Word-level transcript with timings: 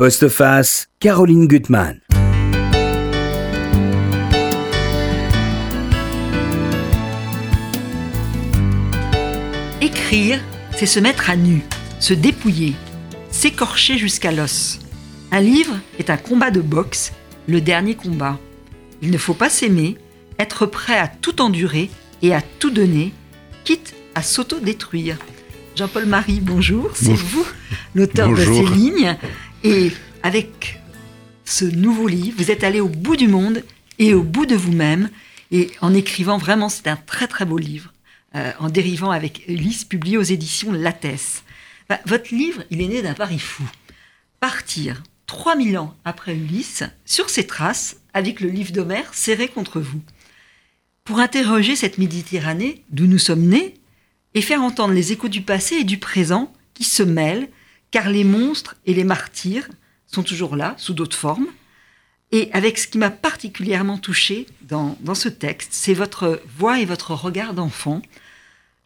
Postface, 0.00 0.88
Caroline 0.98 1.46
Gutmann. 1.46 2.00
Écrire, 9.82 10.40
c'est 10.74 10.86
se 10.86 11.00
mettre 11.00 11.28
à 11.28 11.36
nu, 11.36 11.60
se 11.98 12.14
dépouiller, 12.14 12.72
s'écorcher 13.30 13.98
jusqu'à 13.98 14.32
l'os. 14.32 14.78
Un 15.32 15.40
livre 15.40 15.76
est 15.98 16.08
un 16.08 16.16
combat 16.16 16.50
de 16.50 16.62
boxe, 16.62 17.12
le 17.46 17.60
dernier 17.60 17.94
combat. 17.94 18.38
Il 19.02 19.10
ne 19.10 19.18
faut 19.18 19.34
pas 19.34 19.50
s'aimer, 19.50 19.98
être 20.38 20.64
prêt 20.64 20.98
à 20.98 21.08
tout 21.08 21.42
endurer 21.42 21.90
et 22.22 22.34
à 22.34 22.40
tout 22.40 22.70
donner, 22.70 23.12
quitte 23.64 23.94
à 24.14 24.22
s'auto-détruire. 24.22 25.18
Jean-Paul 25.76 26.06
Marie, 26.06 26.40
bonjour, 26.40 26.90
c'est 26.94 27.12
vous 27.12 27.46
l'auteur 27.94 28.30
de 28.30 28.36
ces 28.36 28.64
lignes. 28.64 29.18
Et 29.62 29.92
avec 30.22 30.80
ce 31.44 31.64
nouveau 31.64 32.08
livre, 32.08 32.36
vous 32.38 32.50
êtes 32.50 32.64
allé 32.64 32.80
au 32.80 32.88
bout 32.88 33.16
du 33.16 33.28
monde 33.28 33.62
et 33.98 34.14
au 34.14 34.22
bout 34.22 34.46
de 34.46 34.54
vous-même. 34.54 35.10
Et 35.50 35.70
en 35.80 35.92
écrivant, 35.92 36.38
vraiment, 36.38 36.68
c'est 36.68 36.88
un 36.88 36.96
très 36.96 37.26
très 37.26 37.44
beau 37.44 37.58
livre. 37.58 37.92
Euh, 38.36 38.52
en 38.58 38.70
dérivant 38.70 39.10
avec 39.10 39.46
Ulysse, 39.48 39.84
publié 39.84 40.16
aux 40.16 40.22
éditions 40.22 40.72
Lattès. 40.72 41.42
Bah, 41.88 42.00
votre 42.06 42.34
livre, 42.34 42.62
il 42.70 42.80
est 42.80 42.88
né 42.88 43.02
d'un 43.02 43.14
pari 43.14 43.38
fou. 43.38 43.64
Partir 44.38 45.02
3000 45.26 45.78
ans 45.78 45.94
après 46.04 46.34
Ulysse, 46.34 46.84
sur 47.04 47.28
ses 47.28 47.46
traces, 47.46 47.96
avec 48.14 48.40
le 48.40 48.48
livre 48.48 48.72
d'Homère 48.72 49.12
serré 49.12 49.48
contre 49.48 49.80
vous. 49.80 50.00
Pour 51.04 51.18
interroger 51.18 51.76
cette 51.76 51.98
Méditerranée 51.98 52.82
d'où 52.90 53.06
nous 53.06 53.18
sommes 53.18 53.46
nés, 53.46 53.74
et 54.34 54.42
faire 54.42 54.62
entendre 54.62 54.94
les 54.94 55.12
échos 55.12 55.28
du 55.28 55.42
passé 55.42 55.76
et 55.76 55.84
du 55.84 55.98
présent 55.98 56.52
qui 56.72 56.84
se 56.84 57.02
mêlent, 57.02 57.48
car 57.90 58.08
les 58.08 58.24
monstres 58.24 58.76
et 58.86 58.94
les 58.94 59.04
martyrs 59.04 59.68
sont 60.06 60.22
toujours 60.22 60.56
là, 60.56 60.74
sous 60.78 60.94
d'autres 60.94 61.16
formes. 61.16 61.46
Et 62.32 62.48
avec 62.52 62.78
ce 62.78 62.86
qui 62.86 62.98
m'a 62.98 63.10
particulièrement 63.10 63.98
touché 63.98 64.46
dans, 64.62 64.96
dans 65.00 65.14
ce 65.16 65.28
texte, 65.28 65.70
c'est 65.72 65.94
votre 65.94 66.40
voix 66.56 66.80
et 66.80 66.84
votre 66.84 67.12
regard 67.12 67.54
d'enfant, 67.54 68.02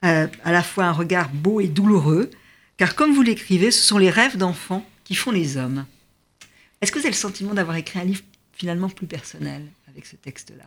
euh, 0.05 0.27
à 0.45 0.53
la 0.53 0.63
fois 0.63 0.85
un 0.85 0.93
regard 0.93 1.29
beau 1.31 1.61
et 1.61 1.69
douloureux, 1.69 2.31
car 2.79 2.95
comme 2.95 3.13
vous 3.13 3.23
l'écrivez, 3.23 3.71
ce 3.71 3.83
sont 3.83 3.99
les 3.99 4.11
rêves 4.11 4.37
d'enfants 4.39 4.87
qui 5.05 5.15
font 5.15 5.31
les 5.31 5.57
hommes. 5.57 5.85
Est-ce 6.81 6.91
que 6.91 6.99
vous 6.99 7.05
avez 7.05 7.13
le 7.13 7.19
sentiment 7.19 7.55
d'avoir 7.55 7.77
écrit 7.77 7.99
un 8.01 8.05
livre 8.05 8.23
finalement 8.53 8.89
plus 8.89 9.07
personnel 9.07 9.63
avec 9.89 10.07
ce 10.07 10.17
texte-là? 10.17 10.65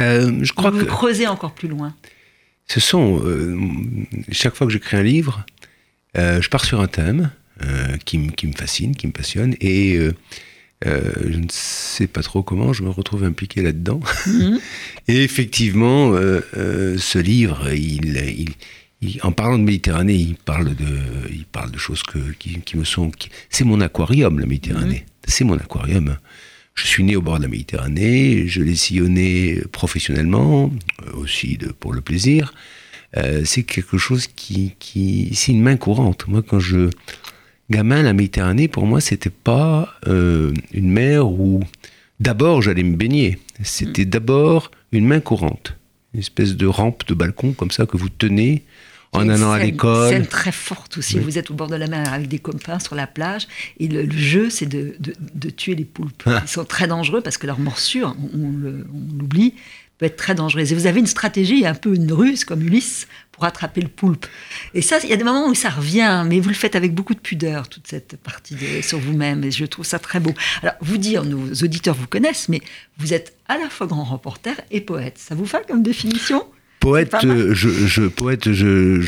Euh, 0.00 0.38
Je 0.42 0.52
crois 0.52 0.70
vous 0.70 0.80
que 0.80 0.84
creusez 0.84 1.26
encore 1.26 1.54
plus 1.54 1.68
loin? 1.68 1.94
Ce 2.68 2.78
sont 2.80 3.20
euh, 3.24 3.58
chaque 4.30 4.54
fois 4.54 4.66
que 4.66 4.72
j'écris 4.72 4.96
un 4.96 5.02
livre, 5.02 5.44
je 6.14 6.48
pars 6.48 6.64
sur 6.64 6.80
un 6.80 6.88
thème 6.88 7.30
qui, 8.04 8.18
me- 8.18 8.30
qui 8.32 8.46
me 8.46 8.52
fascine, 8.52 8.94
qui 8.96 9.06
me 9.06 9.12
passionne, 9.12 9.54
et 9.60 9.96
euh, 9.96 10.14
euh, 10.86 11.12
je 11.28 11.38
ne 11.38 11.46
sais 11.50 12.06
pas 12.06 12.22
trop 12.22 12.42
comment 12.42 12.72
je 12.72 12.82
me 12.84 12.90
retrouve 12.90 13.24
impliqué 13.24 13.62
là-dedans. 13.62 14.00
Mhm. 14.26 14.60
et 15.08 15.22
effectivement, 15.24 16.12
euh, 16.14 16.40
euh, 16.56 16.96
ce 16.98 17.18
livre, 17.18 17.72
il, 17.72 18.16
il- 18.16 18.54
il- 19.00 19.20
en 19.22 19.32
parlant 19.32 19.58
de 19.58 19.64
Méditerranée, 19.64 20.14
il 20.14 20.36
parle 20.36 20.74
de, 20.74 20.86
il 21.30 21.44
parle 21.46 21.70
de 21.70 21.78
choses 21.78 22.02
que, 22.02 22.18
qui, 22.38 22.60
qui 22.60 22.76
me 22.76 22.84
sont. 22.84 23.10
c'est 23.50 23.64
mon 23.64 23.80
aquarium, 23.80 24.38
la 24.38 24.46
Méditerranée. 24.46 25.04
C'est 25.26 25.44
mon 25.44 25.56
aquarium. 25.56 26.16
Je 26.74 26.86
suis 26.86 27.02
né 27.02 27.16
au 27.16 27.22
bord 27.22 27.38
de 27.38 27.42
la 27.42 27.48
Méditerranée, 27.48 28.46
je 28.46 28.62
l'ai 28.62 28.76
sillonné 28.76 29.60
professionnellement, 29.72 30.72
euh, 31.06 31.12
aussi 31.14 31.56
de, 31.56 31.68
pour 31.68 31.92
le 31.92 32.00
plaisir. 32.00 32.54
Euh, 33.16 33.42
c'est 33.44 33.62
quelque 33.64 33.98
chose 33.98 34.26
qui, 34.28 34.74
qui 34.78 35.30
c'est 35.34 35.50
une 35.52 35.62
main 35.62 35.76
courante. 35.76 36.28
Moi, 36.28 36.42
quand 36.42 36.60
je 36.60 36.88
gamin, 37.70 38.02
la 38.02 38.12
Méditerranée, 38.12 38.68
pour 38.68 38.86
moi, 38.86 39.00
c'était 39.00 39.30
pas 39.30 39.94
euh, 40.06 40.52
une 40.72 40.90
mer 40.90 41.26
où 41.28 41.60
d'abord 42.20 42.62
j'allais 42.62 42.82
me 42.82 42.96
baigner. 42.96 43.38
C'était 43.62 44.04
d'abord 44.04 44.70
une 44.92 45.06
main 45.06 45.20
courante, 45.20 45.74
une 46.14 46.20
espèce 46.20 46.56
de 46.56 46.66
rampe 46.66 47.06
de 47.06 47.14
balcon 47.14 47.52
comme 47.52 47.70
ça 47.70 47.86
que 47.86 47.96
vous 47.96 48.08
tenez 48.08 48.62
en 49.12 49.22
Une 49.22 49.30
allant 49.30 49.52
à 49.52 49.58
l'école. 49.58 50.10
scène 50.10 50.26
très 50.26 50.52
forte 50.52 50.98
aussi. 50.98 51.16
Oui. 51.16 51.22
Vous 51.24 51.38
êtes 51.38 51.50
au 51.50 51.54
bord 51.54 51.68
de 51.68 51.76
la 51.76 51.86
mer 51.86 52.12
avec 52.12 52.28
des 52.28 52.38
copains 52.38 52.78
sur 52.78 52.94
la 52.94 53.06
plage 53.06 53.48
et 53.80 53.88
le, 53.88 54.02
le 54.02 54.12
jeu, 54.16 54.50
c'est 54.50 54.66
de, 54.66 54.94
de- 55.00 55.14
de 55.34 55.50
tuer 55.50 55.74
les 55.74 55.86
poulpes. 55.86 56.22
Ah. 56.26 56.42
Ils 56.44 56.48
sont 56.48 56.64
très 56.66 56.86
dangereux 56.86 57.22
parce 57.22 57.38
que 57.38 57.46
leur 57.46 57.58
morsure, 57.58 58.14
on 58.34 58.50
l'oublie, 59.18 59.54
peut 59.98 60.06
être 60.06 60.16
très 60.16 60.34
dangereuse. 60.34 60.72
Et 60.72 60.74
vous 60.74 60.86
avez 60.86 61.00
une 61.00 61.06
stratégie, 61.06 61.66
un 61.66 61.74
peu 61.74 61.94
une 61.94 62.12
ruse 62.12 62.44
comme 62.44 62.62
Ulysse, 62.62 63.06
pour 63.32 63.44
attraper 63.44 63.80
le 63.80 63.88
poulpe. 63.88 64.26
Et 64.74 64.82
ça, 64.82 64.98
il 65.04 65.10
y 65.10 65.12
a 65.12 65.16
des 65.16 65.22
moments 65.24 65.46
où 65.48 65.54
ça 65.54 65.68
revient, 65.70 66.24
mais 66.26 66.40
vous 66.40 66.48
le 66.48 66.54
faites 66.54 66.74
avec 66.74 66.92
beaucoup 66.94 67.14
de 67.14 67.20
pudeur, 67.20 67.68
toute 67.68 67.86
cette 67.86 68.16
partie 68.16 68.54
de- 68.54 68.82
sur 68.82 68.98
vous-même. 68.98 69.44
Et 69.44 69.50
je 69.50 69.64
trouve 69.64 69.84
ça 69.84 69.98
très 70.00 70.18
beau. 70.18 70.32
Alors, 70.62 70.74
vous 70.80 70.98
dire, 70.98 71.24
nos 71.24 71.52
auditeurs 71.62 71.94
vous 71.94 72.06
connaissent, 72.08 72.48
mais 72.48 72.60
vous 72.98 73.12
êtes 73.14 73.36
à 73.48 73.58
la 73.58 73.68
fois 73.70 73.86
grand 73.86 74.04
reporter 74.04 74.54
et 74.70 74.80
poète. 74.80 75.18
Ça 75.18 75.34
vous 75.34 75.44
va 75.44 75.60
comme 75.60 75.82
définition? 75.82 76.44
Poète, 76.80 77.14
je, 77.22 77.52
je, 77.52 78.02
poète, 78.06 78.52
je, 78.52 79.00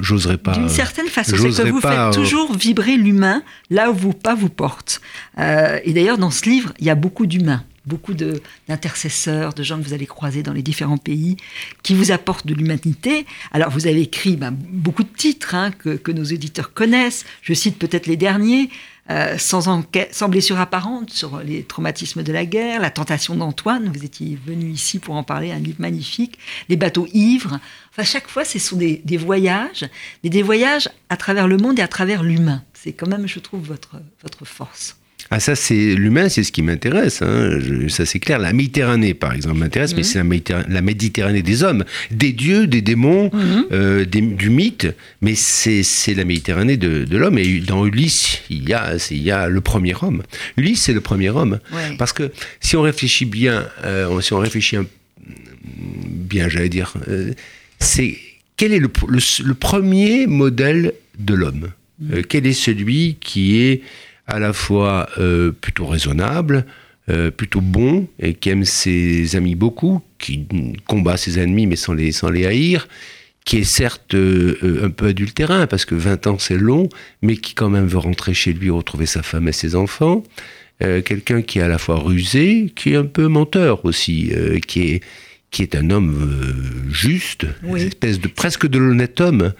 j'oserais 0.00 0.38
pas. 0.38 0.52
D'une 0.52 0.68
certaine 0.68 1.08
façon, 1.08 1.36
c'est 1.36 1.62
que 1.62 1.68
vous 1.68 1.80
pas, 1.80 2.06
faites 2.06 2.14
toujours 2.14 2.56
vibrer 2.56 2.96
l'humain 2.96 3.42
là 3.70 3.90
où 3.90 3.94
vos 3.94 4.12
pas 4.14 4.34
vous 4.34 4.48
portent. 4.48 5.00
Euh, 5.38 5.78
et 5.84 5.92
d'ailleurs, 5.92 6.16
dans 6.16 6.30
ce 6.30 6.48
livre, 6.48 6.72
il 6.78 6.86
y 6.86 6.90
a 6.90 6.94
beaucoup 6.94 7.26
d'humains, 7.26 7.64
beaucoup 7.86 8.14
de- 8.14 8.40
d'intercesseurs, 8.68 9.54
de, 9.54 9.62
gens 9.62 9.78
que 9.78 9.84
vous 9.84 9.92
allez 9.94 10.06
croiser 10.06 10.42
dans 10.42 10.52
les 10.52 10.62
différents 10.62 10.98
pays, 10.98 11.36
qui 11.82 11.94
vous 11.94 12.10
apportent 12.12 12.46
de 12.46 12.54
l'humanité. 12.54 13.26
Alors, 13.52 13.70
vous 13.70 13.86
avez 13.86 14.02
écrit 14.02 14.36
ben, 14.36 14.52
beaucoup 14.52 15.02
de 15.02 15.08
titres 15.16 15.54
hein, 15.54 15.70
que, 15.72 16.12
nos 16.12 16.24
auditeurs 16.24 16.72
connaissent. 16.72 17.24
Je 17.42 17.54
cite 17.54 17.78
peut-être 17.78 18.06
les 18.06 18.16
derniers. 18.16 18.70
euh, 19.10 19.36
sans, 19.36 19.68
sans 20.12 20.28
blessure 20.28 20.60
apparente 20.60 21.10
sur 21.10 21.40
les 21.40 21.64
traumatismes 21.64 22.22
de 22.22 22.32
la 22.32 22.46
guerre, 22.46 22.80
la 22.80 22.90
tentation 22.90 23.34
d'Antoine, 23.34 23.90
vous 23.92 24.04
étiez 24.04 24.38
venu 24.46 24.70
ici 24.70 25.00
pour 25.00 25.16
en 25.16 25.24
parler, 25.24 25.50
un 25.50 25.58
livre 25.58 25.80
magnifique, 25.80 26.38
les 26.68 26.76
bateaux 26.76 27.08
ivres. 27.12 27.58
Enfin, 27.90 28.04
chaque 28.04 28.28
fois, 28.28 28.44
ce 28.44 28.60
sont 28.60 28.76
des, 28.76 29.02
des 29.04 29.16
voyages, 29.16 29.84
mais 30.22 30.30
des 30.30 30.42
voyages 30.42 30.88
à 31.08 31.16
travers 31.16 31.48
le 31.48 31.56
monde 31.56 31.80
et 31.80 31.82
à 31.82 31.88
travers 31.88 32.22
l'humain. 32.22 32.62
C'est 32.74 32.92
quand 32.92 33.08
même, 33.08 33.26
je 33.26 33.40
trouve, 33.40 33.62
votre, 33.66 33.96
votre 34.22 34.44
force. 34.44 34.96
Ah 35.34 35.40
ça 35.40 35.54
c'est 35.56 35.94
l'humain, 35.94 36.28
c'est 36.28 36.42
ce 36.44 36.52
qui 36.52 36.60
m'intéresse. 36.60 37.22
hein. 37.22 37.58
Ça 37.88 38.04
c'est 38.04 38.18
clair. 38.18 38.38
La 38.38 38.52
Méditerranée 38.52 39.14
par 39.14 39.32
exemple 39.32 39.56
m'intéresse, 39.58 39.96
mais 39.96 40.02
c'est 40.02 40.18
la, 40.18 40.24
Méditerra- 40.24 40.64
la 40.68 40.82
Méditerranée 40.82 41.40
des 41.40 41.62
hommes, 41.62 41.84
des 42.10 42.32
dieux, 42.32 42.66
des 42.66 42.82
démons, 42.82 43.30
euh, 43.72 44.04
des- 44.04 44.20
du 44.20 44.50
mythe. 44.50 44.88
Mais 45.22 45.34
c'est 45.34 45.82
la 46.14 46.24
Méditerranée 46.26 46.76
de, 46.76 47.04
de 47.04 47.16
l'homme. 47.16 47.38
Et 47.38 47.60
dans 47.60 47.86
Ulysse, 47.86 48.42
il 48.50 48.68
y 48.68 48.74
a 48.74 48.94
il 49.10 49.22
y 49.22 49.30
a 49.30 49.48
le 49.48 49.60
premier 49.62 49.94
homme. 50.02 50.22
Ulysse 50.58 50.82
c'est 50.82 50.92
le 50.92 51.00
premier 51.00 51.30
homme. 51.30 51.58
Ouais. 51.72 51.96
Parce 51.96 52.12
que 52.12 52.30
si 52.60 52.76
on 52.76 52.82
réfléchit 52.82 53.24
bien, 53.24 53.66
euh, 53.84 54.20
si 54.20 54.34
on 54.34 54.38
réfléchit 54.38 54.76
un- 54.76 54.86
bien, 55.64 56.48
j'allais 56.50 56.68
dire, 56.68 56.92
euh, 57.08 57.32
c'est 57.78 58.16
quel 58.58 58.72
est 58.72 58.78
le, 58.78 58.90
le- 59.08 59.44
le 59.44 59.54
premier 59.54 60.26
modèle 60.26 60.92
de 61.18 61.34
l'homme? 61.34 61.70
Euh, 62.12 62.22
Quel 62.28 62.46
est 62.46 62.52
celui 62.52 63.16
qui 63.20 63.58
est 63.60 63.80
à 64.32 64.38
la 64.38 64.54
fois 64.54 65.08
euh, 65.18 65.52
plutôt 65.52 65.86
raisonnable, 65.86 66.64
euh, 67.10 67.30
plutôt 67.30 67.60
bon 67.60 68.08
et 68.18 68.32
qui 68.32 68.48
aime 68.48 68.64
ses 68.64 69.36
amis 69.36 69.54
beaucoup, 69.54 70.00
qui 70.18 70.46
combat 70.86 71.18
ses 71.18 71.38
ennemis 71.38 71.66
mais 71.66 71.76
sans 71.76 71.92
les, 71.92 72.46
haïr, 72.46 72.88
qui 73.44 73.58
est 73.58 73.64
certes 73.64 74.14
euh, 74.14 74.80
un 74.84 74.90
peu 74.90 75.08
adultérin 75.08 75.66
parce 75.66 75.84
que 75.84 75.94
20 75.94 76.26
ans 76.28 76.38
c'est 76.38 76.56
long, 76.56 76.88
mais 77.20 77.36
qui 77.36 77.54
quand 77.54 77.68
même 77.68 77.86
veut 77.86 77.98
rentrer 77.98 78.32
chez 78.32 78.54
lui 78.54 78.70
retrouver 78.70 79.06
sa 79.06 79.22
femme 79.22 79.48
et 79.48 79.52
ses 79.52 79.76
enfants. 79.76 80.24
Quelqu'un 81.04 81.42
qui 81.42 81.60
est 81.60 81.62
à 81.62 81.68
la 81.68 81.78
fois 81.78 82.00
rusé, 82.00 82.72
qui 82.74 82.94
est 82.94 82.96
un 82.96 83.04
peu 83.04 83.28
menteur 83.28 83.84
aussi, 83.84 84.32
qui 84.66 84.80
est 84.88 85.00
qui 85.52 85.62
est 85.62 85.74
un 85.76 85.90
homme 85.90 86.16
euh, 86.88 86.90
juste, 86.92 87.44
Oui. 87.62 87.82
une 87.82 87.88
espèce 87.88 88.18
de 88.18 88.26
presque 88.26 88.66
de 88.66 88.78
l'honnête 88.78 89.20
homme. 89.20 89.52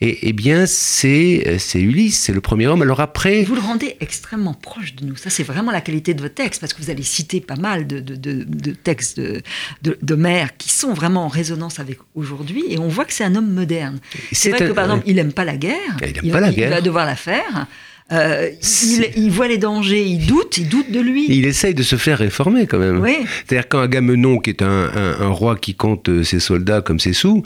Et, 0.00 0.28
eh 0.28 0.32
bien, 0.32 0.64
c'est 0.64 1.56
c'est 1.58 1.80
Ulysse, 1.82 2.20
c'est 2.20 2.32
le 2.32 2.40
premier 2.40 2.68
homme. 2.68 2.82
Alors 2.82 3.00
après, 3.00 3.42
vous 3.42 3.56
le 3.56 3.60
rendez 3.60 3.96
extrêmement 4.00 4.54
proche 4.54 4.94
de 4.94 5.04
nous. 5.04 5.16
Ça, 5.16 5.28
c'est 5.28 5.42
vraiment 5.42 5.72
la 5.72 5.80
qualité 5.80 6.14
de 6.14 6.22
votre 6.22 6.36
texte, 6.36 6.60
parce 6.60 6.72
que 6.72 6.80
vous 6.80 6.88
allez 6.90 7.02
citer 7.02 7.40
pas 7.40 7.56
mal 7.56 7.86
de, 7.88 7.98
de- 7.98 8.14
de- 8.14 8.44
de 8.44 8.70
textes 8.70 9.18
de, 9.18 9.42
de, 9.82 9.98
d'Homère 10.02 10.56
qui 10.56 10.70
sont 10.70 10.94
vraiment 10.94 11.24
en 11.24 11.28
résonance 11.28 11.80
avec 11.80 11.98
aujourd'hui, 12.14 12.62
et 12.68 12.78
on 12.78 12.86
voit 12.88 13.04
que 13.04 13.12
c'est 13.12 13.24
un 13.24 13.34
homme 13.34 13.52
moderne. 13.52 13.98
C'est 14.30 14.50
vrai 14.50 14.62
un- 14.62 14.68
que, 14.68 14.72
par 14.72 14.84
ouais. 14.84 14.90
exemple, 14.92 15.08
il 15.10 15.16
n'aime 15.16 15.32
pas 15.32 15.44
la 15.44 15.56
guerre. 15.56 15.96
Il 16.00 16.26
aime 16.26 16.32
pas 16.32 16.40
la 16.40 16.50
il 16.50 16.54
guerre. 16.54 16.70
va 16.70 16.80
devoir 16.80 17.04
la 17.06 17.16
faire. 17.16 17.66
Euh, 18.12 18.50
il, 18.82 19.08
il 19.16 19.30
voit 19.30 19.46
les 19.46 19.58
dangers, 19.58 20.04
il 20.04 20.26
doute, 20.26 20.58
il 20.58 20.68
doute 20.68 20.90
de 20.90 20.98
lui. 21.00 21.26
il 21.28 21.46
essaye 21.46 21.74
de 21.74 21.82
se 21.84 21.94
faire 21.96 22.18
réformer 22.18 22.66
quand 22.66 22.78
même. 22.78 22.98
Oui. 23.00 23.16
C'est-à-dire 23.46 23.68
quand 23.68 23.78
Agamemnon, 23.80 24.38
qui 24.38 24.50
est 24.50 24.62
un, 24.62 24.90
un- 24.94 25.20
un 25.20 25.28
roi 25.28 25.56
qui 25.56 25.74
compte 25.74 26.08
euh, 26.08 26.24
ses 26.24 26.40
soldats 26.40 26.80
comme 26.80 26.98
ses 26.98 27.12
sous, 27.12 27.44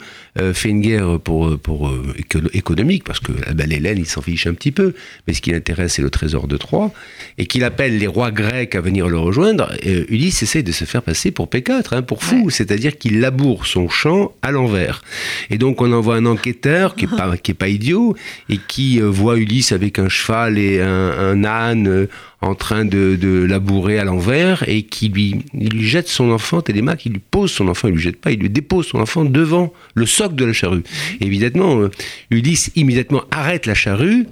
fait 0.53 0.69
une 0.69 0.81
guerre 0.81 1.19
pour, 1.19 1.57
pour 1.59 1.87
euh, 1.87 2.13
éco- 2.17 2.39
économique, 2.53 3.03
parce 3.05 3.19
que 3.19 3.31
ah 3.47 3.53
ben, 3.53 3.69
l'Hélène, 3.69 3.97
il 3.97 4.05
s'en 4.05 4.21
fiche 4.21 4.47
un 4.47 4.53
petit 4.53 4.71
peu, 4.71 4.93
mais 5.27 5.33
ce 5.33 5.41
qui 5.41 5.51
l'intéresse, 5.51 5.93
c'est 5.93 6.01
le 6.01 6.09
trésor 6.09 6.47
de 6.47 6.57
Troie, 6.57 6.91
et 7.37 7.45
qu'il 7.45 7.63
appelle 7.63 7.97
les 7.97 8.07
rois 8.07 8.31
grecs 8.31 8.75
à 8.75 8.81
venir 8.81 9.07
le 9.07 9.17
rejoindre, 9.17 9.71
euh, 9.85 10.03
Ulysse 10.09 10.43
essaye 10.43 10.63
de 10.63 10.71
se 10.73 10.83
faire 10.85 11.01
passer 11.03 11.31
pour 11.31 11.47
P4, 11.47 11.93
hein, 11.95 12.01
pour 12.01 12.23
fou, 12.23 12.45
Ouais. 12.45 12.51
c'est-à-dire 12.51 12.97
qu'il 12.97 13.19
laboure 13.21 13.65
son 13.65 13.87
champ 13.89 14.33
à 14.41 14.51
l'envers. 14.51 15.01
Et 15.49 15.57
donc 15.57 15.81
on 15.81 15.91
envoie 15.93 16.15
un 16.15 16.25
enquêteur 16.25 16.95
qui 16.95 17.05
est 17.05 17.15
pas, 17.15 17.37
qui 17.37 17.51
est 17.51 17.55
pas 17.55 17.69
idiot, 17.69 18.15
et 18.49 18.57
qui 18.67 18.99
euh, 19.01 19.05
voit 19.09 19.37
Ulysse 19.37 19.71
avec 19.71 19.99
un 19.99 20.09
cheval 20.09 20.55
les, 20.55 20.79
un, 20.81 21.11
un 21.11 21.43
âne 21.43 21.87
euh, 21.87 22.07
en 22.45 22.55
train 22.55 22.85
de, 22.85 23.15
de 23.19 23.43
labourer 23.43 23.99
à 23.99 24.03
l'envers 24.05 24.63
et 24.67 24.83
qui 24.83 25.09
lui, 25.09 25.35
il 25.53 25.69
lui 25.69 25.87
jette 25.87 26.07
son 26.07 26.31
enfant, 26.31 26.61
Télémaque, 26.61 27.05
il 27.05 27.13
lui 27.13 27.21
pose 27.31 27.51
son 27.51 27.67
enfant, 27.67 27.87
il 27.87 27.95
lui 27.95 28.01
jette 28.01 28.17
pas, 28.21 28.31
il 28.31 28.39
lui 28.39 28.49
dépose 28.49 28.87
son 28.87 28.99
enfant 28.99 29.25
devant 29.25 29.73
le 29.95 30.05
socle 30.05 30.35
de 30.35 30.45
la 30.45 30.53
charrue. 30.53 30.83
évidemment, 31.21 31.79
euh, 31.79 31.89
Ulysse 32.29 32.71
immédiatement 32.75 33.23
arrête 33.31 33.65
la 33.65 33.73
charrue 33.73 34.27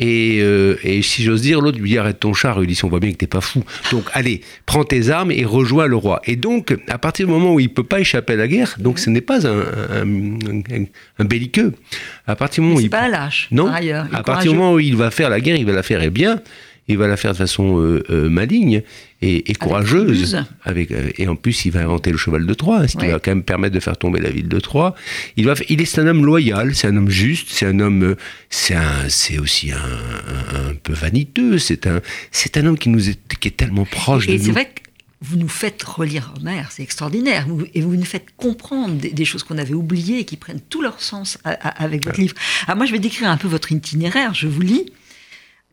et, 0.00 0.38
euh, 0.42 0.76
et 0.84 1.02
si 1.02 1.24
j'ose 1.24 1.42
dire, 1.42 1.60
l'autre 1.60 1.78
lui 1.80 1.90
dit 1.90 1.98
arrête 1.98 2.20
ton 2.20 2.32
char. 2.32 2.62
Ulysse, 2.62 2.84
on 2.84 2.88
voit 2.88 3.00
bien 3.00 3.10
que 3.10 3.16
t'es 3.16 3.26
pas 3.26 3.40
fou. 3.40 3.64
Donc 3.90 4.04
allez, 4.12 4.42
prends 4.64 4.84
tes 4.84 5.10
armes 5.10 5.32
et 5.32 5.44
rejoins 5.44 5.88
le 5.88 5.96
roi. 5.96 6.20
Et 6.24 6.36
donc, 6.36 6.72
à 6.86 6.98
partir 6.98 7.26
du 7.26 7.32
moment 7.32 7.52
où 7.54 7.58
il 7.58 7.68
peut 7.68 7.82
pas 7.82 7.98
échapper 7.98 8.34
à 8.34 8.36
la 8.36 8.46
guerre, 8.46 8.76
donc 8.78 9.00
ce 9.00 9.10
n'est 9.10 9.20
pas 9.20 9.44
un, 9.44 9.58
un, 9.58 10.06
un- 10.06 10.84
un 11.18 11.24
belliqueux. 11.24 11.72
À 12.28 12.36
partir 12.36 12.62
du 12.62 12.68
moment 12.68 12.78
où 12.78 12.82
il 12.84 12.90
pas 12.90 13.08
lâche, 13.08 13.48
non, 13.50 13.64
par 13.66 13.74
ailleurs. 13.74 14.06
À 14.12 14.22
partir 14.22 14.52
du 14.52 14.56
moment 14.58 14.74
où 14.74 14.78
il 14.78 14.94
va 14.94 15.10
faire 15.10 15.30
la 15.30 15.40
guerre, 15.40 15.56
il 15.56 15.66
va 15.66 15.72
la 15.72 15.82
faire 15.82 16.00
et 16.00 16.10
bien. 16.10 16.40
Il 16.88 16.96
va 16.98 17.06
la 17.06 17.16
faire 17.16 17.32
de 17.32 17.36
façon 17.36 17.78
euh, 17.80 18.02
euh, 18.10 18.28
maligne 18.30 18.82
et, 19.20 19.50
et 19.50 19.54
courageuse. 19.54 20.42
Avec, 20.64 20.90
euh, 20.90 21.10
et 21.18 21.28
en 21.28 21.36
plus, 21.36 21.64
il 21.66 21.70
va 21.72 21.80
inventer 21.80 22.10
le 22.10 22.16
cheval 22.16 22.46
de 22.46 22.54
Troie, 22.54 22.88
ce 22.88 22.96
qui 22.96 23.06
va 23.06 23.18
quand 23.18 23.30
même 23.30 23.42
permettre 23.42 23.74
de 23.74 23.80
faire 23.80 23.96
tomber 23.96 24.20
la 24.20 24.30
ville 24.30 24.48
de 24.48 24.58
Troie. 24.60 24.94
Il, 25.36 25.44
va, 25.46 25.54
il 25.68 25.80
est 25.80 25.84
c'est 25.84 26.00
un 26.00 26.06
homme 26.06 26.24
loyal, 26.24 26.74
c'est 26.74 26.86
un 26.88 26.96
homme 26.96 27.10
juste, 27.10 27.48
c'est 27.50 27.66
un 27.66 27.78
homme, 27.80 28.16
c'est 28.50 29.38
aussi 29.38 29.70
un, 29.72 29.76
un- 29.76 30.70
un 30.70 30.74
peu 30.82 30.92
vaniteux. 30.92 31.58
C'est 31.58 31.86
un, 31.86 32.00
c'est 32.30 32.56
un 32.56 32.66
homme 32.66 32.78
qui 32.78 32.88
nous 32.88 33.08
est, 33.10 33.18
qui 33.38 33.48
est 33.48 33.56
tellement 33.56 33.84
proche 33.84 34.28
Et 34.28 34.34
de 34.38 34.42
c'est 34.42 34.48
nous. 34.48 34.52
vrai 34.54 34.64
que 34.66 34.80
vous 35.20 35.36
nous 35.36 35.48
faites 35.48 35.82
relire 35.82 36.32
Homère, 36.38 36.70
c'est 36.70 36.82
extraordinaire. 36.82 37.46
Et 37.74 37.80
vous 37.80 37.96
nous 37.96 38.04
faites 38.04 38.26
comprendre 38.36 38.94
des, 38.94 39.10
des 39.10 39.24
choses 39.24 39.42
qu'on 39.42 39.58
avait 39.58 39.74
oubliées 39.74 40.20
et 40.20 40.24
qui 40.24 40.36
prennent 40.36 40.60
tout 40.60 40.80
leur 40.80 41.00
sens 41.02 41.38
a- 41.44 41.50
a- 41.50 41.82
avec 41.84 42.04
votre 42.04 42.20
livre. 42.20 42.34
Alors 42.66 42.76
moi, 42.76 42.86
je 42.86 42.92
vais 42.92 42.98
décrire 43.00 43.28
un 43.28 43.36
peu 43.36 43.48
votre 43.48 43.72
itinéraire. 43.72 44.32
Je 44.34 44.46
vous 44.46 44.60
lis. 44.60 44.86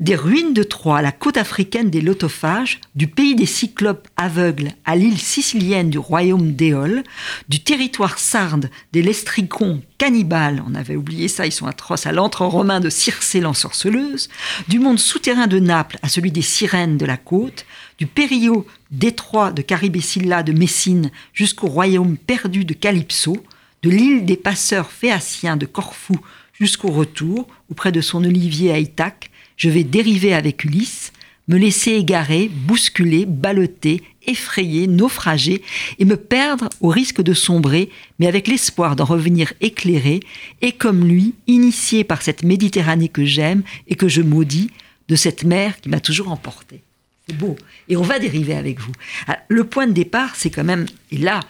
Des 0.02 0.18
ruines 0.18 0.54
de 0.54 0.64
Troie, 0.64 1.02
la 1.02 1.14
côte 1.14 1.38
africaine 1.38 1.90
des 1.90 2.02
lotophages, 2.02 2.82
du 2.96 3.08
pays 3.08 3.34
des 3.34 3.46
cyclopes 3.46 4.10
aveugles 4.18 4.74
à 4.84 4.98
l'île 4.98 5.18
sicilienne 5.18 5.90
du 5.90 5.98
royaume 5.98 6.52
d'Éole, 6.52 7.02
du 7.48 7.62
territoire 7.62 8.20
sarde 8.20 8.70
des 8.92 9.02
lestricons 9.02 9.82
cannibales, 9.98 10.62
on 10.68 10.76
avait 10.76 10.98
oublié 10.98 11.30
ça, 11.30 11.46
ils 11.46 11.54
sont 11.54 11.66
atroces, 11.66 12.08
à 12.08 12.12
l'antre 12.12 12.46
romain 12.46 12.82
de 12.82 12.90
Circé 12.90 13.40
l'ensorceleuse, 13.40 14.28
du 14.68 14.80
monde 14.80 15.00
souterrain 15.00 15.48
de 15.48 15.60
Naples 15.60 15.98
à 16.02 16.10
celui 16.10 16.34
des 16.34 16.42
sirènes 16.42 16.98
de 16.98 17.06
la 17.06 17.16
côte, 17.16 17.66
du 17.98 18.06
périllot 18.06 18.68
détroit 18.92 19.54
de 19.54 19.62
Caribé-Silla 19.62 20.44
de 20.44 20.52
Messine 20.52 21.10
jusqu'au 21.32 21.68
royaume 21.68 22.18
perdu 22.18 22.66
de 22.66 22.74
Calypso, 22.74 23.38
de 23.82 23.90
l'île 23.90 24.26
des 24.26 24.36
passeurs 24.36 24.92
phéaciens 24.92 25.56
de 25.56 25.66
Corfou 25.66 26.20
jusqu'au 26.52 26.92
retour, 26.92 27.48
où 27.70 27.76
près 27.76 27.94
de 27.94 28.02
son 28.02 28.26
olivier 28.26 28.74
à 28.74 28.78
Ithaque, 28.78 29.32
je 29.58 29.70
vais 29.70 29.84
dériver 29.84 30.34
avec 30.34 30.64
Ulysse, 30.64 31.12
me 31.48 31.58
laisser 31.58 31.92
égarer, 31.92 32.50
bousculer, 32.50 33.26
balloter, 33.26 34.02
effrayer, 34.26 34.88
naufrager, 34.88 35.62
et 36.00 36.06
me 36.06 36.18
perdre 36.18 36.70
au 36.82 36.90
risque 36.90 37.22
de 37.22 37.34
sombrer, 37.34 37.90
mais 38.20 38.28
avec 38.28 38.48
l'espoir 38.48 38.96
d'en 38.96 39.06
revenir 39.06 39.54
éclairé, 39.62 40.22
et 40.62 40.72
comme 40.72 41.08
lui, 41.08 41.36
initié 41.48 42.04
par 42.04 42.22
cette 42.22 42.44
Méditerranée 42.44 43.10
que 43.10 43.26
j'aime 43.26 43.62
et 43.88 43.96
que 43.96 44.08
je 44.08 44.22
maudis, 44.22 44.72
de 45.08 45.16
cette 45.16 45.44
mer 45.44 45.80
qui 45.82 45.90
m'a 45.90 46.00
toujours 46.00 46.32
emporté. 46.32 46.82
C'est 47.28 47.38
beau. 47.38 47.56
Et 47.90 47.96
on 47.96 48.02
va 48.02 48.18
dériver 48.18 48.56
avec 48.56 48.80
vous. 48.80 48.92
Ah, 49.28 49.38
Le 49.48 49.64
point 49.64 49.86
de 49.86 49.92
départ, 49.92 50.36
c'est 50.36 50.50
quand 50.50 50.64
même, 50.64 50.88
et 51.12 51.18
là, 51.18 51.42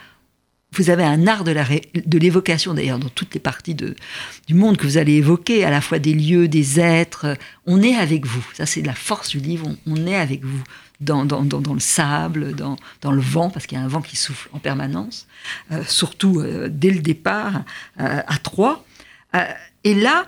vous 0.82 0.90
avez 0.90 1.04
un 1.04 1.28
art 1.28 1.44
de 1.44 2.18
l'évocation, 2.18 2.74
d'ailleurs, 2.74 3.00
dans 3.00 3.10
toutes 3.10 3.34
les 3.34 3.40
parties 3.40 3.76
du 3.76 4.54
monde 4.54 4.78
que 4.78 4.86
vous 4.86 4.98
allez 4.98 5.14
évoquer, 5.14 5.64
à 5.64 5.70
la 5.70 5.82
fois 5.82 6.00
des 6.00 6.14
lieux, 6.14 6.48
des 6.48 6.80
êtres. 6.80 7.38
On 7.66 7.82
est 7.82 7.96
avec 7.96 8.26
vous. 8.26 8.46
Ça, 8.54 8.66
c'est 8.66 8.82
la 8.82 8.94
force 8.94 9.30
du 9.30 9.40
livre. 9.40 9.68
On, 9.88 10.08
est 10.08 10.16
avec 10.16 10.44
vous 10.44 10.62
dans, 11.02 11.24
le 11.24 11.80
sable, 11.80 12.56
dans, 12.56 13.12
le 13.12 13.22
vent, 13.22 13.50
parce 13.50 13.68
qu'il 13.68 13.78
y 13.78 13.82
a 13.82 13.84
un 13.84 13.88
vent 13.88 14.02
qui 14.02 14.16
souffle 14.16 14.50
en 14.54 14.60
permanence, 14.60 15.28
euh, 15.72 15.84
surtout 15.88 16.40
euh, 16.40 16.70
dès 16.72 16.92
le 16.92 17.00
départ 17.00 17.64
euh, 18.00 18.22
à 18.26 18.38
Troyes. 18.38 18.84
Et 19.84 19.94
là, 19.94 20.28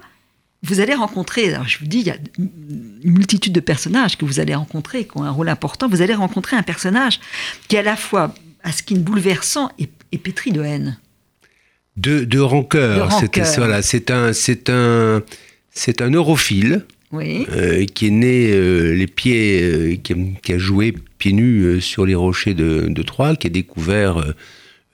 vous 0.64 0.82
allez 0.82 0.94
rencontrer, 0.94 1.54
alors 1.54 1.68
je 1.68 1.80
vous 1.80 1.86
dis, 1.86 2.00
il 2.00 2.08
y 2.08 2.12
a 2.12 2.18
une 2.38 3.14
multitude 3.14 3.54
de 3.54 3.60
personnages 3.60 4.18
que 4.18 4.26
vous 4.26 4.40
allez 4.40 4.54
rencontrer, 4.54 5.06
qui 5.06 5.18
ont 5.18 5.24
un 5.24 5.32
rôle 5.32 5.50
important. 5.50 5.88
Vous 5.88 6.02
allez 6.02 6.14
rencontrer 6.14 6.58
un 6.58 6.64
personnage 6.64 7.20
qui 7.68 7.76
est 7.76 7.80
à 7.80 7.84
la 7.84 7.96
fois 7.96 8.34
à 8.64 8.72
ce 8.74 8.84
qui 8.84 8.96
est 8.96 9.00
bouleversant 9.00 9.72
et, 9.80 9.88
et 10.12 10.18
pétri 10.18 10.52
de 10.52 10.62
haine. 10.62 10.98
De, 11.96 12.24
de 12.26 12.40
rancœur. 12.40 13.10
Rancœur. 13.10 13.46
voilà, 13.58 13.82
c'est 13.82 14.12
un, 14.12 14.34
c'est 14.34 14.70
un, 14.70 15.24
c'est 15.72 16.02
un 16.02 16.12
europhile. 16.12 16.86
Oui. 17.14 17.48
euh, 17.54 17.86
qui 17.86 18.08
est 18.08 18.12
né 18.12 18.52
euh, 18.52 18.92
les 18.92 19.08
pieds, 19.08 19.62
euh, 19.62 19.96
qui, 19.96 20.12
a, 20.12 20.16
qui 20.44 20.52
a 20.52 20.58
joué 20.58 20.94
pieds 21.18 21.32
nus 21.32 21.80
sur 21.80 22.06
les 22.06 22.16
rochers 22.16 22.54
de, 22.54 22.88
de 22.90 23.02
Troie, 23.02 23.38
qui 23.38 23.48
a 23.48 23.50
découvert 23.50 24.22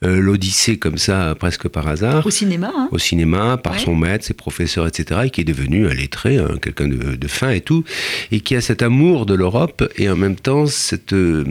l'Odyssée 0.04 0.78
comme 0.78 0.98
ça, 0.98 1.36
presque 1.40 1.68
par 1.68 1.88
hasard, 1.88 2.26
Au 2.26 2.30
cinéma, 2.30 2.72
hein. 2.76 2.90
au 2.92 2.98
cinéma, 2.98 3.58
par 3.58 3.74
Ouais. 3.74 3.80
son 3.80 3.96
maître, 3.96 4.26
ses 4.26 4.34
professeurs, 4.34 4.88
etc., 4.88 5.22
et 5.26 5.30
qui 5.30 5.42
est 5.42 5.46
devenu 5.46 5.88
un 5.88 5.94
lettré, 5.94 6.38
hein, 6.38 6.58
quelqu'un 6.62 6.88
de, 6.88 7.16
de 7.16 7.28
fin 7.28 7.52
et 7.52 7.62
tout, 7.62 7.84
et 8.32 8.40
qui 8.42 8.56
a 8.56 8.62
cet 8.62 8.82
amour 8.82 9.26
de 9.26 9.34
l'Europe, 9.34 9.84
et 9.98 10.10
en 10.10 10.16
même 10.16 10.36
temps, 10.36 10.66
cette, 10.66 11.14
euh, 11.14 11.44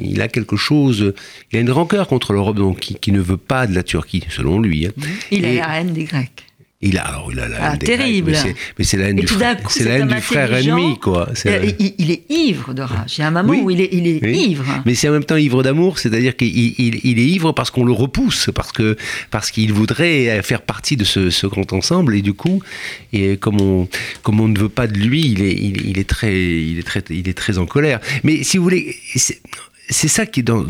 il 0.00 0.20
a 0.22 0.28
quelque 0.28 0.56
chose, 0.56 1.12
il 1.52 1.58
a 1.58 1.60
une 1.60 1.70
rancœur 1.70 2.08
contre 2.08 2.32
l'Europe, 2.32 2.56
donc 2.56 2.80
qui, 2.80 2.94
qui 2.94 3.12
ne 3.12 3.20
veut 3.20 3.36
pas 3.36 3.66
de 3.66 3.74
la 3.74 3.82
Turquie, 3.82 4.24
selon 4.30 4.60
lui. 4.60 4.86
hein. 4.86 4.92
il 5.30 5.44
Et- 5.44 5.60
a 5.60 5.68
la 5.68 5.80
haine 5.80 5.92
des 5.92 6.04
Grecs. 6.04 6.44
Il 6.84 6.98
a, 6.98 7.02
alors, 7.02 7.28
il 7.32 7.38
a 7.38 7.46
la 7.48 7.56
Ah, 7.60 7.72
haine 7.72 7.78
des 7.78 7.86
terrible. 7.86 8.32
Grecs, 8.32 8.56
mais 8.76 8.84
c'est- 8.84 8.96
la 8.96 9.08
haine 9.10 9.16
du 9.16 9.26
frère, 9.28 9.62
coup, 9.62 9.72
la 9.84 9.98
haine 9.98 10.08
du 10.08 10.20
frère 10.20 10.52
ennemi, 10.52 10.98
quoi. 10.98 11.28
Il, 11.44 11.94
il 11.98 12.10
est 12.10 12.22
ivre 12.28 12.74
de 12.74 12.82
rage. 12.82 13.14
Il 13.18 13.20
y 13.20 13.24
a 13.24 13.28
un 13.28 13.30
moment 13.30 13.48
Oui. 13.50 13.60
où 13.62 13.70
il 13.70 13.80
est, 13.80 13.88
il 13.92 14.06
est 14.08 14.20
Oui. 14.22 14.46
ivre. 14.50 14.64
Mais 14.84 14.94
c'est 14.96 15.08
en 15.08 15.12
même 15.12 15.24
temps 15.24 15.36
ivre 15.36 15.62
d'amour, 15.62 16.00
c'est-à-dire 16.00 16.36
qu'il 16.36 16.48
il, 16.56 17.18
est 17.20 17.24
ivre 17.26 17.52
parce 17.52 17.70
qu'on 17.70 17.84
le 17.84 17.92
repousse, 17.92 18.50
parce 18.54 18.72
que 18.72 18.96
parce 19.30 19.50
qu'il 19.52 19.72
voudrait 19.72 20.42
faire 20.42 20.62
partie 20.62 20.96
de 20.96 21.04
ce, 21.04 21.30
ce 21.30 21.46
grand 21.46 21.72
ensemble 21.72 22.16
et 22.16 22.22
du 22.22 22.32
coup, 22.34 22.60
et 23.12 23.36
comme 23.36 23.60
on 23.60 23.88
comme 24.22 24.40
on 24.40 24.48
ne 24.48 24.58
veut 24.58 24.68
pas 24.68 24.88
de 24.88 24.98
lui, 24.98 25.20
il 25.24 25.40
est 25.42 25.54
il 25.54 25.98
est 25.98 26.08
très 26.08 26.34
il 26.34 26.78
est 26.80 26.82
très 26.82 27.02
il 27.10 27.28
est 27.28 27.34
très 27.38 27.58
en 27.58 27.66
colère. 27.66 28.00
Mais 28.24 28.42
si 28.42 28.56
vous 28.58 28.64
voulez, 28.64 28.96
c'est 29.88 30.08
ça 30.08 30.24
qui 30.26 30.40
est 30.40 30.42
dans, 30.42 30.64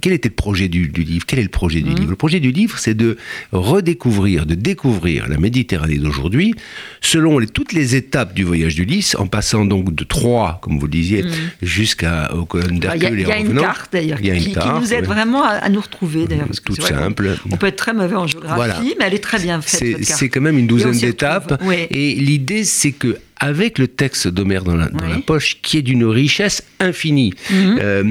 quel 0.00 0.12
était 0.12 0.28
le 0.28 0.34
projet 0.34 0.68
du, 0.68 0.88
du 0.88 1.02
livre? 1.02 1.24
Quel 1.26 1.38
est 1.40 1.42
le 1.44 1.48
projet 1.48 1.80
du 1.80 1.90
livre? 1.94 2.08
Le 2.10 2.16
projet 2.16 2.40
du 2.40 2.52
livre, 2.52 2.78
c'est 2.78 2.94
de 2.94 3.16
redécouvrir, 3.52 4.46
de 4.46 4.54
découvrir 4.54 5.28
la 5.28 5.36
Méditerranée 5.38 5.98
d'aujourd'hui 5.98 6.54
selon 7.00 7.38
les- 7.38 7.46
toutes 7.46 7.72
les 7.72 7.96
étapes 7.96 8.32
du 8.34 8.44
voyage 8.44 8.74
d'Ulysse, 8.76 9.16
en 9.18 9.26
passant 9.26 9.64
donc 9.64 9.94
de 9.94 10.04
Troie, 10.04 10.58
comme 10.62 10.78
vous 10.78 10.86
le 10.86 10.92
disiez, 10.92 11.24
jusqu'aux 11.60 12.44
colonnes 12.48 12.76
Il 12.78 12.84
y 12.84 12.86
a, 12.86 12.96
d'Hercule 12.96 13.20
il 13.20 13.24
et 13.24 13.28
y 13.28 13.32
a 13.32 13.36
en 13.36 13.40
une 13.40 13.46
revenant. 13.48 13.62
carte 13.62 13.92
d'ailleurs 13.92 14.18
Il 14.20 14.26
y 14.26 14.30
a 14.30 14.34
qui, 14.36 14.52
une 14.52 14.80
nous 14.80 14.92
aide 14.94 15.00
ouais. 15.00 15.06
vraiment 15.06 15.42
à, 15.44 15.48
à 15.50 15.68
nous 15.68 15.80
retrouver 15.80 16.26
d'ailleurs. 16.26 16.48
qu'on- 16.66 16.74
simple. 16.74 17.36
On 17.50 17.56
peut 17.56 17.66
être 17.66 17.76
très 17.76 17.92
mauvais 17.92 18.14
en 18.16 18.26
géographie, 18.26 18.54
Voilà. 18.54 18.80
mais 18.98 19.04
elle 19.06 19.14
est 19.14 19.18
très 19.18 19.38
bien 19.38 19.60
faite. 19.60 20.04
C'est 20.04 20.28
quand 20.28 20.40
même 20.40 20.58
une 20.58 20.66
douzaine 20.66 20.96
d'étapes. 20.98 21.62
Et 21.90 22.14
l'idée, 22.14 22.64
c'est 22.64 22.92
que 22.92 23.16
avec 23.42 23.78
le 23.78 23.88
texte 23.88 24.28
d'Homère 24.28 24.62
dans, 24.64 24.76
la, 24.76 24.88
dans 24.88 25.04
Oui. 25.04 25.10
la 25.10 25.18
poche, 25.18 25.58
qui 25.62 25.78
est 25.78 25.82
d'une 25.82 26.04
richesse 26.04 26.62
infinie, 26.80 27.34
Mhm. 27.50 27.78
euh, 27.80 28.04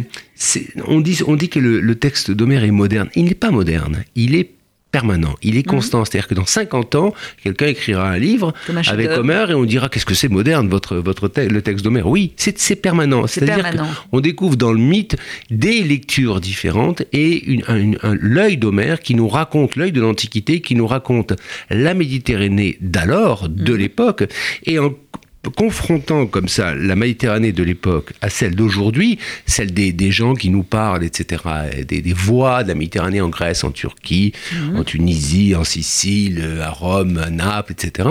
on, 0.88 1.00
dit, 1.02 1.20
on 1.26 1.36
dit 1.36 1.50
que 1.50 1.60
le, 1.60 1.80
le 1.80 1.96
texte 1.96 2.32
d'Homère 2.32 2.64
est 2.64 2.72
moderne. 2.72 3.10
Il 3.16 3.26
n'est 3.26 3.34
pas 3.36 3.52
moderne. 3.52 4.04
Il 4.16 4.36
est 4.36 4.50
permanent, 4.92 5.36
il 5.42 5.54
Mhm. 5.54 5.60
est 5.60 5.64
constant. 5.64 6.04
C'est-à-dire 6.04 6.28
que 6.28 6.34
dans 6.34 6.46
50 6.46 6.96
ans, 6.96 7.14
quelqu'un 7.42 7.68
écrira 7.68 8.10
un 8.10 8.18
livre 8.18 8.54
un 8.68 8.76
avec. 8.92 9.10
Homère 9.12 9.50
et 9.50 9.54
on 9.54 9.64
dira 9.64 9.88
qu'est-ce 9.88 10.06
que 10.06 10.14
c'est 10.14 10.28
moderne, 10.28 10.68
votre, 10.68 10.98
votre 10.98 11.30
te- 11.30 11.40
le 11.40 11.62
texte 11.62 11.86
d'Homère. 11.86 12.08
Oui, 12.10 12.34
c'est 12.36 12.76
permanent. 12.82 13.26
C'est 13.26 13.40
C'est-à-dire 13.46 13.72
qu'on 14.10 14.20
découvre 14.20 14.58
dans 14.58 14.74
le 14.74 14.80
mythe 14.80 15.16
des 15.50 15.82
lectures 15.84 16.42
différentes 16.42 17.04
et 17.14 17.42
une- 17.46 17.64
un- 17.70 17.94
un- 18.04 18.18
l'œil 18.20 18.58
d'Homère 18.58 19.00
qui 19.00 19.16
nous 19.16 19.30
raconte, 19.30 19.78
l'œil 19.78 19.94
de 19.94 20.02
l'Antiquité, 20.02 20.60
qui 20.60 20.76
nous 20.76 20.88
raconte 20.88 21.32
la 21.70 21.94
Méditerranée 21.94 22.78
d'alors, 22.82 23.48
de 23.48 23.74
l'époque, 23.74 24.26
et 24.66 24.78
en 24.78 24.94
confrontant 25.50 26.28
comme 26.28 26.48
ça 26.48 26.76
la 26.76 26.96
Méditerranée 26.96 27.52
de 27.52 27.64
l'époque 27.64 28.14
à 28.22 28.30
celle 28.30 28.56
d'aujourd'hui, 28.56 29.18
celle 29.46 29.74
des, 29.74 29.92
des 29.92 30.12
gens 30.12 30.36
qui 30.36 30.50
nous 30.50 30.64
parlent, 30.64 31.04
etc., 31.04 31.44
et 31.78 31.84
des, 31.86 32.02
des 32.02 32.14
voix 32.14 32.64
de 32.64 32.68
la 32.70 32.76
Méditerranée 32.76 33.22
en 33.22 33.30
Grèce, 33.30 33.64
en 33.64 33.72
Turquie, 33.72 34.34
en 34.76 34.84
Tunisie, 34.84 35.56
en 35.56 35.64
Sicile, 35.64 36.60
à 36.62 36.70
Rome, 36.70 37.18
à 37.18 37.30
Naples, 37.30 37.72
etc., 37.74 38.10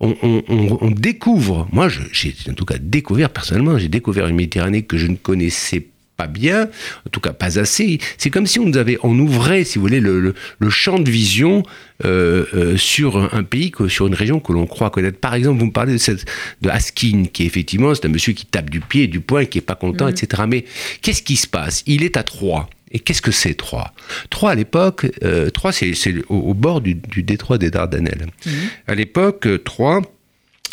on, 0.00 0.14
on- 0.22 0.42
on- 0.48 0.78
on 0.80 0.90
découvre, 0.90 1.66
moi 1.72 1.88
j'ai 2.12 2.34
en 2.48 2.54
tout 2.54 2.64
cas 2.64 2.76
découvert 2.80 3.30
personnellement, 3.30 3.76
j'ai 3.78 3.88
découvert 3.88 4.26
une 4.28 4.36
Méditerranée 4.36 4.82
que 4.82 4.96
je 4.96 5.06
ne 5.08 5.16
connaissais 5.16 5.80
pas 5.80 5.86
bien, 6.26 6.64
en 7.06 7.10
tout 7.10 7.20
cas 7.20 7.32
pas 7.32 7.58
assez. 7.58 7.98
C'est 8.16 8.30
comme 8.30 8.46
si 8.46 8.58
on 8.58 8.66
nous 8.66 8.76
avait, 8.76 8.98
on 9.02 9.16
ouvrait, 9.18 9.64
si 9.64 9.76
vous 9.78 9.82
voulez, 9.82 10.00
le, 10.00 10.20
le- 10.20 10.34
le 10.58 10.70
champ 10.70 10.98
de 10.98 11.10
vision 11.10 11.62
euh, 12.04 12.44
euh, 12.54 12.76
sur 12.76 13.32
un, 13.34 13.42
pays, 13.44 13.70
que, 13.70 13.88
sur 13.88 14.06
une 14.08 14.14
région 14.14 14.40
que 14.40 14.52
l'on 14.52 14.66
croit 14.66 14.90
connaître. 14.90 15.18
Par 15.18 15.34
exemple, 15.34 15.60
vous 15.60 15.66
me 15.66 15.72
parlez 15.72 15.92
de, 15.92 15.98
cette, 15.98 16.24
de 16.60 16.68
Haskin, 16.68 17.24
qui 17.32 17.44
effectivement, 17.44 17.94
c'est 17.94 18.06
un 18.06 18.10
monsieur 18.10 18.32
qui 18.32 18.46
tape 18.46 18.68
du 18.70 18.80
pied, 18.80 19.06
du 19.06 19.20
poing, 19.20 19.44
qui 19.44 19.58
est 19.58 19.62
pas 19.62 19.74
content, 19.76 20.08
etc. 20.08 20.42
Mais 20.48 20.64
qu'est-ce 21.02 21.22
qui 21.22 21.36
se 21.36 21.46
passe? 21.46 21.82
Il 21.86 22.02
est 22.02 22.16
à 22.16 22.22
Troyes. 22.22 22.68
Et 22.90 23.00
qu'est-ce 23.00 23.20
que 23.22 23.30
c'est 23.32 23.54
Troyes? 23.54 23.92
Troyes 24.30 24.52
à 24.52 24.54
l'époque, 24.54 25.06
euh, 25.22 25.50
Troyes 25.50 25.72
c'est 25.72 25.92
au, 26.30 26.36
au 26.36 26.54
bord 26.54 26.80
du, 26.80 26.94
du 26.94 27.22
détroit 27.22 27.58
des 27.58 27.70
Dardanelles. 27.70 28.26
À 28.86 28.94
l'époque, 28.94 29.46
euh, 29.46 29.58
Troyes 29.58 30.00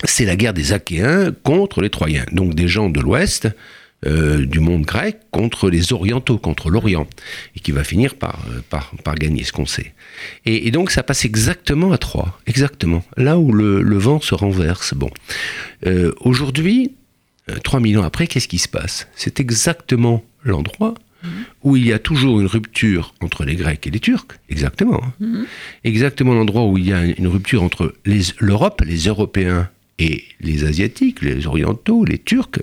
c'est 0.03 0.25
la 0.25 0.35
guerre 0.35 0.53
des 0.53 0.73
Achéens 0.73 1.31
contre 1.43 1.81
les 1.81 1.89
Troyens, 1.89 2.25
donc 2.33 2.53
des 2.53 2.67
gens 2.67 2.89
de 2.89 2.99
l'Ouest, 2.99 3.47
euh, 4.05 4.45
du 4.45 4.59
monde 4.59 4.83
grec 4.83 5.17
contre 5.31 5.69
les 5.69 5.91
orientaux, 5.91 6.37
contre 6.37 6.69
l'Orient, 6.69 7.07
et 7.55 7.59
qui 7.59 7.71
va 7.71 7.83
finir 7.83 8.15
par, 8.15 8.45
euh, 8.51 8.61
par, 8.69 8.91
par 9.03 9.15
gagner 9.15 9.43
ce 9.43 9.51
qu'on 9.51 9.65
sait. 9.65 9.93
Et, 10.45 10.67
et, 10.67 10.71
donc 10.71 10.91
ça 10.91 11.01
passe 11.01 11.25
exactement 11.25 11.91
à 11.91 11.97
Troie, 11.97 12.39
exactement, 12.45 13.03
là 13.17 13.39
où 13.39 13.51
le, 13.51 13.81
le 13.81 13.97
vent 13.97 14.21
se 14.21 14.35
renverse. 14.35 14.93
Bon, 14.93 15.09
euh, 15.85 16.11
aujourd'hui, 16.19 16.93
3000 17.63 17.99
ans 17.99 18.03
après, 18.03 18.27
qu'est-ce 18.27 18.47
qui 18.47 18.59
se 18.59 18.67
passe? 18.67 19.07
C'est 19.15 19.39
exactement 19.39 20.23
l'endroit 20.43 20.95
où 21.63 21.75
il 21.75 21.87
y 21.87 21.93
a 21.93 21.97
toujours 21.97 22.39
une 22.39 22.45
rupture 22.45 23.15
entre 23.21 23.45
les 23.45 23.55
Grecs 23.55 23.87
et 23.87 23.89
les 23.89 23.99
Turcs, 23.99 24.27
exactement. 24.49 25.01
Hein. 25.21 25.45
Exactement 25.83 26.35
l'endroit 26.35 26.65
où 26.65 26.77
il 26.77 26.87
y 26.87 26.93
a 26.93 27.03
une 27.03 27.27
rupture 27.27 27.63
entre 27.63 27.95
l'Europe, 28.39 28.83
les 28.85 29.07
Européens 29.07 29.69
et 29.99 30.23
les 30.41 30.65
Asiatiques, 30.65 31.21
les 31.21 31.47
Orientaux, 31.47 32.05
les 32.05 32.17
Turcs, 32.17 32.59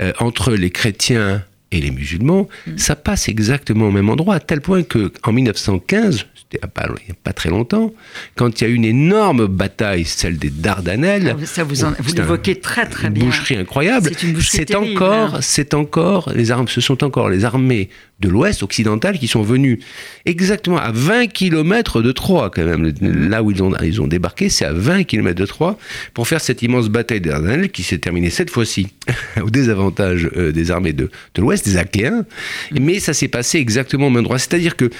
euh, 0.00 0.12
entre 0.18 0.52
les 0.52 0.70
chrétiens 0.70 1.42
et 1.70 1.80
les 1.80 1.90
musulmans, 1.90 2.48
mm. 2.66 2.78
ça 2.78 2.96
passe 2.96 3.28
exactement 3.28 3.88
au 3.88 3.90
même 3.90 4.08
endroit, 4.08 4.36
à 4.36 4.40
tel 4.40 4.60
point 4.60 4.82
que 4.82 5.12
en 5.22 5.32
1915, 5.32 6.26
c'était 6.34 6.58
il 6.64 7.04
n'y 7.06 7.12
a 7.12 7.14
pas 7.22 7.32
très 7.34 7.50
longtemps, 7.50 7.92
quand 8.34 8.60
il 8.60 8.64
y 8.64 8.66
a 8.66 8.70
eu 8.70 8.74
une 8.74 8.84
énorme 8.84 9.46
bataille, 9.46 10.04
celle 10.04 10.38
des 10.38 10.48
Dardanelles. 10.48 11.36
Ah, 11.38 11.46
ça 11.46 11.64
vous, 11.64 11.84
en, 11.84 11.92
vous 11.98 12.14
l'évoquez 12.14 12.60
très 12.60 12.86
très 12.86 13.10
bien. 13.10 13.24
Une 13.24 13.30
boucherie 13.30 13.56
incroyable. 13.56 14.10
C'est 14.40 14.74
encore, 14.74 15.36
hein. 15.36 15.40
c'est 15.42 15.74
encore 15.74 16.32
les 16.34 16.50
armes, 16.50 16.68
ce 16.68 16.80
sont 16.80 17.04
encore 17.04 17.28
les 17.28 17.44
armées 17.44 17.90
de 18.20 18.28
l'Ouest 18.28 18.62
occidental 18.62 19.18
qui 19.18 19.28
sont 19.28 19.42
venus 19.42 19.78
exactement 20.26 20.78
à 20.78 20.90
20 20.90 21.28
km 21.28 22.02
de 22.02 22.12
Troyes 22.12 22.50
quand 22.50 22.64
même. 22.64 22.92
Mm. 23.00 23.28
Là 23.28 23.42
où 23.42 23.50
ils 23.50 23.62
ont, 23.62 23.72
ils 23.82 24.00
ont 24.02 24.08
débarqué, 24.08 24.48
c'est 24.48 24.64
à 24.64 24.72
20 24.72 25.04
km 25.04 25.38
de 25.38 25.46
Troyes 25.46 25.78
pour 26.14 26.26
faire 26.26 26.40
cette 26.40 26.62
immense 26.62 26.88
bataille 26.88 27.20
des 27.20 27.30
Dardanelles 27.30 27.70
qui 27.70 27.82
s'est 27.82 27.98
terminée 27.98 28.30
cette 28.30 28.50
fois-ci 28.50 28.88
au 29.42 29.50
désavantage 29.50 30.30
euh, 30.36 30.52
des 30.52 30.70
armées 30.70 30.92
de, 30.92 31.10
de 31.34 31.40
l'Ouest, 31.40 31.64
des 31.64 31.76
Achéens. 31.76 32.24
Mm. 32.72 32.78
Mais 32.80 32.98
ça 32.98 33.14
s'est 33.14 33.28
passé 33.28 33.58
exactement 33.58 34.08
au 34.08 34.10
même 34.10 34.20
endroit. 34.20 34.38
C'est-à-dire 34.38 34.76
que 34.76 34.90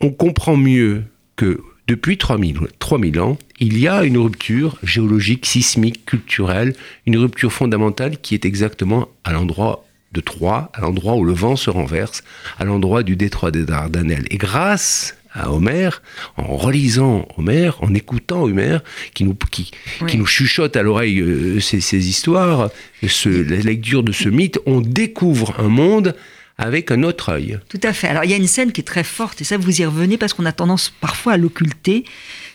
on 0.00 0.10
comprend 0.10 0.56
mieux 0.56 1.02
que 1.36 1.60
depuis 1.88 2.16
3000, 2.16 2.58
3000 2.78 3.20
ans, 3.20 3.38
il 3.58 3.78
y 3.78 3.88
a 3.88 4.04
une 4.04 4.18
rupture 4.18 4.78
géologique, 4.82 5.46
sismique, 5.46 6.04
culturelle, 6.06 6.74
une 7.06 7.16
rupture 7.16 7.52
fondamentale 7.52 8.18
qui 8.18 8.34
est 8.34 8.44
exactement 8.44 9.08
à 9.24 9.32
l'endroit 9.32 9.84
de 10.12 10.20
Troie, 10.20 10.70
à 10.74 10.80
l'endroit 10.80 11.14
où 11.14 11.24
le 11.24 11.32
vent 11.32 11.56
se 11.56 11.70
renverse, 11.70 12.22
à 12.58 12.64
l'endroit 12.64 13.02
du 13.02 13.16
détroit 13.16 13.50
des 13.50 13.64
Dardanelles. 13.64 14.26
Et 14.30 14.36
grâce 14.36 15.16
à 15.34 15.50
Homère, 15.50 16.02
en 16.36 16.56
relisant 16.56 17.26
Homère, 17.36 17.82
en 17.82 17.94
écoutant 17.94 18.42
Homère, 18.42 18.82
qui 19.14 19.24
nous, 19.24 19.34
qui, 19.50 19.70
qui 20.06 20.18
nous 20.18 20.26
chuchote 20.26 20.76
à 20.76 20.82
l'oreille 20.82 21.20
euh, 21.20 21.60
ces, 21.60 21.80
ces, 21.80 22.08
histoires, 22.08 22.70
ce, 23.06 23.28
la 23.28 23.56
lecture 23.56 24.02
de 24.02 24.12
ce 24.12 24.28
mythe, 24.28 24.58
on 24.66 24.80
découvre 24.80 25.58
un 25.58 25.68
monde 25.68 26.14
avec 26.58 26.90
un 26.90 27.02
autre 27.02 27.30
œil. 27.30 27.58
Tout 27.68 27.80
à 27.82 27.92
fait. 27.92 28.08
Alors 28.08 28.24
il 28.24 28.30
y 28.30 28.34
a 28.34 28.36
une 28.36 28.46
scène 28.46 28.72
qui 28.72 28.82
est 28.82 28.84
très 28.84 29.04
forte, 29.04 29.40
et 29.40 29.44
ça 29.44 29.56
vous 29.56 29.80
y 29.80 29.84
revenez 29.84 30.18
parce 30.18 30.34
qu'on 30.34 30.44
a 30.44 30.52
tendance 30.52 30.92
parfois 31.00 31.32
à 31.32 31.36
l'occulter. 31.36 32.04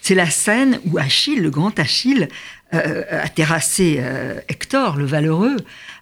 C'est 0.02 0.16
la 0.16 0.30
scène 0.30 0.80
où 0.86 0.98
Achille, 0.98 1.40
le 1.40 1.50
grand 1.50 1.78
Achille, 1.80 2.30
a 2.72 3.30
terrassé 3.30 3.98
euh, 4.00 4.40
Hector, 4.50 4.98
le 4.98 5.06
valeureux, 5.06 5.56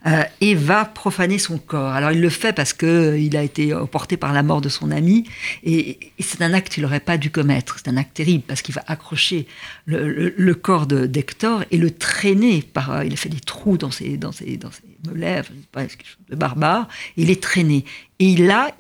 euh, 0.07 0.23
et 0.41 0.55
va 0.55 0.85
profaner 0.85 1.37
son 1.37 1.57
corps. 1.57 1.91
Alors 1.91 2.11
il 2.11 2.21
le 2.21 2.29
fait 2.29 2.53
parce 2.53 2.73
que 2.73 3.17
il 3.17 3.37
a 3.37 3.43
été 3.43 3.73
emporté 3.73 4.17
par 4.17 4.33
la 4.33 4.43
mort 4.43 4.61
de 4.61 4.69
son 4.69 4.91
ami, 4.91 5.25
et, 5.63 5.99
c'est 6.19 6.41
un 6.41 6.53
acte 6.53 6.73
qu'il 6.73 6.83
n'aurait 6.83 6.99
pas 6.99 7.17
dû 7.17 7.29
commettre. 7.29 7.77
C'est 7.77 7.89
un 7.89 7.97
acte 7.97 8.15
terrible 8.15 8.43
parce 8.47 8.61
qu'il 8.61 8.73
va 8.73 8.83
accrocher 8.87 9.47
le, 9.85 10.11
le, 10.11 10.33
le 10.35 10.55
corps 10.55 10.87
d'Hector 10.87 11.63
et 11.71 11.77
le 11.77 11.91
traîner 11.91 12.61
par. 12.61 13.03
il 13.03 13.13
a 13.13 13.17
fait 13.17 13.29
des 13.29 13.39
trous 13.39 13.77
dans 13.77 13.91
ses, 13.91 14.17
dans 14.17 14.31
ses, 14.31 14.57
dans 14.57 14.71
ses 14.71 14.83
lèvres, 15.13 15.49
pas, 15.71 15.85
quelque 15.85 16.05
chose 16.05 16.17
de 16.29 16.35
barbare, 16.35 16.87
il 17.17 17.29
est 17.29 17.41
traîné. 17.41 17.85
Et 18.19 18.35
là, 18.37 18.71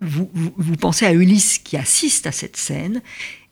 vous, 0.00 0.28
pensez 0.78 1.06
à 1.06 1.12
Ulysse 1.12 1.58
qui 1.58 1.76
assiste 1.76 2.26
à 2.26 2.32
cette 2.32 2.56
scène, 2.56 3.00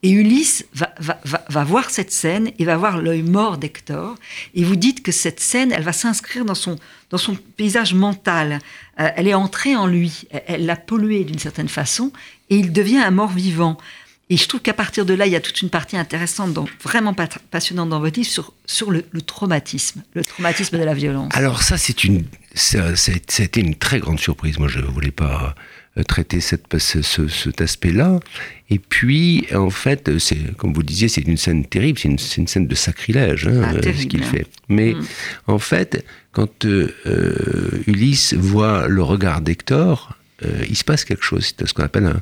et 0.03 0.11
Ulysse 0.11 0.67
va, 0.75 1.65
voir 1.65 1.89
cette 1.89 2.13
scène 2.13 2.51
et 2.59 2.67
va 2.67 2.77
voir 2.77 2.99
l'œil 2.99 3.23
mort 3.23 3.57
d'Hector. 3.57 4.17
Et 4.55 4.63
vous 4.63 4.77
dites 4.77 5.03
que 5.03 5.13
cette 5.13 5.41
scène, 5.41 5.73
elle 5.73 5.83
va 5.83 5.95
s'inscrire 5.95 6.45
dans 6.45 6.55
son, 6.55 6.77
dans 7.09 7.17
son 7.17 7.35
paysage 7.57 7.95
mental. 7.95 8.59
Euh, 9.01 9.09
elle 9.17 9.27
est 9.27 9.35
entrée 9.35 9.75
en 9.75 9.87
lui. 9.87 10.25
Elle 10.47 10.67
l'a 10.67 10.77
pollué 10.77 11.25
d'une 11.25 11.39
certaine 11.39 11.71
façon. 11.71 12.13
Et 12.51 12.57
il 12.57 12.71
devient 12.71 12.99
un 12.99 13.13
mort 13.13 13.31
vivant. 13.31 13.79
Et 14.29 14.37
je 14.37 14.47
trouve 14.47 14.61
qu'à 14.61 14.75
partir 14.75 15.07
de 15.07 15.15
là, 15.15 15.27
il 15.27 15.33
y 15.33 15.37
a 15.37 15.41
toute 15.41 15.63
une 15.63 15.71
partie 15.71 15.97
intéressante, 15.97 16.53
donc 16.53 16.69
vraiment 16.83 17.15
passionnante 17.51 17.89
dans 17.89 18.01
votre 18.01 18.19
livre, 18.19 18.31
sur, 18.31 18.53
sur 18.67 18.91
le, 18.91 19.03
traumatisme, 19.25 20.03
le 20.15 20.25
traumatisme 20.25 20.79
de 20.79 20.83
la 20.83 20.95
violence. 20.95 21.33
Alors 21.35 21.63
ça, 21.63 21.79
c'est 21.79 22.05
une, 22.05 22.25
ça, 22.55 22.95
ça 22.97 23.17
une 23.57 23.75
très 23.75 24.01
grande 24.01 24.19
surprise. 24.21 24.59
Moi, 24.59 24.69
je 24.69 24.81
ne 24.81 24.87
voulais 24.87 25.11
pas 25.11 25.55
traiter 26.03 26.41
cette, 26.41 26.79
ce, 26.79 27.03
ce, 27.03 27.29
cet 27.29 27.61
aspect-là. 27.61 28.21
Et 28.71 28.79
puis, 28.79 29.47
en 29.55 29.71
fait, 29.71 30.19
c'est 30.19 30.57
comme 30.57 30.73
vous 30.73 30.81
le 30.81 30.87
disiez, 30.87 31.09
c'est 31.09 31.21
une 31.21 31.37
scène 31.37 31.65
terrible, 31.65 31.99
c'est 31.99 32.09
une, 32.09 32.19
une, 32.39 32.49
scène 32.49 32.67
de 32.67 32.75
sacrilège, 32.75 33.47
hein, 33.47 33.63
ah, 33.63 33.83
ce 33.83 34.07
qu'il 34.07 34.25
fait. 34.25 34.47
Mais 34.69 34.95
mm. 34.95 35.05
en 35.47 35.59
fait, 35.59 36.05
quand 36.33 36.65
euh, 36.65 36.91
Ulysse 37.87 38.35
voit 38.35 38.89
le 38.89 39.03
regard 39.03 39.41
d'Hector, 39.41 40.17
euh, 40.45 40.65
il 40.69 40.77
se 40.77 40.85
passe 40.85 41.05
quelque 41.05 41.25
chose. 41.25 41.55
C'est 41.57 41.67
ce 41.67 41.75
qu'on 41.75 41.85
appelle 41.85 42.07
un, 42.07 42.21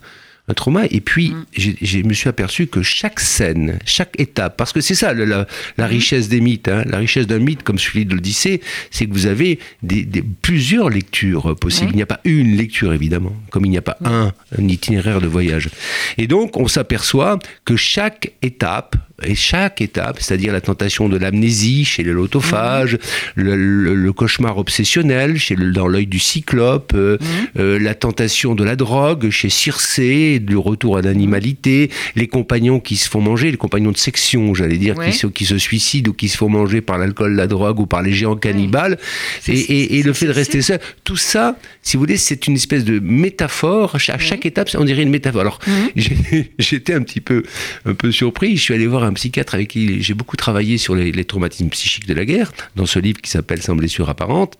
un 0.48 0.54
trauma. 0.54 0.86
Et 0.90 1.00
puis, 1.00 1.30
mmh. 1.30 1.44
je 1.82 1.98
me 1.98 2.12
suis 2.12 2.28
aperçu 2.28 2.66
que 2.66 2.82
chaque 2.82 3.20
scène, 3.20 3.78
chaque 3.84 4.18
étape, 4.18 4.56
parce 4.56 4.72
que 4.72 4.80
c'est 4.80 4.94
ça 4.94 5.14
la, 5.14 5.24
la, 5.24 5.46
la, 5.78 5.86
richesse 5.86 6.28
des 6.28 6.40
mythes, 6.40 6.68
hein, 6.68 6.82
la 6.86 6.98
richesse 6.98 7.26
d'un 7.26 7.38
mythe 7.38 7.62
comme 7.62 7.78
celui 7.78 8.04
de 8.04 8.14
l'Odyssée, 8.14 8.60
c'est 8.90 9.06
que 9.06 9.12
vous 9.12 9.26
avez 9.26 9.60
des, 9.82 10.04
des, 10.04 10.22
plusieurs 10.22 10.90
lectures 10.90 11.56
possibles. 11.56 11.90
Mmh. 11.90 11.94
Il 11.94 11.96
n'y 11.96 12.02
a 12.02 12.06
pas 12.06 12.20
une 12.24 12.56
lecture, 12.56 12.92
évidemment, 12.92 13.36
comme 13.50 13.64
il 13.64 13.70
n'y 13.70 13.78
a 13.78 13.82
pas 13.82 13.96
mmh. 14.00 14.06
un, 14.06 14.32
un 14.58 14.68
itinéraire 14.68 15.20
de 15.20 15.28
voyage. 15.28 15.68
Et 16.18 16.26
donc, 16.26 16.56
on 16.56 16.66
s'aperçoit 16.66 17.38
que 17.64 17.76
chaque 17.76 18.32
étape 18.42 18.96
et 19.24 19.34
chaque 19.34 19.80
étape, 19.80 20.18
c'est-à-dire 20.20 20.52
la 20.52 20.60
tentation 20.60 21.08
de 21.08 21.16
l'amnésie 21.16 21.84
chez 21.84 22.02
les 22.02 22.12
lotophages, 22.12 22.94
mmh. 22.94 22.98
le, 23.36 23.56
le, 23.56 23.94
le, 23.94 24.12
cauchemar 24.12 24.58
obsessionnel 24.58 25.38
chez 25.38 25.54
le, 25.54 25.72
dans 25.72 25.86
l'œil 25.86 26.06
du 26.06 26.18
cyclope, 26.18 26.92
euh, 26.94 27.18
mmh. 27.20 27.58
euh, 27.60 27.78
la 27.78 27.94
tentation 27.94 28.54
de 28.54 28.64
la 28.64 28.76
drogue 28.76 29.30
chez 29.30 29.48
Circé, 29.48 30.31
du 30.38 30.56
retour 30.56 30.96
à 30.96 31.02
l'animalité, 31.02 31.90
mmh. 31.90 32.20
les 32.20 32.28
compagnons 32.28 32.80
qui 32.80 32.96
se 32.96 33.08
font 33.08 33.20
manger, 33.20 33.50
les 33.50 33.56
compagnons 33.56 33.92
de 33.92 33.96
section, 33.96 34.54
j'allais 34.54 34.78
dire, 34.78 34.96
ouais. 34.96 35.10
qui, 35.10 35.16
se, 35.16 35.26
qui, 35.26 35.44
se, 35.44 35.58
suicident 35.58 36.10
ou 36.10 36.14
qui 36.14 36.28
se 36.28 36.36
font 36.36 36.48
manger 36.48 36.80
par 36.80 36.98
l'alcool, 36.98 37.34
la 37.34 37.46
drogue 37.46 37.80
ou 37.80 37.86
par 37.86 38.02
les 38.02 38.12
géants 38.12 38.36
cannibales, 38.36 38.98
et, 39.48 39.52
et, 39.52 39.98
et, 39.98 40.02
le 40.02 40.12
fait 40.12 40.26
de 40.26 40.32
rester 40.32 40.62
seul, 40.62 40.80
tout 41.04 41.16
ça, 41.16 41.56
si 41.82 41.96
vous 41.96 42.02
voulez, 42.02 42.16
c'est 42.16 42.46
une 42.46 42.54
espèce 42.54 42.84
de 42.84 42.98
métaphore. 42.98 43.96
À 43.96 44.18
chaque 44.18 44.46
étape, 44.46 44.68
on 44.74 44.84
dirait 44.84 45.02
une 45.02 45.10
métaphore. 45.10 45.40
Alors, 45.40 45.58
j'étais 46.58 46.94
un 46.94 47.02
petit 47.02 47.20
peu, 47.20 47.42
un 47.84 47.94
peu 47.94 48.12
surpris. 48.12 48.56
Je 48.56 48.62
suis 48.62 48.74
allé 48.74 48.86
voir 48.86 49.04
un 49.04 49.12
psychiatre 49.12 49.54
avec 49.54 49.68
qui 49.68 50.02
j'ai 50.02 50.14
beaucoup 50.14 50.36
travaillé 50.36 50.78
sur 50.78 50.94
les, 50.94 51.12
les, 51.12 51.24
traumatismes 51.24 51.68
psychiques 51.68 52.06
de 52.06 52.14
la 52.14 52.24
guerre, 52.24 52.52
dans 52.76 52.86
ce 52.86 52.98
livre 52.98 53.20
qui 53.20 53.30
s'appelle 53.30 53.62
Sans 53.62 53.74
blessure 53.74 54.08
apparente 54.08 54.58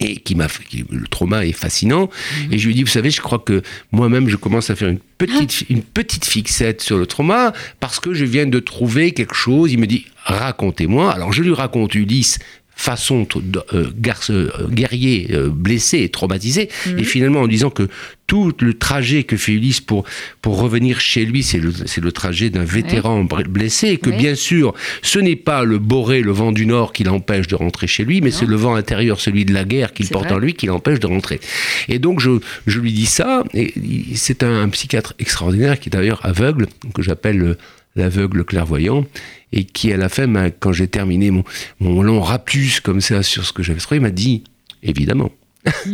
et 0.00 0.16
qui 0.16 0.34
m'a 0.34 0.46
le 0.90 1.06
trauma 1.06 1.44
est 1.44 1.52
fascinant. 1.52 2.08
Mmh. 2.08 2.52
et 2.52 2.58
je 2.58 2.66
lui 2.66 2.74
dis 2.74 2.82
vous 2.82 2.88
savez 2.88 3.10
je 3.10 3.20
crois 3.20 3.38
que 3.38 3.62
moi-même 3.90 4.28
je 4.28 4.36
commence 4.36 4.70
à 4.70 4.76
faire 4.76 4.88
une 4.88 5.00
petite 5.18 5.64
une 5.70 5.82
petite 5.82 6.24
fixette 6.24 6.80
sur 6.80 6.98
le 6.98 7.06
trauma 7.06 7.52
parce 7.80 8.00
que 8.00 8.14
je 8.14 8.24
viens 8.24 8.46
de 8.46 8.58
trouver 8.58 9.12
quelque 9.12 9.34
chose. 9.34 9.72
Il 9.72 9.78
me 9.78 9.86
dit 9.86 10.06
racontez-moi. 10.24 11.12
Alors 11.12 11.32
je 11.32 11.42
lui 11.42 11.52
raconte 11.52 11.94
Ulysse 11.94 12.38
façon 12.74 13.26
euh, 13.74 13.90
garce, 13.96 14.30
euh, 14.30 14.50
guerrier 14.70 15.28
euh, 15.32 15.48
blessé 15.50 15.98
et 15.98 16.08
traumatisé 16.08 16.68
mmh. 16.86 16.98
et 16.98 17.04
finalement 17.04 17.42
en 17.42 17.46
disant 17.46 17.70
que 17.70 17.88
tout 18.26 18.52
le 18.60 18.74
trajet 18.74 19.24
que 19.24 19.36
fait 19.36 19.52
Ulysse 19.52 19.80
pour, 19.80 20.04
pour 20.40 20.58
revenir 20.58 21.00
chez 21.00 21.26
lui, 21.26 21.42
c'est 21.42 21.58
le, 21.58 21.70
le 21.70 22.12
trajet 22.12 22.48
d'un 22.48 22.64
vétéran 22.64 23.26
oui. 23.30 23.44
blessé, 23.44 23.88
et 23.88 23.96
que 23.98 24.08
oui. 24.08 24.16
bien 24.16 24.34
sûr, 24.34 24.72
ce 25.02 25.18
n'est 25.18 25.36
pas 25.36 25.64
le 25.64 25.78
boré, 25.78 26.22
le 26.22 26.32
vent 26.32 26.50
du 26.50 26.64
Nord 26.64 26.94
qui 26.94 27.04
l'empêche 27.04 27.46
de 27.46 27.54
rentrer 27.54 27.86
chez 27.86 28.04
lui, 28.04 28.22
mais 28.22 28.30
c'est 28.30 28.46
le 28.46 28.56
vent 28.56 28.74
intérieur, 28.74 29.20
celui 29.20 29.44
de 29.44 29.52
la 29.52 29.64
guerre 29.64 29.92
qu'il 29.92 30.08
porte 30.08 30.28
vrai. 30.28 30.34
en 30.34 30.38
lui, 30.38 30.54
qui 30.54 30.64
l'empêche 30.64 30.98
de 30.98 31.06
rentrer. 31.06 31.40
Et 31.88 31.98
donc, 31.98 32.20
je, 32.20 32.30
je 32.66 32.80
lui 32.80 32.92
dis 32.92 33.04
ça, 33.04 33.44
et 33.52 33.74
c'est 34.14 34.42
un, 34.42 34.62
un, 34.62 34.68
psychiatre 34.70 35.12
extraordinaire 35.18 35.78
qui 35.78 35.90
est 35.90 35.92
d'ailleurs 35.92 36.24
aveugle, 36.24 36.68
que 36.94 37.02
j'appelle 37.02 37.58
l'aveugle 37.96 38.44
clairvoyant, 38.44 39.04
et 39.52 39.64
qui, 39.64 39.92
à 39.92 39.96
la 39.96 40.08
fin, 40.08 40.26
quand 40.50 40.72
j'ai 40.72 40.88
terminé 40.88 41.30
mon, 41.30 41.44
mon 41.80 42.02
long 42.02 42.20
raptus 42.20 42.80
comme 42.80 43.00
ça 43.00 43.22
sur 43.22 43.44
ce 43.44 43.52
que 43.52 43.62
j'avais 43.62 43.80
trouvé, 43.80 44.00
m'a 44.00 44.10
dit, 44.10 44.44
évidemment, 44.82 45.30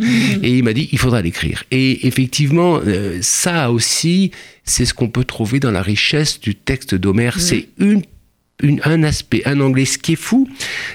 et 0.43 0.57
il 0.57 0.63
m'a 0.63 0.73
dit, 0.73 0.89
il 0.91 0.97
faudra 0.97 1.21
l'écrire. 1.21 1.63
Et 1.71 2.07
effectivement, 2.07 2.79
euh, 2.85 3.19
ça 3.21 3.71
aussi, 3.71 4.31
c'est 4.63 4.85
ce 4.85 4.93
qu'on 4.93 5.09
peut 5.09 5.25
trouver 5.25 5.59
dans 5.59 5.71
la 5.71 5.81
richesse 5.81 6.39
du 6.39 6.55
texte 6.55 6.95
d'Homère. 6.95 7.39
C'est 7.39 7.69
une, 7.77 8.01
une, 8.63 8.81
un 8.83 9.03
aspect, 9.03 9.43
un 9.45 9.59
anglais. 9.61 9.85
Ce 9.85 9.97
qui 9.97 10.13
est 10.13 10.19
fou, 10.19 10.49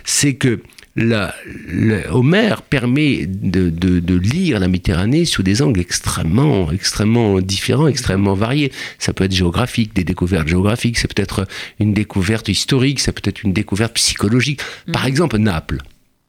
c'est 0.05 0.35
que 0.35 0.61
la, 0.97 1.35
le- 1.67 2.09
Homère 2.11 2.63
permet 2.63 3.27
de, 3.27 3.69
de- 3.71 3.99
de 4.01 4.15
lire 4.15 4.61
la 4.61 4.69
Méditerranée 4.69 5.25
sous 5.25 5.43
des 5.43 5.61
angles 5.63 5.81
extrêmement, 5.81 6.71
extrêmement 6.71 7.41
différents, 7.41 7.89
extrêmement 7.89 8.35
variés. 8.35 8.71
Ça 8.99 9.13
peut 9.13 9.25
être 9.25 9.35
géographique, 9.35 9.95
des 9.95 10.05
découvertes 10.05 10.47
géographiques, 10.49 10.99
ça 10.99 11.09
peut 11.09 11.21
être 11.21 11.47
une 11.81 11.95
découverte 11.95 12.49
historique, 12.49 13.01
ça 13.01 13.13
peut 13.13 13.23
être 13.29 13.43
une 13.43 13.53
découverte 13.53 13.95
psychologique. 13.95 14.61
Par 14.93 15.07
exemple, 15.07 15.37
Naples. 15.39 15.79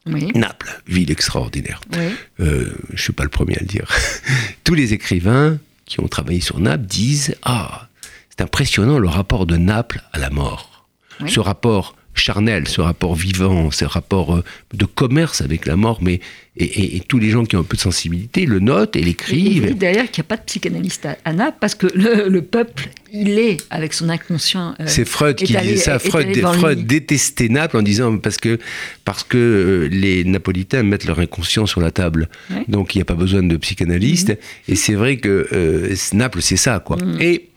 Oui. 0.07 0.27
Naples, 0.35 0.81
ville 0.87 1.09
extraordinaire. 1.11 1.81
Oui. 1.97 2.05
Euh, 2.39 2.73
je 2.89 2.93
ne 2.93 2.97
suis 2.99 3.13
pas 3.13 3.23
le 3.23 3.29
premier 3.29 3.55
à 3.57 3.59
le 3.61 3.65
dire. 3.67 3.87
Tous 4.63 4.73
les 4.75 4.93
écrivains 4.93 5.57
qui 5.85 5.99
ont 5.99 6.07
travaillé 6.07 6.41
sur 6.41 6.59
Naples 6.59 6.85
disent 6.85 7.35
Ah, 7.43 7.87
c'est 8.29 8.41
impressionnant 8.41 8.99
le 8.99 9.07
rapport 9.07 9.45
de 9.45 9.57
Naples 9.57 10.01
à 10.13 10.19
la 10.19 10.29
mort. 10.29 10.87
Oui. 11.21 11.31
Ce 11.31 11.39
rapport 11.39 11.95
charnel, 12.15 12.67
ce 12.67 12.81
rapport 12.81 13.15
vivant, 13.15 13.69
ce 13.71 13.85
rapport 13.85 14.35
euh, 14.35 14.43
de 14.73 14.85
commerce 14.85 15.41
avec 15.41 15.65
la 15.65 15.75
mort, 15.75 15.99
mais 16.01 16.19
et, 16.57 16.63
et- 16.63 16.95
et 16.95 16.99
tous 17.01 17.19
les 17.19 17.29
gens 17.29 17.43
qui 17.43 17.55
ont 17.57 17.59
un 17.59 17.63
peu 17.63 17.75
de 17.75 17.81
sensibilité 17.81 18.45
le 18.45 18.59
notent 18.59 18.95
et 18.95 18.99
Et 18.99 19.03
l'écrivent. 19.03 19.65
dit 19.67 19.73
d'ailleurs 19.75 20.09
qu'il 20.09 20.21
n'y 20.21 20.27
a 20.27 20.29
pas 20.29 20.37
de 20.37 20.43
psychanalyste 20.45 21.07
à, 21.25 21.33
Naples 21.33 21.57
parce 21.59 21.75
que 21.75 21.87
le, 21.93 22.29
le 22.29 22.41
peuple, 22.41 22.89
il 23.11 23.37
est 23.37 23.57
avec 23.69 23.93
son 23.93 24.07
inconscient. 24.07 24.73
euh, 24.79 24.85
C'est 24.87 25.03
Freud 25.05 25.35
qui 25.35 25.55
allé- 25.57 25.71
disait 25.73 25.83
ça. 25.83 25.99
Freud, 25.99 26.33
Freud 26.53 26.85
détestait 26.87 27.49
Naples 27.49 27.75
en 27.77 27.81
disant 27.81 28.17
parce 28.17 28.37
que, 28.37 28.57
parce 29.03 29.23
que 29.23 29.37
euh, 29.37 29.87
les 29.91 30.23
Napolitains 30.23 30.83
mettent 30.83 31.05
leur 31.05 31.19
inconscient 31.19 31.65
sur 31.65 31.81
la 31.81 31.91
table. 31.91 32.29
Ouais. 32.49 32.63
Donc 32.69 32.95
il 32.95 32.99
n'y 32.99 33.01
a 33.01 33.05
pas 33.05 33.15
besoin 33.15 33.43
de 33.43 33.57
psychanalyste. 33.57 34.29
Mhm. 34.29 34.35
Et 34.69 34.75
c'est 34.75 34.93
vrai 34.95 35.17
que 35.17 35.47
euh, 35.51 35.93
Naples, 36.13 36.41
c'est 36.41 36.55
ça. 36.57 36.79
quoi. 36.79 36.97
Et 37.19 37.49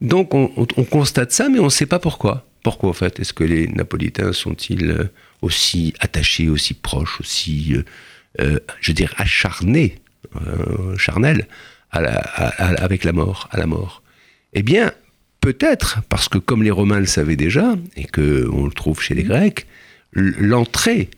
donc 0.00 0.32
on, 0.32 0.50
on- 0.56 0.66
on 0.78 0.84
constate 0.84 1.32
ça, 1.32 1.50
mais 1.50 1.58
on 1.58 1.64
ne 1.64 1.68
sait 1.70 1.84
pas 1.86 1.98
pourquoi. 1.98 2.47
Pourquoi 2.62 2.90
en 2.90 2.94
fait 2.94 3.20
Est-ce 3.20 3.32
que 3.32 3.44
les 3.44 3.66
Napolitains 3.68 4.32
sont-ils 4.32 4.90
euh, 4.90 5.04
aussi 5.42 5.94
attachés, 6.00 6.48
aussi 6.48 6.74
proches, 6.74 7.20
aussi, 7.20 7.74
euh, 7.74 7.82
euh, 8.40 8.58
je 8.80 8.90
veux 8.90 8.94
dire, 8.94 9.14
acharnés, 9.16 9.96
euh, 10.36 10.96
charnels 10.96 11.46
à 11.90 12.00
la- 12.00 12.18
à- 12.18 12.48
à- 12.64 12.82
avec 12.84 13.04
la 13.04 13.12
mort, 13.12 13.48
à 13.52 13.58
la 13.58 13.66
mort? 13.66 14.02
Eh 14.52 14.62
bien, 14.62 14.92
peut-être, 15.40 16.00
parce 16.08 16.28
que 16.28 16.38
comme 16.38 16.62
les 16.62 16.70
Romains 16.70 17.00
le 17.00 17.06
savaient 17.06 17.36
déjà, 17.36 17.76
et 17.96 18.04
que 18.04 18.48
on 18.52 18.64
le 18.66 18.72
trouve 18.72 19.00
chez 19.00 19.14
les 19.14 19.22
Mhm. 19.22 19.28
Grecs, 19.28 19.66
l'entrée 20.12 21.10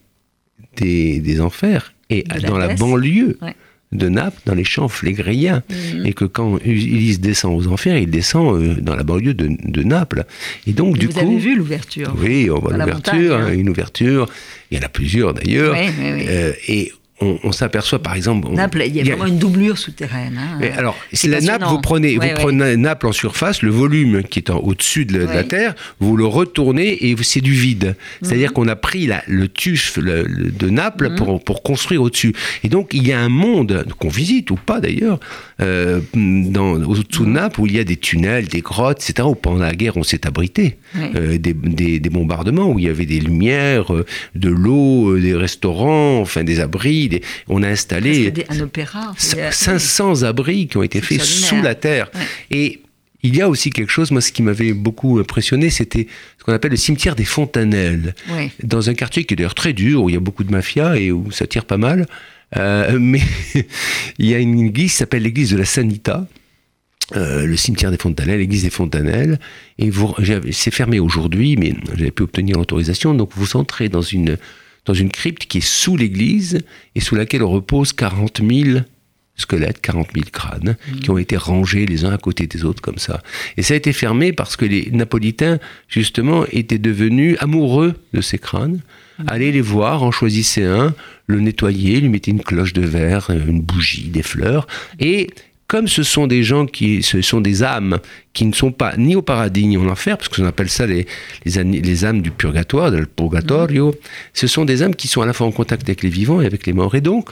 des, 0.76 1.20
des 1.20 1.40
enfers 1.40 1.92
est 2.10 2.26
De 2.28 2.40
la 2.42 2.48
dans 2.48 2.58
la 2.58 2.74
banlieue 2.74 3.38
Ouais. 3.42 3.54
De 3.92 4.08
Naples, 4.08 4.38
dans 4.46 4.54
les 4.54 4.64
champs 4.64 4.86
flégriens, 4.88 5.62
Mhm. 5.68 6.06
et 6.06 6.12
que 6.12 6.24
quand 6.24 6.58
Ulysse 6.64 7.20
descend 7.20 7.58
aux 7.58 7.66
enfers, 7.66 7.96
il 7.98 8.08
descend 8.10 8.54
euh, 8.62 8.74
dans 8.80 8.94
la 8.94 9.02
banlieue 9.02 9.34
de, 9.34 9.48
de 9.64 9.82
Naples. 9.82 10.24
Et 10.66 10.72
donc, 10.72 10.96
Et 10.96 11.00
du 11.00 11.06
vous 11.06 11.12
coup... 11.14 11.20
avez 11.20 11.38
vu 11.38 11.56
l'ouverture 11.56 12.14
Oui, 12.18 12.48
on 12.50 12.60
voit 12.60 12.76
l'ouverture, 12.76 13.38
montagne, 13.38 13.52
hein. 13.52 13.58
une 13.58 13.68
ouverture. 13.68 14.28
Il 14.70 14.78
y 14.78 14.80
en 14.80 14.84
a 14.84 14.88
plusieurs 14.88 15.34
d'ailleurs. 15.34 15.74
Oui, 15.76 15.88
oui, 15.98 16.10
oui. 16.14 16.24
Euh, 16.28 16.52
et 16.68 16.92
on, 17.20 17.38
on 17.44 17.52
s'aperçoit 17.52 18.00
par 18.02 18.14
exemple. 18.14 18.48
on- 18.50 18.54
Naples, 18.54 18.82
il 18.86 18.96
y 18.96 19.00
a 19.00 19.04
vraiment 19.04 19.26
une 19.26 19.38
doublure 19.38 19.76
souterraine. 19.78 20.38
hein. 20.38 20.58
mais 20.60 20.70
alors, 20.72 20.96
si 21.12 21.28
la 21.28 21.40
nappe, 21.40 21.64
vous 21.64 21.80
prenez, 21.80 22.16
Ouais, 22.18 22.30
vous 22.30 22.34
ouais. 22.34 22.34
prenez 22.34 22.76
Naples 22.76 23.06
en 23.08 23.12
surface, 23.12 23.62
le 23.62 23.70
volume 23.70 24.22
qui 24.22 24.38
est 24.40 24.50
en- 24.50 24.58
au-dessus 24.58 25.04
de, 25.04 25.18
la- 25.18 25.24
de 25.26 25.30
la 25.30 25.36
Ouais. 25.36 25.44
terre, 25.44 25.74
vous 26.00 26.16
le 26.16 26.24
retournez 26.26 27.06
et 27.10 27.16
c'est 27.22 27.40
du 27.40 27.52
vide. 27.52 27.94
Mhm. 28.22 28.28
C'est-à-dire 28.28 28.52
qu'on 28.52 28.68
a 28.68 28.76
pris 28.76 29.06
la- 29.06 29.22
le 29.26 29.48
tuf 29.48 29.96
le- 29.96 30.24
le- 30.24 30.50
de 30.50 30.68
Naples 30.70 31.10
Mhm. 31.10 31.16
pour, 31.16 31.44
pour 31.44 31.62
construire 31.62 32.02
au-dessus. 32.02 32.34
Et 32.64 32.68
donc, 32.68 32.90
il 32.92 33.06
y 33.06 33.12
a 33.12 33.20
un 33.20 33.28
monde 33.28 33.84
qu'on 33.98 34.08
visite 34.08 34.50
ou 34.50 34.56
pas 34.56 34.80
d'ailleurs, 34.80 35.20
euh, 35.60 36.00
au-dessous 36.14 37.22
Mhm. 37.24 37.26
de 37.28 37.32
Naples 37.32 37.60
où 37.60 37.66
il 37.66 37.76
y 37.76 37.78
a 37.78 37.84
des 37.84 37.96
tunnels, 37.96 38.46
des 38.48 38.60
grottes, 38.60 39.02
etc. 39.08 39.26
Où 39.28 39.34
pendant 39.34 39.58
la 39.60 39.74
guerre, 39.74 39.96
on 39.96 40.02
s'est 40.02 40.26
abrité. 40.26 40.78
Euh, 40.96 41.38
des, 41.38 41.52
des- 41.54 42.00
des 42.00 42.10
bombardements 42.10 42.70
où 42.70 42.78
il 42.78 42.84
y 42.86 42.88
avait 42.88 43.06
des 43.06 43.20
lumières, 43.20 43.94
euh, 43.94 44.04
de 44.34 44.48
l'eau, 44.48 45.16
des 45.18 45.34
restaurants, 45.34 46.20
enfin 46.20 46.44
des 46.44 46.60
abris. 46.60 47.08
Des- 47.10 47.22
On 47.48 47.62
a 47.62 47.68
installé 47.68 48.30
des- 48.30 48.46
un 48.48 48.60
opéra. 48.60 49.12
cin- 49.18 49.50
C'est- 49.50 49.52
500 49.52 50.22
abris 50.22 50.66
qui 50.68 50.78
ont 50.78 50.82
été 50.82 51.00
faits 51.02 51.20
sous 51.22 51.60
la 51.60 51.74
terre. 51.74 52.10
Ouais. 52.14 52.20
Et 52.56 52.80
il 53.22 53.36
y 53.36 53.42
a 53.42 53.48
aussi 53.50 53.68
quelque 53.68 53.90
chose, 53.92 54.10
moi, 54.12 54.22
ce 54.22 54.32
qui 54.32 54.42
m'avait 54.42 54.72
beaucoup 54.72 55.18
impressionné, 55.18 55.68
c'était 55.68 56.06
ce 56.38 56.44
qu'on 56.44 56.54
appelle 56.54 56.70
le 56.70 56.78
cimetière 56.78 57.14
des 57.16 57.26
Fontanelles, 57.26 58.14
dans 58.62 58.88
un 58.88 58.94
quartier 58.94 59.24
qui 59.24 59.34
est 59.34 59.36
d'ailleurs 59.36 59.54
très 59.54 59.74
dur, 59.74 60.04
où 60.04 60.08
il 60.08 60.14
y 60.14 60.16
a 60.16 60.20
beaucoup 60.20 60.44
de 60.44 60.50
mafia 60.50 60.96
et 60.96 61.12
où 61.12 61.30
ça 61.30 61.46
tire 61.46 61.66
pas 61.66 61.76
mal. 61.76 62.06
Euh, 62.56 62.98
mais 63.00 63.20
il 64.18 64.26
y 64.26 64.34
a 64.34 64.38
une 64.38 64.58
église 64.68 64.92
qui 64.92 64.96
s'appelle 64.96 65.22
l'église 65.22 65.50
de 65.50 65.58
la 65.58 65.64
Sanita. 65.66 66.26
euh, 67.16 67.44
le 67.44 67.56
cimetière 67.56 67.90
des 67.90 67.96
Fontanelles, 67.98 68.38
l'église 68.38 68.62
des 68.62 68.70
Fontanelles, 68.70 69.40
et 69.78 69.90
vous, 69.90 70.14
c'est 70.52 70.70
fermé 70.72 71.00
aujourd'hui, 71.00 71.56
mais 71.56 71.74
j'avais 71.96 72.12
pu 72.12 72.22
obtenir 72.22 72.56
l'autorisation. 72.56 73.14
Donc 73.14 73.30
vous 73.34 73.56
entrez 73.56 73.88
dans 73.88 74.00
une 74.00 74.38
dans 74.84 74.94
une 74.94 75.10
crypte 75.10 75.46
qui 75.46 75.58
est 75.58 75.66
sous 75.66 75.96
l'église 75.96 76.60
et 76.94 77.00
sous 77.00 77.14
laquelle 77.14 77.42
repose 77.42 77.92
40 77.92 78.40
000 78.48 78.80
squelettes, 79.36 79.80
40 79.80 80.08
000 80.14 80.26
crânes, 80.30 80.76
qui 81.00 81.10
ont 81.10 81.18
été 81.18 81.36
rangés 81.36 81.86
les 81.86 82.04
uns 82.04 82.12
à 82.12 82.18
côté 82.18 82.46
des 82.46 82.64
autres 82.64 82.82
comme 82.82 82.98
ça. 82.98 83.22
Et 83.56 83.62
ça 83.62 83.74
a 83.74 83.76
été 83.76 83.92
fermé 83.92 84.32
parce 84.32 84.56
que 84.56 84.64
les 84.64 84.90
Napolitains, 84.90 85.58
justement, 85.88 86.44
étaient 86.52 86.78
devenus 86.78 87.36
amoureux 87.40 87.94
de 88.12 88.20
ces 88.20 88.38
crânes, 88.38 88.80
allaient 89.26 89.52
les 89.52 89.60
voir, 89.60 90.02
en 90.02 90.10
choisissaient 90.10 90.66
un, 90.66 90.94
le 91.26 91.40
nettoyaient, 91.40 92.00
lui 92.00 92.08
mettaient 92.08 92.30
une 92.30 92.42
cloche 92.42 92.72
de 92.72 92.82
verre, 92.82 93.30
une 93.30 93.60
bougie, 93.60 94.08
des 94.08 94.22
fleurs, 94.22 94.66
et 94.98 95.28
comme 95.70 95.86
ce 95.86 96.02
sont 96.02 96.26
des 96.26 96.42
gens 96.42 96.66
qui, 96.66 97.00
ce 97.04 97.22
sont 97.22 97.40
des 97.40 97.62
âmes 97.62 98.00
qui 98.32 98.44
ne 98.44 98.52
sont 98.52 98.72
pas 98.72 98.96
ni 98.96 99.14
au 99.14 99.22
paradis 99.22 99.68
ni 99.68 99.76
en 99.76 99.88
enfer, 99.88 100.18
parce 100.18 100.28
qu'on 100.28 100.44
appelle 100.44 100.68
ça 100.68 100.84
les, 100.84 101.06
les, 101.44 102.04
âmes 102.04 102.22
du 102.22 102.32
purgatoire, 102.32 102.90
del 102.90 103.06
purgatorio, 103.06 103.94
ce 104.34 104.48
sont 104.48 104.64
des 104.64 104.82
âmes 104.82 104.96
qui 104.96 105.06
sont 105.06 105.22
à 105.22 105.26
la 105.26 105.32
fois 105.32 105.46
en 105.46 105.52
contact 105.52 105.84
avec 105.84 106.02
les 106.02 106.08
vivants 106.08 106.40
et 106.40 106.46
avec 106.46 106.66
les 106.66 106.72
morts. 106.72 106.96
Et 106.96 107.00
donc, 107.00 107.30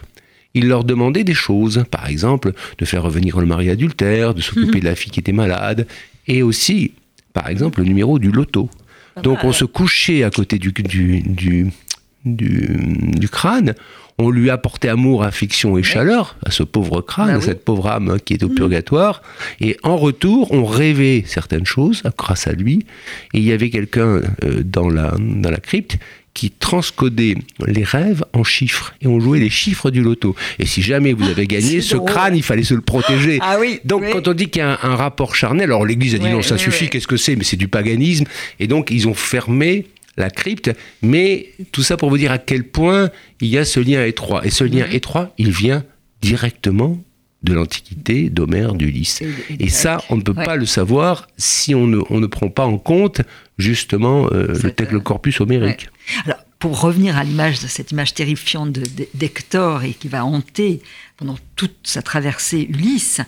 il 0.55 0.69
leur 0.69 0.85
demandait 0.85 1.25
des 1.25 1.35
choses, 1.35 1.85
par 1.91 2.09
exemple, 2.09 2.53
de 2.79 2.85
faire 2.85 3.03
revenir 3.03 3.41
le 3.41 3.47
mari 3.47 3.71
adultère, 3.71 4.35
de 4.35 4.41
s'occuper 4.41 4.79
de 4.79 4.85
la 4.85 4.95
fille 4.95 5.11
qui 5.11 5.19
était 5.19 5.33
malade, 5.33 5.89
et 6.29 6.45
aussi, 6.45 6.93
par 7.33 7.49
exemple, 7.49 7.81
le 7.81 7.87
numéro 7.87 8.21
du 8.21 8.31
loto. 8.31 8.71
Donc 9.25 9.43
on 9.43 9.53
se 9.53 9.65
couchait 9.65 10.23
à 10.23 10.31
côté 10.31 10.61
du, 10.61 10.71
du, 10.71 11.23
du, 11.23 11.73
du, 12.25 12.69
du 13.17 13.29
crâne, 13.29 13.75
on 14.19 14.31
lui 14.31 14.51
apportait 14.51 14.89
amour, 14.89 15.23
affection 15.23 15.79
et 15.79 15.83
chaleur 15.85 16.37
à 16.45 16.51
ce 16.51 16.65
pauvre 16.65 17.01
crâne, 17.01 17.29
Bah 17.29 17.35
à 17.37 17.41
cette 17.41 17.65
pauvre 17.65 17.87
âme 17.87 18.19
qui 18.25 18.35
est 18.35 18.43
au 18.43 18.49
purgatoire, 18.49 19.23
et 19.61 19.77
en 19.85 19.97
retour, 19.97 20.53
on 20.53 20.65
rêvait 20.65 21.23
certaines 21.27 21.67
choses 21.67 22.03
grâce 22.19 22.49
à 22.49 22.53
lui, 22.53 22.85
et 23.33 23.39
il 23.39 23.45
y 23.45 23.53
avait 23.53 23.71
quelqu'un 23.71 24.21
euh, 24.45 24.63
dans, 24.65 24.89
la, 24.89 25.15
dans 25.19 25.51
la 25.51 25.59
crypte 25.59 25.99
qui 26.35 26.51
transcodait 26.51 27.37
les 27.67 27.83
rêves 27.85 28.25
en 28.33 28.45
chiffres, 28.45 28.95
et 29.01 29.07
on 29.07 29.19
jouait 29.19 29.41
les 29.41 29.51
chiffres 29.51 29.91
du 29.91 30.03
loto. 30.03 30.37
Et 30.59 30.67
si 30.67 30.83
jamais 30.83 31.13
vous 31.13 31.29
avez 31.29 31.47
gagné 31.47 31.81
ce 31.81 31.97
drôle. 31.97 32.11
crâne, 32.11 32.37
il 32.37 32.43
fallait 32.45 32.63
se 32.65 32.75
le 32.75 32.81
protéger. 32.81 33.39
Ah 33.41 33.57
oui, 33.61 33.81
Donc 33.85 34.03
oui. 34.03 34.11
quand 34.13 34.29
on 34.29 34.35
dit 34.35 34.49
qu'il 34.49 34.61
y 34.61 34.65
a 34.65 34.79
un, 34.83 34.91
un 34.93 34.97
rapport 34.97 35.35
charnel, 35.35 35.65
alors 35.65 35.85
l'Église 35.85 36.15
a 36.15 36.19
dit 36.19 36.29
non, 36.31 36.43
ça 36.43 36.59
suffit, 36.59 36.89
qu'est-ce 36.89 37.09
que 37.09 37.17
c'est? 37.17 37.35
Mais 37.35 37.45
c'est 37.45 37.57
du 37.57 37.67
paganisme. 37.69 38.25
Et 38.61 38.67
donc 38.69 38.91
ils 38.91 39.09
ont 39.09 39.15
fermé 39.15 39.87
la 40.19 40.31
crypte. 40.31 40.71
Mais 41.03 41.51
tout 41.73 41.83
ça 41.83 41.97
pour 41.97 42.11
vous 42.11 42.19
dire 42.19 42.33
à 42.33 42.39
quel 42.39 42.65
point 42.65 43.11
il 43.41 43.49
y 43.49 43.57
a 43.59 43.65
ce 43.65 43.81
lien 43.81 44.05
étroit. 44.05 44.45
Et 44.47 44.51
ce 44.51 44.65
lien 44.65 44.87
Mhm. 44.87 44.93
étroit, 44.95 45.33
il 45.39 45.51
vient 45.51 45.85
directement 46.21 46.99
de 47.45 47.53
l'Antiquité, 47.55 48.31
d'Homère, 48.31 48.75
d'Ulysse. 48.75 49.23
Et- 49.61 49.69
ça, 49.69 50.03
on 50.11 50.17
ne 50.17 50.23
peut 50.23 50.33
Ouais. 50.37 50.45
pas 50.45 50.57
le 50.57 50.67
savoir 50.67 51.29
si 51.37 51.73
on 51.75 51.87
ne, 51.87 52.01
on 52.11 52.19
ne 52.19 52.27
prend 52.27 52.49
pas 52.51 52.67
en 52.67 52.79
compte 52.79 53.21
justement 53.59 54.27
euh, 54.33 54.55
le, 54.91 54.99
corpus 55.01 55.41
homérique. 55.41 55.89
Alors, 56.27 56.39
pour 56.59 56.81
revenir 56.81 57.17
à 57.17 57.23
l'image 57.23 57.61
de 57.61 57.69
cette 57.69 57.93
image 57.93 58.13
terrifiante 58.15 58.73
d'Hector 59.15 59.85
et 59.85 59.93
qui 59.93 60.09
va 60.09 60.25
hanter 60.25 60.81
pendant 61.17 61.39
toute 61.55 61.77
sa 61.85 62.03
traversée 62.03 62.67
Ulysse, 62.69 63.21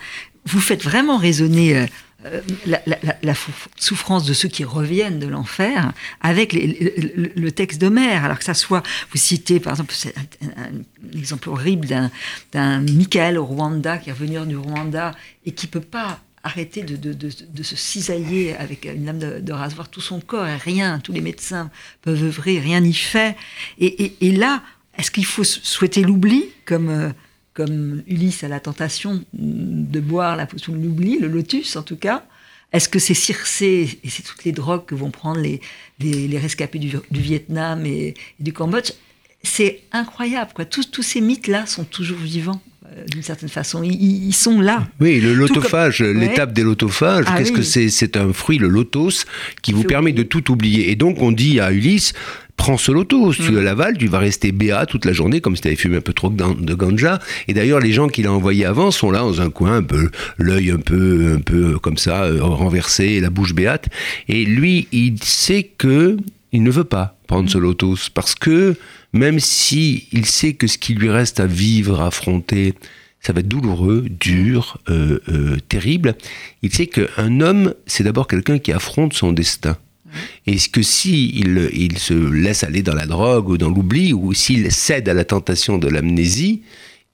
vous 0.46 0.60
faites 0.60 0.82
vraiment 0.82 1.16
résonner 1.16 1.76
euh, 1.76 1.86
euh, 2.26 2.40
la, 2.66 3.34
souffrance 3.76 4.24
de 4.26 4.32
ceux 4.34 4.48
qui 4.48 4.64
reviennent 4.64 5.18
de 5.18 5.26
l'enfer 5.26 5.92
avec 6.20 6.52
le, 6.52 7.32
le- 7.34 7.52
texte 7.52 7.80
d'Homère. 7.80 8.24
Alors 8.24 8.38
que 8.38 8.44
ça 8.44 8.54
soit, 8.54 8.82
vous 9.10 9.18
citez 9.18 9.60
par 9.60 9.72
exemple 9.72 9.94
un, 10.42 10.46
un- 10.62 11.18
exemple 11.18 11.48
horrible 11.48 11.86
d'un 12.52 12.80
Michael 12.80 13.38
au 13.38 13.44
Rwanda 13.44 13.98
qui 13.98 14.10
est 14.10 14.12
revenu 14.12 14.38
du 14.46 14.56
Rwanda 14.56 15.12
et 15.46 15.52
qui 15.52 15.66
peut 15.66 15.80
pas 15.80 16.20
arrêter 16.42 16.82
de, 16.82 16.96
de- 16.96 17.12
de- 17.12 17.62
se 17.62 17.76
cisailler 17.76 18.56
avec 18.56 18.86
une 18.86 19.04
lame 19.04 19.18
de, 19.18 19.40
de 19.40 19.52
rasoir 19.52 19.88
tout 19.90 20.00
son 20.00 20.20
corps 20.20 20.46
et 20.46 20.56
rien, 20.56 20.98
tous 20.98 21.12
les 21.12 21.20
médecins 21.20 21.70
peuvent 22.02 22.22
œuvrer, 22.24 22.58
rien 22.58 22.80
n'y 22.80 22.94
fait. 22.94 23.36
Et, 23.78 24.04
et- 24.04 24.16
et 24.28 24.32
là, 24.32 24.62
est-ce 24.96 25.10
qu'il 25.10 25.26
faut 25.26 25.44
souhaiter 25.44 26.02
l'oubli 26.02 26.46
comme, 26.64 26.88
euh, 26.88 27.10
comme 27.60 28.02
Ulysse 28.06 28.42
a 28.42 28.48
la 28.48 28.58
tentation 28.58 29.22
de 29.34 30.00
boire 30.00 30.34
la 30.34 30.46
potion 30.46 30.72
de 30.72 30.78
l'oubli, 30.78 31.18
le 31.18 31.28
lotus 31.28 31.76
en 31.76 31.82
tout 31.82 31.96
cas. 31.96 32.24
Est-ce 32.72 32.88
que 32.88 32.98
c'est 32.98 33.12
Circé 33.12 33.98
et 34.02 34.08
c'est 34.08 34.22
toutes 34.22 34.44
les 34.44 34.52
drogues 34.52 34.86
que 34.86 34.94
vont 34.94 35.10
prendre 35.10 35.40
les, 35.40 35.60
les, 35.98 36.38
rescapés 36.38 36.78
du, 36.78 36.90
Vietnam 37.10 37.84
et, 37.84 38.14
et 38.38 38.42
du 38.42 38.54
Cambodge? 38.54 38.92
C'est 39.42 39.80
incroyable, 39.92 40.52
quoi. 40.54 40.64
Tous, 40.64 40.90
tous 40.90 41.02
ces 41.02 41.20
mythes-là 41.20 41.66
sont 41.66 41.84
toujours 41.84 42.18
vivants, 42.18 42.62
d'une 43.10 43.22
certaine 43.22 43.48
façon. 43.48 43.82
Ils, 43.82 44.32
sont 44.32 44.60
là. 44.60 44.86
Oui, 45.00 45.20
le 45.20 45.34
lotophage, 45.34 45.98
comme- 45.98 46.16
Ouais. 46.18 46.28
l'étape 46.28 46.52
des 46.52 46.62
lotophages, 46.62 47.24
Ah 47.28 47.38
qu'est-ce 47.38 47.50
oui. 47.50 47.56
que 47.58 47.62
c'est? 47.62 47.88
C'est 47.88 48.16
un 48.16 48.32
fruit, 48.32 48.58
le 48.58 48.68
lotos, 48.68 49.24
qui 49.62 49.72
vous 49.72 49.84
permet 49.84 50.12
de 50.12 50.22
tout 50.22 50.50
oublier. 50.50 50.90
Et 50.90 50.96
donc 50.96 51.20
on 51.22 51.32
dit 51.32 51.60
à 51.60 51.72
Ulysse, 51.72 52.12
prends 52.56 52.76
ce 52.76 52.92
loto. 52.92 53.32
Si 53.32 53.42
tu 53.42 53.52
l'avales, 53.52 53.96
tu 53.96 54.06
vas 54.06 54.18
rester 54.18 54.52
béat 54.52 54.86
toute 54.86 55.04
la 55.04 55.12
journée, 55.12 55.40
comme 55.40 55.56
si 55.56 55.62
tu 55.62 55.68
avais 55.68 55.76
fumé 55.76 55.96
un 55.96 56.00
peu 56.02 56.12
trop 56.12 56.28
de 56.30 56.74
ganja. 56.74 57.18
Et 57.48 57.54
d'ailleurs, 57.54 57.80
les 57.80 57.92
gens 57.92 58.08
qu'il 58.08 58.26
a 58.26 58.32
envoyés 58.32 58.64
avant 58.66 58.90
sont 58.90 59.10
là 59.10 59.20
dans 59.20 59.40
un 59.40 59.50
coin, 59.50 59.76
un 59.78 59.82
peu 59.82 60.10
l'œil 60.38 60.70
un 60.70 60.78
peu, 60.78 61.34
un 61.36 61.40
peu 61.40 61.78
comme 61.78 61.96
ça, 61.96 62.24
euh, 62.24 62.42
renversé, 62.42 63.20
la 63.20 63.30
bouche 63.30 63.54
béate. 63.54 63.88
Et 64.28 64.44
lui, 64.44 64.88
il 64.92 65.22
sait 65.22 65.70
que 65.78 66.16
il 66.52 66.62
ne 66.62 66.70
veut 66.70 66.84
pas 66.84 67.16
prendre 67.28 67.48
ce 67.48 67.58
loto 67.58 67.94
parce 68.12 68.34
que 68.34 68.74
même 69.12 69.40
si 69.40 70.08
il 70.12 70.26
sait 70.26 70.54
que 70.54 70.66
ce 70.66 70.78
qui 70.78 70.94
lui 70.94 71.10
reste 71.10 71.40
à 71.40 71.46
vivre, 71.46 72.00
à 72.00 72.08
affronter, 72.08 72.74
ça 73.20 73.32
va 73.32 73.40
être 73.40 73.48
douloureux, 73.48 74.06
dur, 74.08 74.78
euh, 74.88 75.20
euh, 75.28 75.56
terrible. 75.68 76.16
Il 76.62 76.72
sait 76.72 76.86
qu'un 76.86 77.40
homme, 77.40 77.74
c'est 77.86 78.04
d'abord 78.04 78.26
quelqu'un 78.26 78.58
qui 78.58 78.72
affronte 78.72 79.12
son 79.12 79.32
destin. 79.32 79.76
Et 80.46 80.56
que 80.72 80.82
si 80.82 81.28
il, 81.36 81.98
se 81.98 82.14
laisse 82.14 82.64
aller 82.64 82.82
dans 82.82 82.94
la 82.94 83.06
drogue 83.06 83.50
ou 83.50 83.58
dans 83.58 83.68
l'oubli, 83.68 84.12
ou 84.12 84.32
s'il 84.34 84.72
cède 84.72 85.08
à 85.08 85.14
la 85.14 85.24
tentation 85.24 85.78
de 85.78 85.86
l'amnésie, 85.86 86.62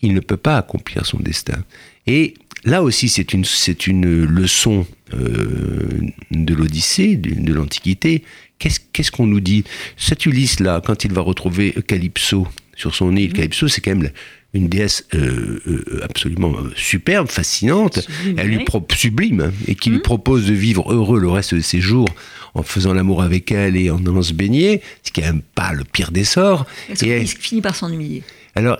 il 0.00 0.14
ne 0.14 0.20
peut 0.20 0.38
pas 0.38 0.56
accomplir 0.56 1.04
son 1.04 1.18
destin. 1.18 1.62
Et 2.06 2.34
là 2.66 2.82
aussi, 2.82 3.08
c'est 3.08 3.32
une, 3.32 3.44
c'est 3.44 3.86
une 3.86 4.24
leçon 4.24 4.86
euh, 5.14 5.88
de 6.30 6.54
l'Odyssée, 6.54 7.16
de, 7.16 7.52
l'Antiquité. 7.52 8.22
Qu'est-ce, 8.58 8.80
qu'est-ce 8.92 9.10
qu'on 9.10 9.26
nous 9.26 9.40
dit? 9.40 9.64
Cet 9.96 10.26
Ulysse-là, 10.26 10.82
quand 10.84 11.04
il 11.04 11.12
va 11.12 11.22
retrouver 11.22 11.74
Calypso 11.86 12.46
sur 12.76 12.94
son 12.94 13.16
île, 13.16 13.30
mmh. 13.30 13.34
Calypso, 13.34 13.68
c'est 13.68 13.80
quand 13.80 13.94
même 13.94 14.10
une 14.52 14.68
déesse 14.68 15.06
euh, 15.14 15.60
euh, 15.66 16.00
absolument 16.02 16.54
superbe, 16.74 17.28
fascinante, 17.28 18.00
sublime, 18.00 18.38
elle 18.38 18.48
lui 18.48 18.64
sublime, 18.94 19.40
hein, 19.40 19.52
et 19.66 19.74
qui 19.74 19.90
lui 19.90 19.98
mmh. 19.98 20.02
propose 20.02 20.46
de 20.46 20.54
vivre 20.54 20.92
heureux 20.92 21.20
le 21.20 21.28
reste 21.28 21.54
de 21.54 21.60
ses 21.60 21.80
jours 21.80 22.08
en 22.54 22.62
faisant 22.62 22.94
l'amour 22.94 23.22
avec 23.22 23.52
elle 23.52 23.76
et 23.76 23.90
en 23.90 24.04
allant 24.06 24.22
se 24.22 24.32
baigner, 24.32 24.80
ce 25.02 25.12
qui 25.12 25.20
n'est 25.20 25.26
même 25.26 25.42
pas 25.54 25.72
le 25.72 25.84
pire 25.84 26.10
des 26.10 26.24
sorts. 26.24 26.66
Et 27.02 27.20
il 27.20 27.28
finit 27.28 27.60
par 27.60 27.76
s'ennuyer. 27.76 28.22
Alors, 28.54 28.78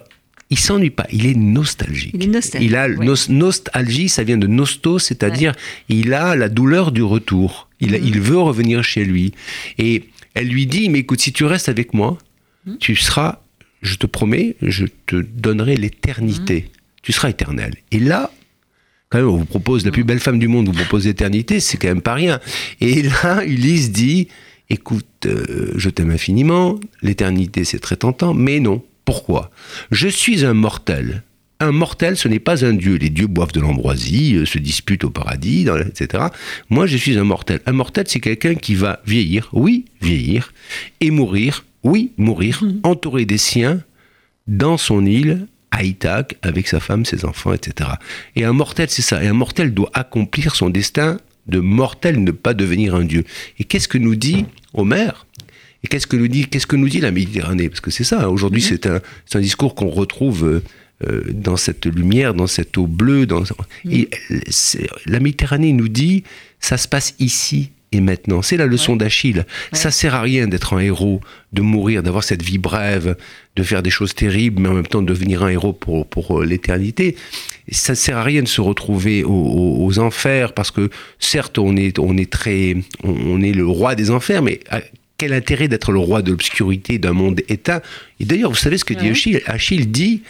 il 0.51 0.59
s'ennuie 0.59 0.91
pas, 0.91 1.07
il 1.11 1.27
est 1.27 1.35
nostalgique. 1.35 2.13
Il 2.15 2.23
est 2.23 2.29
nostalgique. 2.29 2.71
Il 2.71 2.77
a 2.77 2.89
nostalgie, 3.29 4.09
ça 4.09 4.23
vient 4.23 4.39
de 4.39 4.47
nosto, 4.47 4.99
c'est-à-dire 4.99 5.55
il 5.89 6.15
a 6.15 6.37
la 6.37 6.49
douleur 6.49 6.93
du 6.93 7.03
retour. 7.03 7.69
Il, 7.81 7.93
mmh. 7.93 8.01
il, 8.05 8.21
veut 8.21 8.39
revenir 8.39 8.83
chez 8.85 9.05
lui. 9.05 9.35
Et 9.79 10.05
elle 10.35 10.49
lui 10.49 10.67
dit, 10.67 10.89
mais 10.89 11.01
écoute, 11.01 11.21
si 11.21 11.33
tu 11.33 11.45
restes 11.45 11.69
avec 11.69 11.95
moi, 11.95 12.17
mmh. 12.65 12.77
tu 12.79 12.97
seras 12.97 13.41
je 13.83 13.97
te 13.97 14.07
promets, 14.07 14.57
je 14.63 14.87
te 15.07 15.17
donnerai 15.17 15.77
l'éternité. 15.77 16.67
Mmh. 16.67 16.79
Tu 17.03 17.13
seras 17.13 17.29
éternel. 17.29 17.75
Et 17.93 17.99
là, 17.99 18.33
quand 19.11 19.19
même, 19.19 19.29
on 19.29 19.37
vous 19.37 19.45
propose 19.45 19.85
la 19.85 19.93
plus 19.93 20.05
belle 20.05 20.19
femme 20.19 20.39
du 20.39 20.49
monde, 20.49 20.67
vous 20.67 20.73
propose 20.73 21.07
l'éternité, 21.07 21.61
c'est 21.61 21.77
quand 21.77 21.89
même 21.89 22.03
pas 22.03 22.15
rien. 22.15 22.41
Et 22.81 23.03
là, 23.03 23.45
Ulysse 23.45 23.93
dit, 23.93 24.29
écoute, 24.71 25.07
euh, 25.27 25.73
je 25.77 25.91
t'aime 25.91 26.11
infiniment, 26.11 26.81
l'éternité 27.03 27.65
c'est 27.65 27.79
très 27.79 27.97
tentant, 27.97 28.35
mais 28.35 28.59
non. 28.61 28.83
Pourquoi 29.07 29.51
Je 29.91 30.09
suis 30.09 30.45
un 30.45 30.53
mortel. 30.53 31.23
Un 31.59 31.73
mortel, 31.73 32.19
ce 32.19 32.29
n'est 32.29 32.39
pas 32.39 32.67
un 32.67 32.75
dieu. 32.75 32.97
Les 32.97 33.09
dieux 33.09 33.29
boivent 33.29 33.53
de 33.53 33.61
l'ambroisie, 33.61 34.35
euh, 34.35 34.45
se 34.45 34.59
disputent 34.59 35.05
au 35.05 35.11
paradis, 35.11 35.67
etc. 35.89 36.25
Moi, 36.69 36.87
je 36.87 36.99
suis 36.99 37.17
un 37.17 37.25
mortel. 37.25 37.61
Un 37.65 37.73
mortel, 37.73 38.05
c'est 38.09 38.21
quelqu'un 38.21 38.55
qui 38.55 38.75
va 38.75 39.01
vieillir, 39.07 39.49
oui, 39.55 39.87
vieillir, 40.03 40.53
et 41.01 41.11
mourir 41.11 41.65
oui, 41.87 42.13
mourir, 42.17 42.63
mhm. 42.63 42.81
entouré 42.83 43.25
des 43.25 43.39
siens, 43.39 43.81
dans 44.49 44.77
son 44.77 45.07
île, 45.07 45.47
à 45.71 45.85
Ithaque, 45.85 46.37
avec 46.43 46.69
sa 46.69 46.81
femme, 46.81 47.05
ses 47.05 47.25
enfants, 47.25 47.53
etc. 47.53 47.91
Et 48.35 48.45
un 48.45 48.53
mortel, 48.53 48.89
c'est 48.91 49.03
ça. 49.03 49.23
Et 49.23 49.29
un 49.29 49.33
mortel 49.33 49.73
doit 49.73 49.91
accomplir 49.95 50.55
son 50.55 50.71
destin 50.71 51.19
de 51.47 51.61
mortel, 51.61 52.23
ne 52.23 52.33
pas 52.33 52.55
devenir 52.55 52.95
un 52.95 53.05
dieu. 53.05 53.25
Et 53.59 53.65
qu'est-ce 53.65 53.89
que 53.89 53.99
nous 53.99 54.17
dit 54.17 54.47
Homère? 54.75 55.26
Et 55.85 55.89
qu'est-ce 55.89 56.07
que 56.07 56.17
nous 56.17 56.29
dit, 56.29 56.47
qu'est-ce 56.47 56.67
que 56.67 56.77
nous 56.77 56.89
dit 56.89 57.01
la 57.01 57.11
Méditerranée? 57.11 57.69
Parce 57.69 57.81
que 57.81 57.91
c'est 57.91 58.05
ça. 58.05 58.25
Hein. 58.25 58.29
Aujourd'hui, 58.29 58.63
mhm. 58.63 59.01
c'est 59.27 59.37
un, 59.37 59.41
discours 59.41 59.75
qu'on 59.75 59.91
retrouve. 59.91 60.45
Euh, 60.45 60.63
euh, 61.07 61.25
dans 61.31 61.59
cette 61.59 61.85
lumière, 61.85 62.33
dans 62.33 62.47
cette 62.47 62.79
eau 62.79 62.87
bleue, 62.87 63.27
dans... 63.27 63.43
Mhm. 63.85 64.07
la 65.05 65.21
Méditerranée 65.21 65.75
nous 65.75 65.89
dit 65.89 66.25
ça 66.59 66.79
se 66.79 66.89
passe 66.89 67.15
ici 67.19 67.71
et 67.93 68.01
maintenant. 68.01 68.43
C'est 68.43 68.57
la 68.57 68.67
leçon 68.67 68.97
d'Achille. 68.97 69.45
Ça 69.73 69.91
sert 69.91 70.15
à 70.15 70.23
rien 70.23 70.49
d'être 70.49 70.75
un 70.75 70.79
héros, 70.79 71.21
de 71.53 71.63
mourir, 71.63 72.03
d'avoir 72.03 72.25
cette 72.25 72.43
vie 72.43 72.59
brève, 72.59 73.17
de 73.57 73.63
faire 73.63 73.83
des 73.83 73.91
choses 73.91 74.15
terribles, 74.15 74.63
mais 74.63 74.69
en 74.69 74.75
même 74.75 74.87
temps 74.87 75.03
de 75.03 75.07
devenir 75.07 75.43
un 75.43 75.49
héros 75.49 75.73
pour, 75.73 76.07
pour 76.07 76.41
euh, 76.41 76.45
l'éternité. 76.45 77.17
Ça 77.71 77.95
sert 77.95 78.17
à 78.17 78.23
rien 78.23 78.43
de 78.43 78.49
se 78.49 78.61
retrouver 78.61 79.23
aux, 79.25 79.99
enfers, 79.99 80.53
parce 80.53 80.71
que 80.71 80.91
certes, 81.19 81.59
on 81.59 81.77
est, 81.77 81.99
on 81.99 82.17
est 82.17 82.31
très, 82.31 82.77
on 83.03 83.43
est 83.43 83.53
le 83.53 83.67
roi 83.67 83.95
des 83.95 84.11
enfers, 84.11 84.43
mais 84.43 84.61
quel 85.19 85.33
intérêt 85.33 85.69
d'être 85.69 85.93
le 85.93 85.99
roi 85.99 86.23
de 86.23 86.31
l'obscurité 86.31 86.99
d'un 86.99 87.13
monde 87.13 87.41
éteint 87.49 87.81
Et 88.21 88.25
d'ailleurs, 88.25 88.51
vous 88.51 88.57
savez 88.57 88.77
ce 88.77 88.85
que 88.85 88.95
dit 88.95 89.09
Achille? 89.09 89.41
Achille 89.47 89.87
dit 89.87 90.23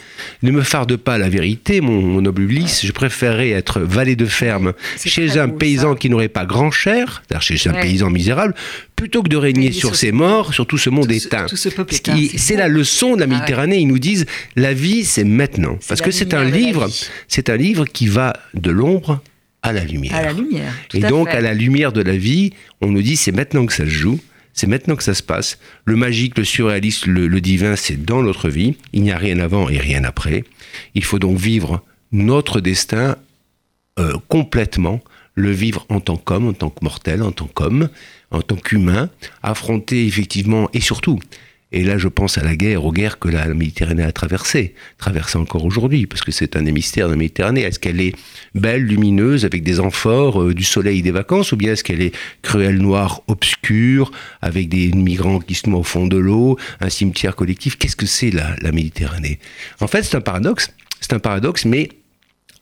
Ne 0.43 0.51
me 0.51 0.61
farde 0.61 0.95
pas 0.95 1.17
la 1.17 1.29
vérité, 1.29 1.81
mon, 1.81 2.21
noble 2.21 2.43
Ulysse, 2.43 2.85
je 2.85 2.91
préférerais 2.91 3.49
être 3.49 3.81
valet 3.81 4.15
de 4.15 4.25
ferme 4.25 4.73
chez 5.03 5.37
un 5.37 5.49
paysan 5.49 5.95
qui 5.95 6.09
n'aurait 6.09 6.29
pas 6.29 6.45
grand 6.45 6.71
cher, 6.71 7.23
c'est-à-dire 7.27 7.41
chez 7.41 7.69
un 7.69 7.73
paysan 7.73 8.09
misérable, 8.09 8.55
plutôt 8.95 9.23
que 9.23 9.29
de 9.29 9.37
régner 9.37 9.71
sur 9.71 9.95
ses 9.95 10.11
morts, 10.11 10.53
sur 10.53 10.65
tout 10.65 10.77
ce 10.77 10.89
monde 10.89 11.11
éteint. 11.11 11.47
C'est 11.55 12.55
la 12.55 12.67
leçon 12.67 13.15
de 13.15 13.19
la 13.19 13.25
ah 13.25 13.27
Méditerranée. 13.27 13.79
Ils 13.79 13.87
nous 13.87 13.99
disent 13.99 14.25
La 14.55 14.73
vie, 14.73 15.03
c'est 15.03 15.25
maintenant. 15.25 15.77
Parce 15.87 16.01
que 16.01 16.11
c'est 16.11 16.33
un 16.33 16.45
livre, 16.45 16.89
c'est 17.27 17.49
un 17.49 17.57
livre 17.57 17.85
qui 17.85 18.07
va 18.07 18.33
de 18.53 18.71
l'ombre 18.71 19.21
à 19.63 19.73
la 19.73 19.83
lumière. 19.83 20.15
À 20.15 20.21
la 20.21 20.33
lumière. 20.33 20.73
Et 20.93 20.99
donc, 21.01 21.27
à 21.27 21.41
la 21.41 21.53
lumière 21.53 21.91
de 21.91 22.01
la 22.01 22.15
vie, 22.15 22.53
on 22.81 22.87
nous 22.87 23.01
dit 23.01 23.17
c'est 23.17 23.31
maintenant 23.31 23.65
que 23.65 23.73
ça 23.73 23.83
se 23.83 23.89
joue. 23.89 24.19
C'est 24.57 24.65
maintenant 24.65 24.95
que 24.95 25.03
ça 25.03 25.13
se 25.13 25.21
passe. 25.21 25.59
Le 25.85 25.95
magique, 25.95 26.35
le 26.35 26.43
surréaliste, 26.43 27.05
le, 27.05 27.39
divin, 27.41 27.75
c'est 27.75 28.03
dans 28.03 28.23
notre 28.23 28.49
vie. 28.49 28.75
Il 28.91 29.03
n'y 29.03 29.11
a 29.11 29.17
rien 29.17 29.37
avant 29.37 29.69
et 29.69 29.77
rien 29.77 30.03
après. 30.03 30.45
Il 30.95 31.03
faut 31.03 31.19
donc 31.19 31.37
vivre 31.37 31.83
notre 32.11 32.59
destin 32.59 33.17
euh, 33.99 34.13
complètement, 34.29 34.99
le 35.35 35.51
vivre 35.51 35.85
en 35.89 35.99
tant 35.99 36.17
qu'homme, 36.17 36.47
en 36.47 36.53
tant 36.53 36.71
que 36.71 36.83
mortel, 36.83 37.21
en 37.21 37.31
tant 37.31 37.45
qu'homme, 37.45 37.89
en 38.31 38.41
tant 38.41 38.55
qu'humain, 38.55 39.11
affronter 39.43 40.07
effectivement 40.07 40.69
et 40.73 40.81
surtout 40.81 41.19
et 41.71 41.83
là, 41.83 41.97
je 41.97 42.07
pense 42.07 42.37
à 42.37 42.43
la 42.43 42.55
guerre, 42.55 42.85
aux 42.85 42.93
guerres 42.93 43.19
que 43.19 43.27
la 43.27 43.53
Méditerranée 43.53 44.03
a 44.03 44.11
traversées, 44.13 44.73
traverse 44.97 45.35
encore 45.35 45.65
aujourd'hui, 45.65 46.05
parce 46.05 46.21
que 46.21 46.31
c'est 46.31 46.55
un 46.55 46.61
des 46.61 46.71
mystères 46.71 47.07
de 47.07 47.13
la 47.13 47.17
Méditerranée. 47.17 47.61
Est-ce 47.61 47.79
qu'elle 47.79 47.99
est 47.99 48.13
belle, 48.55 48.83
lumineuse, 48.83 49.43
avec 49.43 49.63
des 49.63 49.81
amphores, 49.81 50.41
euh, 50.41 50.53
du 50.53 50.63
soleil, 50.63 51.01
des 51.01 51.11
vacances, 51.11 51.51
ou 51.51 51.57
bien 51.57 51.73
est-ce 51.73 51.83
qu'elle 51.83 52.01
est 52.01 52.15
cruelle, 52.41 52.77
noire, 52.77 53.21
obscure, 53.27 54.11
avec 54.41 54.69
des 54.69 54.93
migrants 54.93 55.39
qui 55.39 55.55
se 55.55 55.69
au 55.69 55.83
fond 55.83 56.07
de 56.07 56.15
l'eau, 56.15 56.57
un 56.79 56.89
cimetière 56.89 57.35
collectif? 57.35 57.77
Qu'est-ce 57.77 57.97
que 57.97 58.05
c'est 58.05 58.31
la, 58.31 58.55
la 58.61 58.71
Méditerranée? 58.71 59.39
En 59.81 59.87
fait, 59.87 60.03
c'est 60.03 60.15
un 60.15 60.21
paradoxe. 60.21 60.71
C'est 61.01 61.13
un 61.13 61.19
paradoxe, 61.19 61.65
mais 61.65 61.89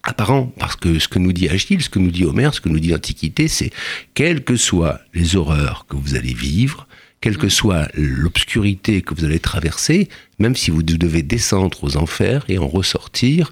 apparent, 0.02 0.52
parce 0.58 0.76
que 0.76 0.98
ce 0.98 1.08
que 1.08 1.20
nous 1.20 1.34
dit 1.34 1.48
Achille, 1.48 1.82
ce 1.82 1.90
que 1.90 2.00
nous 2.00 2.12
dit 2.12 2.26
Homère, 2.26 2.54
ce 2.54 2.62
que 2.62 2.70
nous 2.70 2.80
dit 2.80 2.90
l'Antiquité, 2.90 3.48
c'est 3.48 3.72
quelles 4.14 4.44
que 4.44 4.56
soient 4.56 5.00
les 5.14 5.36
horreurs 5.36 5.86
que 5.88 5.96
vous 5.96 6.16
allez 6.16 6.34
vivre, 6.34 6.88
quelle 7.26 7.38
que 7.40 7.50
soit 7.50 7.90
l'obscurité 7.96 9.02
que 9.02 9.16
vous 9.16 9.26
allez 9.26 9.40
traverser, 9.40 10.10
même 10.38 10.56
si 10.56 10.70
vous 10.70 10.84
devez 10.84 11.24
descendre 11.24 11.84
aux 11.84 11.98
enfers 11.98 12.46
et 12.50 12.60
en 12.60 12.68
ressortir, 12.68 13.52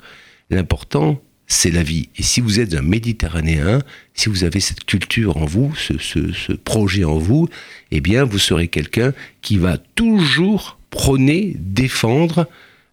l'important, 0.52 1.20
c'est 1.48 1.72
la 1.72 1.82
vie. 1.82 2.10
Et 2.16 2.22
si 2.22 2.40
vous 2.40 2.60
êtes 2.60 2.76
un 2.76 2.84
Méditerranéen, 2.84 3.82
si 4.14 4.30
vous 4.30 4.44
avez 4.44 4.60
cette 4.60 4.84
culture 4.84 5.38
en 5.38 5.46
vous, 5.46 5.74
ce, 5.76 6.54
projet 6.54 7.04
en 7.04 7.18
vous, 7.18 7.50
eh 7.90 8.00
bien, 8.00 8.26
vous 8.26 8.38
serez 8.38 8.68
quelqu'un 8.68 9.12
qui 9.42 9.58
va 9.58 9.80
toujours 9.80 10.78
prôner, 10.92 11.56
défendre 11.58 12.48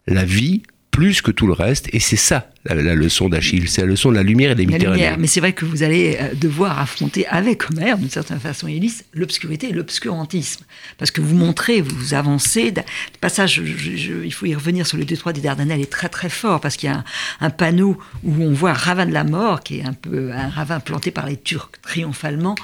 la 0.06 0.24
vie 0.24 0.62
plus 0.90 1.22
que 1.22 1.30
tout 1.30 1.46
le 1.46 1.52
reste. 1.52 1.88
Et 1.92 2.00
c'est 2.00 2.16
ça 2.16 2.50
la, 2.64 2.94
leçon 2.94 3.28
d'Achille, 3.28 3.68
c'est 3.68 3.80
la 3.80 3.86
leçon 3.86 4.10
de 4.10 4.16
la 4.16 4.22
lumière 4.22 4.50
et 4.50 4.54
des 4.54 4.66
Méditerranées. 4.66 5.16
Mais 5.18 5.26
c'est 5.26 5.40
vrai 5.40 5.52
que 5.52 5.64
vous 5.64 5.82
allez 5.82 6.18
euh, 6.20 6.34
devoir 6.34 6.78
affronter 6.78 7.26
avec 7.26 7.70
Homère, 7.70 7.96
d'une 7.96 8.10
certaine 8.10 8.38
façon, 8.38 8.68
Élise, 8.68 9.04
l'obscurité 9.14 9.70
et 9.70 9.72
l'obscurantisme. 9.72 10.64
Parce 10.98 11.10
que 11.10 11.20
vous 11.20 11.34
montrez, 11.34 11.80
vous 11.80 12.14
avancez. 12.14 12.70
Le 12.70 12.82
passage, 13.20 13.58
il 13.58 14.32
faut 14.32 14.46
y 14.46 14.54
revenir 14.54 14.86
sur 14.86 14.98
le 14.98 15.04
détroit 15.04 15.32
des 15.32 15.40
Dardanelles, 15.40 15.80
est 15.80 15.90
très 15.90 16.08
très 16.08 16.28
fort, 16.28 16.60
parce 16.60 16.76
qu'il 16.76 16.90
y 16.90 16.92
a 16.92 17.04
un, 17.40 17.50
panneau 17.50 17.98
où 18.22 18.42
on 18.42 18.52
voit 18.52 18.70
un 18.70 18.74
ravin 18.74 19.06
de 19.06 19.12
la 19.12 19.24
mort, 19.24 19.62
qui 19.62 19.78
est 19.78 19.84
un 19.84 19.94
peu 19.94 20.32
un 20.32 20.48
ravin 20.48 20.80
planté 20.80 21.10
par 21.10 21.26
les 21.26 21.36
Turcs 21.36 21.70
triomphalement, 21.82 22.56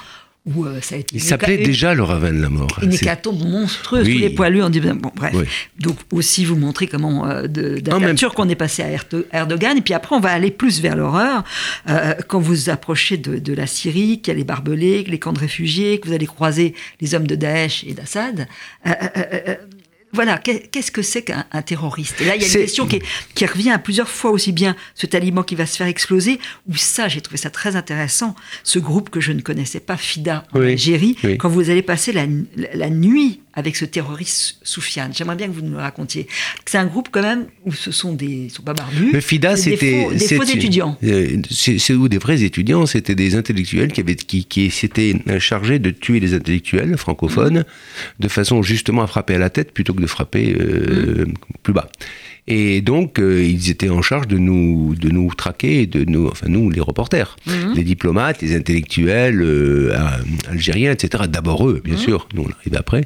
euh, 0.65 0.79
il 1.13 1.21
s'appelait 1.21 1.57
déjà 1.57 1.93
le 1.93 2.03
ravin 2.03 2.31
de 2.31 2.41
la 2.41 2.49
mort. 2.49 2.79
Une 2.81 2.93
hécatombe 2.93 3.43
monstrueuse, 3.45 4.05
tous 4.05 4.17
les 4.17 4.29
poilus 4.29 4.63
en 4.63 4.69
dit 4.69 4.79
bon 4.79 5.11
bref. 5.15 5.35
Donc 5.79 5.97
aussi 6.11 6.45
vous 6.45 6.55
montrer 6.55 6.87
comment 6.87 7.27
euh, 7.27 7.47
de, 7.47 7.81
qu'on 8.29 8.49
est 8.49 8.55
passé 8.55 8.83
à 8.83 8.89
Erdogan 9.33 9.77
et 9.77 9.81
puis 9.81 9.93
après 9.93 10.15
on 10.15 10.19
va 10.19 10.31
aller 10.31 10.51
plus 10.51 10.81
vers 10.81 10.95
l'horreur 10.95 11.43
euh, 11.89 12.13
quand 12.27 12.39
vous 12.39 12.69
approchez 12.69 13.17
de, 13.17 13.53
la 13.53 13.67
Syrie, 13.67 14.21
qu'il 14.21 14.33
y 14.33 14.35
a 14.35 14.37
les 14.37 14.43
barbelés, 14.43 15.03
les 15.07 15.19
camps 15.19 15.33
de 15.33 15.39
réfugiés, 15.39 15.99
que 15.99 16.07
vous 16.07 16.13
allez 16.13 16.27
croiser 16.27 16.73
les 17.01 17.15
hommes 17.15 17.27
de 17.27 17.35
Daesh 17.35 17.83
et 17.85 17.93
d'Assad. 17.93 18.47
Voilà, 20.17 20.39
qu'est-ce 20.39 20.89
que 20.91 21.03
c'est 21.03 21.21
qu'un 21.21 21.43
terroriste? 21.63 22.19
Et 22.21 22.25
là, 22.25 22.35
il 22.35 22.41
y 22.41 22.43
a 22.43 22.47
une 22.47 22.53
question 22.53 22.87
qui, 22.87 23.45
revient 23.45 23.69
à 23.69 23.77
plusieurs 23.77 24.09
fois 24.09 24.31
aussi 24.31 24.51
bien 24.51 24.75
ce 24.95 25.05
taliban 25.05 25.43
qui 25.43 25.53
va 25.53 25.67
se 25.67 25.77
faire 25.77 25.85
exploser, 25.85 26.39
ou 26.67 26.75
ça, 26.75 27.07
j'ai 27.07 27.21
trouvé 27.21 27.37
ça 27.37 27.51
très 27.51 27.75
intéressant, 27.75 28.33
ce 28.63 28.79
groupe 28.79 29.11
que 29.11 29.19
je 29.19 29.31
ne 29.31 29.41
connaissais 29.41 29.79
pas, 29.79 29.95
FIDA, 29.95 30.43
en 30.53 30.61
Algérie, 30.61 31.15
quand 31.37 31.49
vous 31.49 31.69
allez 31.69 31.83
passer 31.83 32.13
la, 32.13 32.89
nuit 32.89 33.41
avec 33.57 33.75
ce 33.75 33.85
terroriste 33.85 34.57
Soufiane. 34.61 35.11
J'aimerais 35.15 35.35
bien 35.35 35.47
que 35.47 35.51
vous 35.51 35.61
nous 35.63 35.71
le 35.71 35.77
racontiez. 35.81 36.27
C'est 36.65 36.77
un 36.77 36.85
groupe 36.85 37.09
quand 37.11 37.23
même 37.23 37.47
où 37.65 37.73
ce 37.73 37.91
sont 37.91 38.13
des, 38.13 38.25
ils 38.45 38.49
sont 38.51 38.61
pas 38.61 38.73
barbus. 38.75 39.11
Le 39.11 39.19
FIDA, 39.19 39.55
des 39.55 39.61
c'était 39.61 40.03
faux- 40.03 40.13
des 40.13 40.27
faux 40.37 40.43
étudiants. 40.43 40.95
euh, 41.03 41.41
C'est 41.51 41.93
où 41.93 42.07
des 42.07 42.19
vrais 42.19 42.43
étudiants, 42.43 42.85
c'était 42.85 43.15
des 43.15 43.33
intellectuels 43.35 43.91
qui 43.91 44.01
avaient 44.01 44.15
qui, 44.15 44.45
qui 44.45 44.69
s'étaient 44.69 45.15
chargés 45.39 45.79
de 45.79 45.89
tuer 45.89 46.19
les 46.19 46.35
intellectuels 46.35 46.95
francophones 46.97 47.65
de 48.19 48.27
façon 48.27 48.61
justement 48.61 49.01
à 49.01 49.07
frapper 49.07 49.33
à 49.35 49.39
la 49.39 49.49
tête 49.49 49.71
plutôt 49.73 49.93
que 49.95 50.01
de 50.01 50.07
frapper 50.07 50.55
euh, 50.59 51.25
plus 51.63 51.73
bas. 51.73 51.89
Et 52.49 52.79
donc 52.81 53.19
euh, 53.19 53.43
ils 53.43 53.69
étaient 53.69 53.89
en 53.89 54.01
charge 54.01 54.27
de 54.27 54.37
nous 54.37 54.95
de 54.95 55.09
nous 55.09 55.33
traquer, 55.35 55.85
de 55.85 56.05
nous 56.05 56.27
enfin 56.27 56.47
nous 56.47 56.69
les 56.69 56.79
reporters, 56.79 57.35
les 57.75 57.83
diplomates, 57.83 58.41
les 58.41 58.55
intellectuels 58.55 59.41
euh, 59.41 59.93
algériens, 60.49 60.91
etc. 60.93 61.25
D'abord 61.27 61.67
eux, 61.67 61.81
bien 61.83 61.97
sûr, 61.97 62.27
nous 62.33 62.43
on 62.43 62.51
arrive 62.59 62.75
après. 62.77 63.03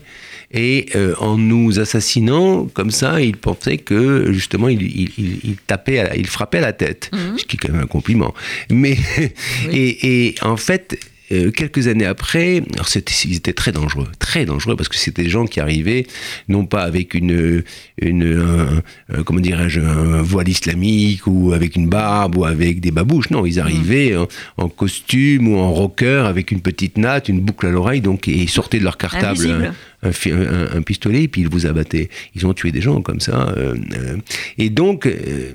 Et 0.53 0.87
euh, 0.95 1.15
en 1.19 1.37
nous 1.37 1.79
assassinant 1.79 2.65
comme 2.73 2.91
ça, 2.91 3.21
ils 3.21 3.37
pensaient 3.37 3.77
que 3.77 4.31
justement 4.31 4.67
ils 4.69 4.81
il, 4.83 5.09
il, 5.17 5.39
il 5.43 5.55
tapaient, 5.55 5.99
à 5.99 6.03
la- 6.09 6.15
ils 6.17 6.27
frappaient 6.27 6.57
à 6.59 6.61
la 6.61 6.73
tête, 6.73 7.09
ce 7.37 7.43
qui 7.45 7.55
est 7.55 7.59
quand 7.59 7.71
même 7.71 7.81
un 7.83 7.87
compliment. 7.87 8.33
Mais 8.69 8.97
et, 9.71 10.27
et 10.27 10.35
en 10.41 10.57
fait. 10.57 10.99
Euh, 11.31 11.51
quelques 11.51 11.87
années 11.87 12.05
après, 12.05 12.61
alors 12.73 12.87
c'était, 12.87 13.13
ils 13.25 13.37
étaient 13.37 13.53
très 13.53 13.71
dangereux, 13.71 14.07
très 14.19 14.45
dangereux 14.45 14.75
parce 14.75 14.89
que 14.89 14.95
c'était 14.97 15.23
des 15.23 15.29
gens 15.29 15.45
qui 15.45 15.59
arrivaient 15.59 16.05
non 16.49 16.65
pas 16.65 16.83
avec 16.83 17.13
une, 17.13 17.63
une 18.01 18.23
un- 18.23 18.81
un- 19.17 19.23
comment 19.23 19.39
dirais-je, 19.39 19.79
un 19.81 20.21
voile 20.21 20.49
islamique 20.49 21.25
ou 21.27 21.53
avec 21.53 21.75
une 21.75 21.87
barbe 21.87 22.37
ou 22.37 22.45
avec 22.45 22.79
des 22.79 22.91
babouches. 22.91 23.29
Non, 23.29 23.45
ils 23.45 23.59
arrivaient 23.59 24.15
en, 24.17 24.27
en 24.57 24.69
costume 24.69 25.47
ou 25.47 25.57
en 25.57 25.71
rocker 25.71 26.23
avec 26.27 26.51
une 26.51 26.61
petite 26.61 26.97
natte, 26.97 27.29
une 27.29 27.39
boucle 27.41 27.65
à 27.67 27.71
l'oreille, 27.71 28.01
donc 28.01 28.27
et 28.27 28.33
ils 28.37 28.49
sortaient 28.49 28.79
de 28.79 28.83
leur 28.83 28.97
cartable 28.97 29.25
Invisible. 29.27 29.73
Un, 30.03 30.09
un 30.09 30.77
un- 30.77 30.81
pistolet 30.81 31.23
et 31.23 31.27
puis 31.27 31.41
ils 31.41 31.49
vous 31.49 31.65
abattaient. 31.65 32.09
Ils 32.35 32.45
ont 32.45 32.53
tué 32.53 32.71
des 32.71 32.81
gens 32.81 33.01
comme 33.01 33.19
ça. 33.19 33.49
euh, 33.57 33.75
euh, 33.93 34.17
et 34.57 34.69
donc, 34.69 35.05
euh, 35.05 35.53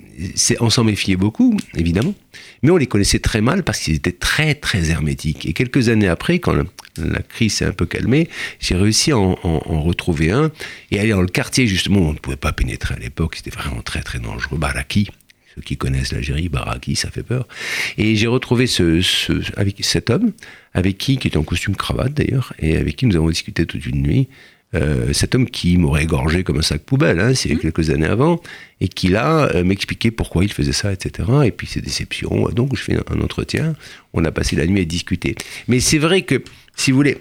on 0.61 0.71
s'en 0.71 0.85
méfiait 0.85 1.17
beaucoup, 1.17 1.57
évidemment. 1.77 2.15
Mais 2.63 2.71
on 2.71 2.77
les 2.77 2.87
connaissait 2.87 3.19
très 3.19 3.41
mal 3.41 3.63
parce 3.65 3.79
qu'ils 3.81 3.95
étaient 3.95 4.13
très, 4.13 4.55
très 4.55 4.91
hermétiques. 4.91 5.47
Et 5.47 5.53
quelques 5.53 5.89
années 5.89 6.09
après, 6.09 6.39
quand 6.39 6.53
la, 6.55 6.65
la 6.99 7.21
crise 7.23 7.55
s'est 7.55 7.65
un 7.65 7.73
peu 7.73 7.87
calmée, 7.87 8.29
j'ai 8.61 8.75
réussi 8.77 9.13
à 9.13 9.19
en, 9.19 9.39
en- 9.43 9.63
en 9.67 9.83
retrouver 9.83 10.31
un 10.31 10.51
et 10.91 10.99
aller 11.01 11.11
dans 11.11 11.21
le 11.23 11.29
quartier, 11.29 11.67
justement, 11.67 12.01
où 12.01 12.05
on 12.09 12.13
ne 12.13 12.19
pouvait 12.19 12.37
pas 12.37 12.53
pénétrer 12.53 12.95
à 12.95 12.99
l'époque. 12.99 13.37
C'était 13.37 13.51
vraiment 13.51 13.83
très, 13.83 14.01
très 14.03 14.19
dangereux. 14.19 14.59
Baraki. 14.59 15.11
Ceux 15.57 15.63
qui 15.63 15.77
connaissent 15.79 16.13
l'Algérie, 16.13 16.49
Baraki, 16.51 16.95
ça 16.97 17.11
fait 17.11 17.23
peur. 17.23 17.49
Et 17.97 18.15
j'ai 18.15 18.27
retrouvé 18.27 18.67
ce, 18.67 19.01
ce- 19.01 19.33
avec 19.57 19.83
cet 19.85 20.11
homme, 20.11 20.33
avec 20.75 20.99
qui, 20.99 21.17
qui 21.17 21.29
était 21.29 21.39
en 21.39 21.43
costume 21.45 21.75
cravate 21.75 22.13
d'ailleurs, 22.13 22.53
et 22.59 22.77
avec 22.77 22.97
qui 22.97 23.07
nous 23.07 23.17
avons 23.17 23.31
discuté 23.31 23.65
toute 23.67 23.87
une 23.87 24.03
nuit. 24.03 24.29
Euh, 24.75 25.13
cet 25.15 25.35
homme 25.35 25.49
qui 25.49 25.79
m'aurait 25.79 26.03
égorgé 26.03 26.43
comme 26.43 26.59
un 26.59 26.63
sac 26.63 26.83
poubelle, 26.83 27.21
hein, 27.21 27.35
c'est 27.35 27.57
quelques 27.57 27.89
années 27.91 28.05
avant, 28.07 28.43
et 28.81 28.89
qui 28.89 29.09
là 29.09 29.49
euh, 29.55 29.65
m'expliquait 29.65 30.11
pourquoi 30.11 30.45
il 30.45 30.53
faisait 30.53 30.73
ça, 30.73 30.93
etc. 30.93 31.29
Et 31.47 31.53
puis 31.53 31.67
ses 31.67 31.81
déceptions. 31.81 32.49
Donc 32.51 32.77
je 32.77 32.83
fais 32.83 32.97
un, 32.97 33.05
un 33.11 33.21
entretien, 33.23 33.75
on 34.13 34.25
a 34.25 34.33
passé 34.33 34.57
la 34.57 34.67
nuit 34.67 34.81
à 34.83 34.85
discuter. 34.85 35.37
Mais 35.69 35.81
c'est 35.81 35.99
vrai 35.99 36.23
que, 36.23 36.43
si 36.77 36.91
vous 36.91 36.97
voulez, 36.99 37.17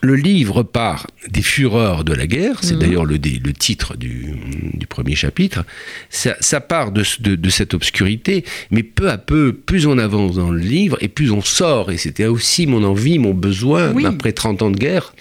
le 0.00 0.14
livre 0.14 0.62
part 0.62 1.06
des 1.28 1.42
fureurs 1.42 2.04
de 2.04 2.12
la 2.14 2.26
guerre, 2.26 2.58
c'est 2.62 2.78
d'ailleurs 2.78 3.04
le, 3.04 3.18
titre 3.52 3.96
du, 3.96 4.34
du 4.74 4.86
premier 4.86 5.14
chapitre, 5.16 5.64
ça, 6.08 6.36
ça 6.40 6.60
part 6.60 6.92
de, 6.92 7.02
ce- 7.02 7.20
de- 7.20 7.34
de 7.34 7.50
cette 7.50 7.74
obscurité, 7.74 8.44
mais 8.70 8.82
peu 8.84 9.10
à 9.10 9.18
peu, 9.18 9.52
plus 9.52 9.86
on 9.86 9.98
avance 9.98 10.36
dans 10.36 10.50
le 10.50 10.60
livre, 10.60 10.96
et 11.00 11.08
plus 11.08 11.30
on 11.32 11.40
sort, 11.42 11.90
et 11.90 11.96
c'était 11.96 12.26
aussi 12.26 12.66
mon 12.66 12.84
envie, 12.84 13.18
mon 13.18 13.34
besoin, 13.34 13.92
Oui. 13.92 14.06
après 14.06 14.32
30 14.32 14.62
ans 14.62 14.70
de 14.70 14.78
guerre, 14.78 15.12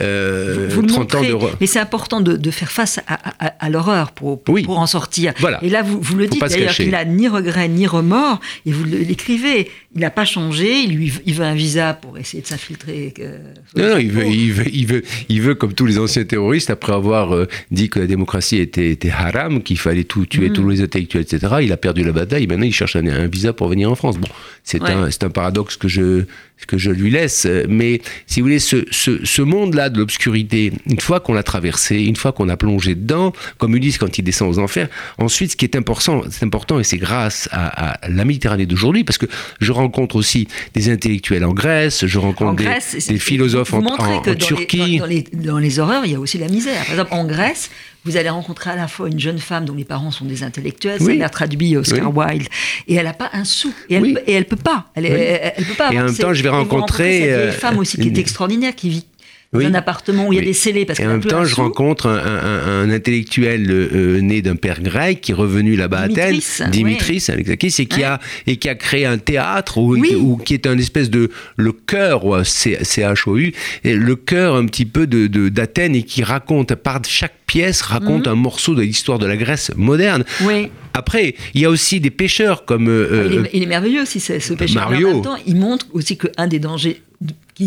euh, 0.00 0.68
vous 0.70 0.80
le 0.82 0.88
30 0.88 1.14
ans 1.14 1.18
montrez, 1.18 1.28
de... 1.30 1.34
re- 1.34 1.50
mais 1.60 1.66
c'est 1.66 1.78
important 1.80 2.20
de, 2.20 2.36
de 2.36 2.50
faire 2.50 2.72
face 2.72 2.98
à, 3.06 3.46
à- 3.46 3.54
à 3.58 3.68
l'horreur 3.70 4.12
pour, 4.12 4.42
pour, 4.42 4.54
Oui. 4.54 4.62
pour 4.62 4.78
en 4.78 4.86
sortir. 4.86 5.34
Voilà. 5.38 5.62
Et 5.62 5.68
là, 5.68 5.82
vous, 5.82 6.00
vous 6.00 6.16
le 6.16 6.24
Faut 6.26 6.30
dites 6.32 6.40
d'ailleurs 6.48 6.74
qu'il 6.74 6.90
n'a 6.90 7.04
ni 7.04 7.28
regret 7.28 7.68
ni 7.68 7.86
remords, 7.86 8.40
et 8.66 8.72
vous 8.72 8.84
l'écrivez. 8.84 9.70
Il 9.94 10.00
n'a 10.00 10.10
pas 10.10 10.24
changé, 10.24 10.80
il, 10.84 10.94
lui, 10.96 11.12
il 11.26 11.34
veut 11.34 11.44
un 11.44 11.54
visa 11.54 11.92
pour 11.92 12.16
essayer 12.16 12.42
de 12.42 12.46
s'infiltrer. 12.48 13.12
euh, 13.20 13.38
Non, 13.76 13.90
non, 13.90 13.98
il 13.98 14.10
veut, 14.10 14.21
il, 14.26 14.52
veut, 14.52 14.64
il, 14.72 14.86
veut, 14.86 15.02
il 15.28 15.40
veut, 15.42 15.54
comme 15.54 15.72
tous 15.74 15.86
les 15.86 15.98
anciens 15.98 16.24
terroristes, 16.24 16.70
après 16.70 16.92
avoir 16.92 17.34
euh, 17.34 17.46
dit 17.70 17.88
que 17.88 17.98
la 17.98 18.06
démocratie 18.06 18.58
était, 18.58 18.90
était 18.90 19.10
haram, 19.10 19.62
qu'il 19.62 19.78
fallait 19.78 20.04
tout 20.04 20.26
tuer 20.26 20.50
Mm. 20.50 20.52
tous 20.52 20.68
les 20.68 20.80
intellectuels, 20.82 21.22
etc., 21.22 21.54
il 21.62 21.72
a 21.72 21.76
perdu 21.76 22.02
la 22.04 22.12
bataille, 22.12 22.46
maintenant 22.46 22.66
il 22.66 22.72
cherche 22.74 22.96
un, 22.96 23.06
un 23.06 23.26
visa 23.26 23.52
pour 23.52 23.68
venir 23.68 23.90
en 23.90 23.94
France. 23.94 24.18
Bon, 24.18 24.28
c'est 24.64 24.82
Ouais. 24.82 24.90
un, 24.90 25.10
c'est 25.10 25.24
un 25.24 25.30
paradoxe 25.30 25.76
que 25.76 25.88
je, 25.88 26.24
que 26.66 26.78
je 26.78 26.90
lui 26.90 27.10
laisse, 27.10 27.46
mais 27.68 28.00
si 28.26 28.40
vous 28.40 28.46
voulez, 28.46 28.58
ce, 28.60 28.84
ce, 28.90 29.24
ce 29.24 29.42
monde-là 29.42 29.88
de 29.90 29.98
l'obscurité, 29.98 30.72
une 30.86 31.00
fois 31.00 31.18
qu'on 31.20 31.34
l'a 31.34 31.42
traversé, 31.42 32.02
une 32.02 32.14
fois 32.16 32.30
qu'on 32.32 32.48
a 32.48 32.56
plongé 32.56 32.94
dedans, 32.94 33.32
comme 33.58 33.74
Ulysse 33.74 33.98
quand 33.98 34.16
il 34.18 34.22
descend 34.22 34.48
aux 34.48 34.58
enfers, 34.60 34.88
ensuite 35.18 35.52
ce 35.52 35.56
qui 35.56 35.64
est 35.64 35.74
important, 35.76 36.22
c'est 36.30 36.44
important 36.44 36.78
et 36.78 36.84
c'est 36.84 36.98
grâce 36.98 37.48
à, 37.50 38.04
à 38.04 38.08
la 38.08 38.24
Méditerranée 38.24 38.66
d'aujourd'hui, 38.66 39.02
parce 39.02 39.18
que 39.18 39.26
je 39.60 39.72
rencontre 39.72 40.14
aussi 40.16 40.46
des 40.74 40.88
intellectuels 40.90 41.44
en 41.44 41.52
Grèce, 41.52 42.06
je 42.06 42.18
rencontre 42.20 42.50
En 42.50 42.54
des, 42.54 43.18
philosophes 43.18 43.70
vous 43.72 43.78
en, 43.78 43.96
en- 44.16 44.20
que 44.20 44.30
en 44.30 44.34
dans 44.34 44.38
Turquie. 44.46 44.76
Les, 44.76 44.98
dans, 44.98 45.04
dans 45.04 45.06
les, 45.06 45.22
dans 45.32 45.58
les 45.58 45.78
horreurs, 45.78 46.04
il 46.06 46.12
y 46.12 46.14
a 46.14 46.20
aussi 46.20 46.38
la 46.38 46.48
misère. 46.48 46.80
Par 46.84 46.90
exemple, 46.92 47.14
en 47.14 47.24
Grèce, 47.24 47.70
vous 48.04 48.16
allez 48.16 48.28
rencontrer 48.30 48.70
à 48.70 48.76
la 48.76 48.88
fois 48.88 49.08
une 49.08 49.20
jeune 49.20 49.38
femme 49.38 49.64
dont 49.64 49.74
les 49.74 49.84
parents 49.84 50.10
sont 50.10 50.24
des 50.24 50.42
intellectuels, 50.42 50.98
Oui. 51.00 51.12
a 51.12 51.14
l'air 51.16 51.30
traduit 51.30 51.76
Oscar 51.76 52.14
Wilde, 52.16 52.48
et 52.88 52.94
elle 52.94 53.04
n'a 53.04 53.12
pas 53.12 53.30
un 53.32 53.44
sou, 53.44 53.72
et 53.88 53.94
elle, 53.94 54.02
Oui. 54.02 54.14
peut- 54.14 54.22
et 54.26 54.32
elle 54.32 54.44
peut 54.46 54.56
pas. 54.56 54.86
Elle, 54.94 55.06
elle, 55.06 55.52
elle 55.56 55.64
peut 55.64 55.74
pas 55.74 55.92
Et 55.92 56.00
en 56.00 56.04
même 56.04 56.16
temps, 56.16 56.34
je 56.34 56.42
vais 56.42 56.48
rencontrer, 56.48 57.12
cette 57.12 57.22
vieille 57.22 57.30
euh, 57.32 57.52
femme 57.52 57.78
aussi 57.78 57.96
qui 57.96 58.02
est 58.08 58.10
une- 58.10 58.18
extraordinaire, 58.18 58.74
qui 58.74 58.88
vit 58.88 59.04
Oui. 59.54 59.66
un 59.66 59.74
appartement 59.74 60.28
où 60.28 60.32
il 60.32 60.36
y 60.36 60.38
a 60.38 60.44
des 60.44 60.54
scellés 60.54 60.86
parce 60.86 60.98
Et 60.98 61.04
en 61.06 61.10
même 61.10 61.22
temps, 61.24 61.44
je 61.44 61.54
rencontre 61.54 62.06
un, 62.06 62.16
un- 62.16 62.82
un 62.84 62.90
intellectuel 62.90 63.70
euh, 63.70 64.18
né 64.22 64.40
d'un 64.40 64.56
père 64.56 64.80
grec 64.80 65.20
qui 65.20 65.32
est 65.32 65.34
revenu 65.34 65.76
là-bas 65.76 65.98
à 65.98 66.02
Athènes, 66.04 66.40
Dimitris, 66.70 67.26
Alexakis, 67.28 67.74
et 67.82 67.86
qui 67.86 68.02
a 68.02 68.18
et 68.46 68.56
qui 68.56 68.70
a 68.70 68.74
créé 68.74 69.04
un 69.04 69.18
théâtre 69.18 69.76
Oui. 69.78 70.16
qui 70.46 70.54
est 70.54 70.66
un 70.66 70.78
espèce 70.78 71.10
de 71.10 71.30
le 71.56 71.72
cœur 71.72 72.24
ou 72.24 72.42
C 72.44 72.78
H 72.80 73.28
O 73.28 73.36
U, 73.36 73.52
et 73.84 73.94
le 73.94 74.16
cœur 74.16 74.56
un 74.56 74.64
petit 74.64 74.86
peu 74.86 75.06
de 75.06 75.26
de- 75.26 75.50
d'Athènes 75.50 75.94
et 75.96 76.02
qui 76.02 76.22
raconte 76.22 76.74
par 76.74 77.00
chaque 77.06 77.34
pièce 77.46 77.82
raconte 77.82 78.26
Mhm. 78.26 78.32
un 78.32 78.36
morceau 78.36 78.74
de 78.74 78.80
l'histoire 78.80 79.18
de 79.18 79.26
la 79.26 79.36
Grèce 79.36 79.70
moderne. 79.76 80.24
Oui. 80.42 80.70
Après, 80.94 81.34
il 81.52 81.60
y 81.60 81.64
a 81.66 81.70
aussi 81.70 82.00
des 82.00 82.10
pêcheurs 82.10 82.64
comme 82.64 82.88
euh, 82.88 83.28
il, 83.30 83.38
euh, 83.38 83.44
est, 83.44 83.50
il 83.52 83.62
est 83.62 83.66
merveilleux 83.66 84.02
aussi, 84.02 84.18
ce, 84.20 84.52
pêcheur. 84.54 84.88
Mario. 84.90 85.08
En 85.08 85.12
même 85.14 85.22
temps, 85.22 85.38
il 85.46 85.56
montre 85.56 85.86
aussi 85.92 86.16
qu'un 86.16 86.46
des 86.46 86.58
dangers 86.58 87.02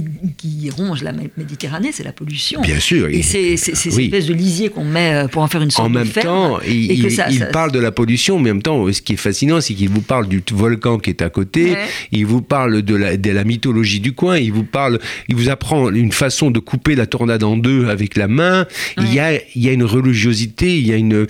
qui, 0.02 0.60
qui 0.62 0.70
ronge 0.70 1.04
la 1.04 1.12
Mé- 1.14 1.30
Méditerranée, 1.38 1.92
c'est 1.92 2.04
la 2.04 2.12
pollution. 2.14 2.62
Bien 2.62 2.80
sûr, 2.80 3.08
Et 3.10 3.22
c'est 3.22 3.58
ces 3.58 3.96
oui. 3.96 4.06
espèces 4.06 4.26
de 4.28 4.34
lisiers 4.34 4.70
qu'on 4.70 4.86
met 4.86 5.14
euh, 5.14 5.28
pour 5.28 5.42
en 5.42 5.48
faire 5.48 5.62
une 5.62 5.72
sorte 5.72 5.88
En 5.88 5.90
de 5.90 5.96
même 6.00 6.08
ferme. 6.08 6.26
temps, 6.28 6.60
il, 6.68 6.92
et 6.92 6.96
que 6.98 7.08
il- 7.08 7.12
ça- 7.12 7.28
il 7.30 7.40
ça- 7.40 7.46
parle 7.48 7.72
de 7.72 7.80
la 7.80 7.92
pollution, 7.92 8.40
mais 8.40 8.52
en 8.52 8.56
même 8.56 8.62
temps, 8.62 8.92
ce 8.92 9.02
qui 9.02 9.14
est 9.14 9.18
fascinant, 9.18 9.62
c'est 9.62 9.74
qu'il 9.74 9.90
vous 9.90 10.02
parle 10.02 10.28
du 10.28 10.42
volcan 10.52 10.98
qui 10.98 11.10
est 11.10 11.22
à 11.22 11.30
côté, 11.30 11.72
Ouais. 11.72 11.78
il 12.12 12.26
vous 12.26 12.42
parle 12.42 12.82
de 12.82 12.96
la, 12.96 13.18
de 13.18 13.32
la 13.32 13.44
mythologie 13.44 14.00
du 14.00 14.14
coin, 14.14 14.38
il 14.38 14.52
vous 14.52 14.64
parle, 14.64 15.00
il 15.30 15.36
vous 15.36 15.50
apprend 15.50 15.90
une 15.92 16.12
façon 16.12 16.52
de 16.52 16.60
couper 16.60 16.96
la 16.96 17.06
tornade 17.06 17.44
en 17.44 17.58
deux 17.58 17.88
avec 17.88 18.16
la 18.18 18.28
main. 18.28 18.66
Il, 18.98 19.14
y 19.14 19.20
a, 19.20 19.34
il 19.56 19.64
y 19.64 19.70
a 19.70 19.72
une 19.72 19.84
religiosité, 19.84 20.78
il 20.78 20.88
y 20.88 20.94
a 20.94 20.96
une. 20.98 21.28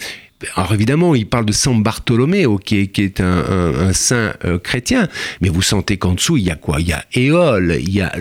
Alors 0.55 0.73
évidemment, 0.73 1.15
il 1.15 1.27
parle 1.27 1.45
de 1.45 1.51
San 1.51 1.81
Bartolomeo, 1.81 2.57
qui 2.57 2.77
est, 2.77 2.87
qui 2.87 3.01
est 3.03 3.21
un, 3.21 3.93
saint 3.93 4.33
euh, 4.45 4.59
chrétien, 4.59 5.07
mais 5.41 5.49
vous 5.49 5.61
sentez 5.61 5.97
qu'en 5.97 6.13
dessous, 6.13 6.37
il 6.37 6.43
y 6.43 6.51
a 6.51 6.55
quoi? 6.55 6.79
Il 6.79 6.87
y 6.87 6.93
a 6.93 7.03
Éole, 7.13 7.77
il 7.79 7.93
y 7.93 8.01
a 8.01 8.13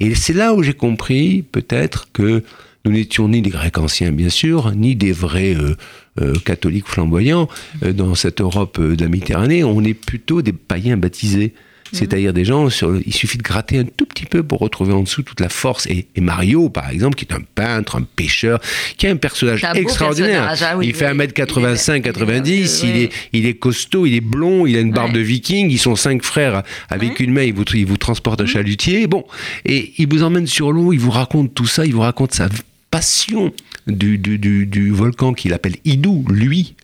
et 0.00 0.14
c'est 0.14 0.32
là 0.32 0.54
où 0.54 0.62
j'ai 0.62 0.74
compris 0.74 1.42
peut-être 1.42 2.08
que 2.12 2.42
nous 2.84 2.92
n'étions 2.92 3.28
ni 3.28 3.42
des 3.42 3.50
Grecs 3.50 3.78
anciens, 3.78 4.12
bien 4.12 4.28
sûr, 4.28 4.72
ni 4.74 4.96
des 4.96 5.12
vrais 5.12 5.54
euh, 5.54 5.76
euh, 6.20 6.34
catholiques 6.44 6.88
flamboyants 6.88 7.48
dans 7.82 8.14
cette 8.14 8.40
Europe 8.40 8.80
de 8.80 9.02
la 9.02 9.08
Méditerranée. 9.08 9.62
On 9.64 9.82
est 9.84 9.94
plutôt 9.94 10.42
des 10.42 10.52
païens 10.52 10.96
baptisés. 10.96 11.54
C'est-à-dire 11.92 12.32
des 12.32 12.44
gens, 12.44 12.70
sur 12.70 12.98
il 13.04 13.12
suffit 13.12 13.36
de 13.38 13.42
gratter 13.42 13.78
un 13.78 13.84
tout 13.84 14.06
petit 14.06 14.24
peu 14.24 14.42
pour 14.42 14.60
retrouver 14.60 14.92
en 14.94 15.02
dessous 15.02 15.22
toute 15.22 15.40
la 15.40 15.48
force. 15.50 15.86
Et, 15.86 16.06
et 16.16 16.20
Mario, 16.22 16.68
par 16.70 16.88
exemple, 16.90 17.16
qui 17.16 17.26
est 17.26 17.34
un 17.34 17.42
peintre, 17.54 17.96
un 17.96 18.02
pêcheur, 18.16 18.60
qui 18.96 19.06
est 19.06 19.10
un 19.10 19.16
personnage 19.16 19.62
un 19.64 19.74
extraordinaire. 19.74 20.46
personnage, 20.46 20.62
ah 20.62 20.78
oui, 20.78 20.86
il 20.88 20.94
fait 20.94 21.10
oui. 21.10 21.18
1m85, 21.18 21.92
Il 21.92 21.96
est- 21.96 22.00
90, 22.02 22.82
il 22.84 22.96
est 22.96 23.10
il 23.34 23.46
est, 23.46 23.54
costaud, 23.54 24.06
il 24.06 24.14
est 24.14 24.20
blond, 24.20 24.66
il 24.66 24.76
a 24.76 24.80
une 24.80 24.90
barbe 24.92 25.12
Ouais. 25.12 25.18
de 25.18 25.20
viking, 25.20 25.70
ils 25.70 25.78
sont 25.78 25.94
cinq 25.96 26.22
frères. 26.22 26.62
Avec 26.88 27.20
une 27.20 27.32
main, 27.32 27.42
il 27.42 27.52
vous, 27.52 27.64
il 27.74 27.84
vous 27.86 27.96
transporte 27.98 28.40
un 28.40 28.46
chalutier. 28.46 29.06
Bon, 29.06 29.24
et 29.66 29.92
il 29.98 30.08
vous 30.08 30.22
emmène 30.22 30.46
sur 30.46 30.72
l'eau, 30.72 30.92
il 30.92 30.98
vous 31.00 31.10
raconte 31.10 31.52
tout 31.54 31.66
ça, 31.66 31.84
il 31.84 31.92
vous 31.92 32.00
raconte 32.00 32.32
sa 32.32 32.48
passion 32.90 33.52
du, 33.86 34.18
du, 34.18 34.38
du, 34.38 34.66
du 34.66 34.90
volcan 34.90 35.32
qu'il 35.34 35.52
appelle 35.52 35.76
Idou, 35.84 36.24
lui, 36.28 36.74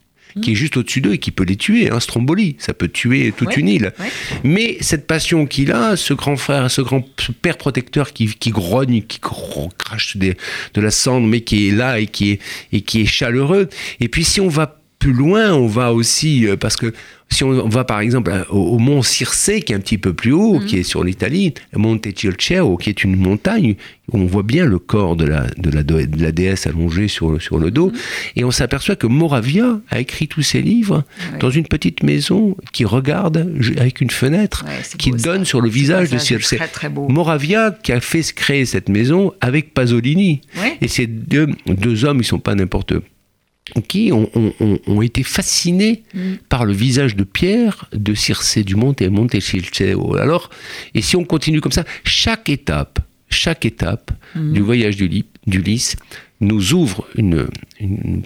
qui 0.41 0.53
est 0.53 0.55
juste 0.55 0.77
au-dessus 0.77 1.01
d'eux 1.01 1.15
et 1.15 1.19
qui 1.19 1.31
peut 1.31 1.45
les 1.45 1.57
tuer, 1.57 1.91
hein, 1.91 2.01
Stromboli, 2.01 2.57
ça 2.59 2.75
peut 2.75 2.89
tuer 2.89 3.33
toute 3.37 3.49
Ouais, 3.49 3.55
une 3.57 3.69
île. 3.69 3.93
ouais. 3.99 4.07
Mais 4.45 4.77
cette 4.81 5.07
passion 5.07 5.47
qu'il 5.47 5.73
a, 5.73 5.97
ce 5.97 6.15
grand 6.15 6.37
frère, 6.37 6.71
ce 6.71 6.81
grand 6.81 7.05
ce 7.19 7.33
père 7.33 7.57
protecteur 7.59 8.13
qui, 8.13 8.27
qui 8.29 8.51
grogne, 8.51 9.03
qui 9.03 9.21
crache 9.21 10.17
des- 10.17 10.37
de 10.75 10.81
la 10.81 10.91
cendre, 10.91 11.27
mais 11.27 11.41
qui 11.41 11.69
est 11.69 11.73
là 11.73 11.99
et 12.01 12.07
qui 12.07 12.31
est, 12.33 12.41
et 12.73 12.81
qui 12.83 13.03
est 13.03 13.07
chaleureux. 13.07 13.69
Et 14.01 14.09
puis 14.09 14.25
si 14.25 14.41
on 14.41 14.49
va 14.49 14.78
plus 14.99 15.13
loin, 15.13 15.53
on 15.53 15.67
va 15.69 15.93
aussi, 15.93 16.47
euh, 16.47 16.57
parce 16.57 16.77
que 16.77 16.93
si 17.31 17.45
on 17.45 17.69
va 17.69 17.85
par 17.85 18.01
exemple 18.01 18.33
au, 18.51 18.57
au 18.59 18.79
mont 18.79 19.03
Circé, 19.03 19.61
qui 19.63 19.73
est 19.73 19.77
un 19.77 19.81
petit 19.81 19.99
peu 19.99 20.13
plus 20.15 20.33
haut, 20.33 20.59
qui 20.61 20.79
est 20.79 20.83
sur 20.83 21.05
l'Italie, 21.05 21.55
le 21.73 21.79
Monte 21.79 22.07
Circeo, 22.17 22.77
qui 22.79 22.89
est 22.91 23.05
une 23.05 23.15
montagne, 23.17 23.77
où 24.11 24.19
on 24.19 24.25
voit 24.25 24.43
bien 24.43 24.65
le 24.65 24.79
corps 24.79 25.15
de 25.15 25.27
la, 25.27 25.47
de 25.59 25.71
la, 25.71 25.83
de 25.83 26.09
la 26.23 26.33
déesse 26.33 26.67
allongée 26.67 27.07
sur, 27.07 27.41
sur 27.41 27.59
le 27.59 27.71
dos, 27.71 27.93
et 28.35 28.45
on 28.45 28.51
s'aperçoit 28.51 28.97
que 28.97 29.07
Moravia 29.07 29.79
a 29.91 30.01
écrit 30.01 30.27
tous 30.27 30.43
ses 30.43 30.63
livres 30.63 31.05
Ouais. 31.33 31.39
dans 31.39 31.51
une 31.51 31.67
petite 31.67 32.03
maison 32.03 32.57
qui 32.73 32.85
regarde 32.87 33.53
avec 33.77 34.01
une 34.01 34.11
fenêtre 34.11 34.65
Ouais, 34.67 34.81
qui 34.99 35.11
beau, 35.13 35.19
ça. 35.19 35.25
donne 35.33 35.45
sur 35.45 35.61
le 35.61 35.69
visage 35.69 36.11
de 36.11 36.19
Circé. 36.19 36.57
Très 36.57 36.67
très 36.69 36.89
beau. 36.89 37.09
Moravia 37.09 37.77
qui 37.83 37.93
a 37.93 38.01
fait 38.01 38.23
créer 38.35 38.65
cette 38.65 38.89
maison 38.89 39.33
avec 39.43 39.75
Pasolini. 39.75 40.41
Ouais. 40.57 40.77
Et 40.81 40.89
ces 40.89 41.07
deux, 41.07 41.49
deux 41.67 42.05
hommes, 42.05 42.19
ils 42.21 42.25
sont 42.25 42.39
pas 42.39 42.55
n'importe 42.55 42.95
qui, 43.89 44.13
ont, 44.13 44.31
ont- 44.35 44.53
ont- 44.61 44.79
ont 44.87 45.03
été 45.03 45.23
fascinés 45.23 46.03
Mm. 46.15 46.35
par 46.49 46.65
le 46.65 46.73
visage 46.73 47.17
de 47.17 47.25
pierre 47.25 47.89
de 47.93 48.15
Circé 48.15 48.65
du 48.65 48.75
Monte 48.77 49.03
et 49.03 49.09
Montecilceo. 49.09 50.17
Alors, 50.17 50.51
et 50.95 51.03
si 51.03 51.17
on 51.17 51.25
continue 51.25 51.61
comme 51.61 51.73
ça, 51.73 51.85
chaque 52.05 52.49
étape, 52.49 53.01
chaque 53.31 53.65
étape 53.67 54.11
Mm. 54.35 54.53
du 54.53 54.61
voyage 54.61 54.97
d'Ulysse 55.47 55.97
nous 56.41 56.73
ouvre 56.73 57.05
une, 57.17 57.49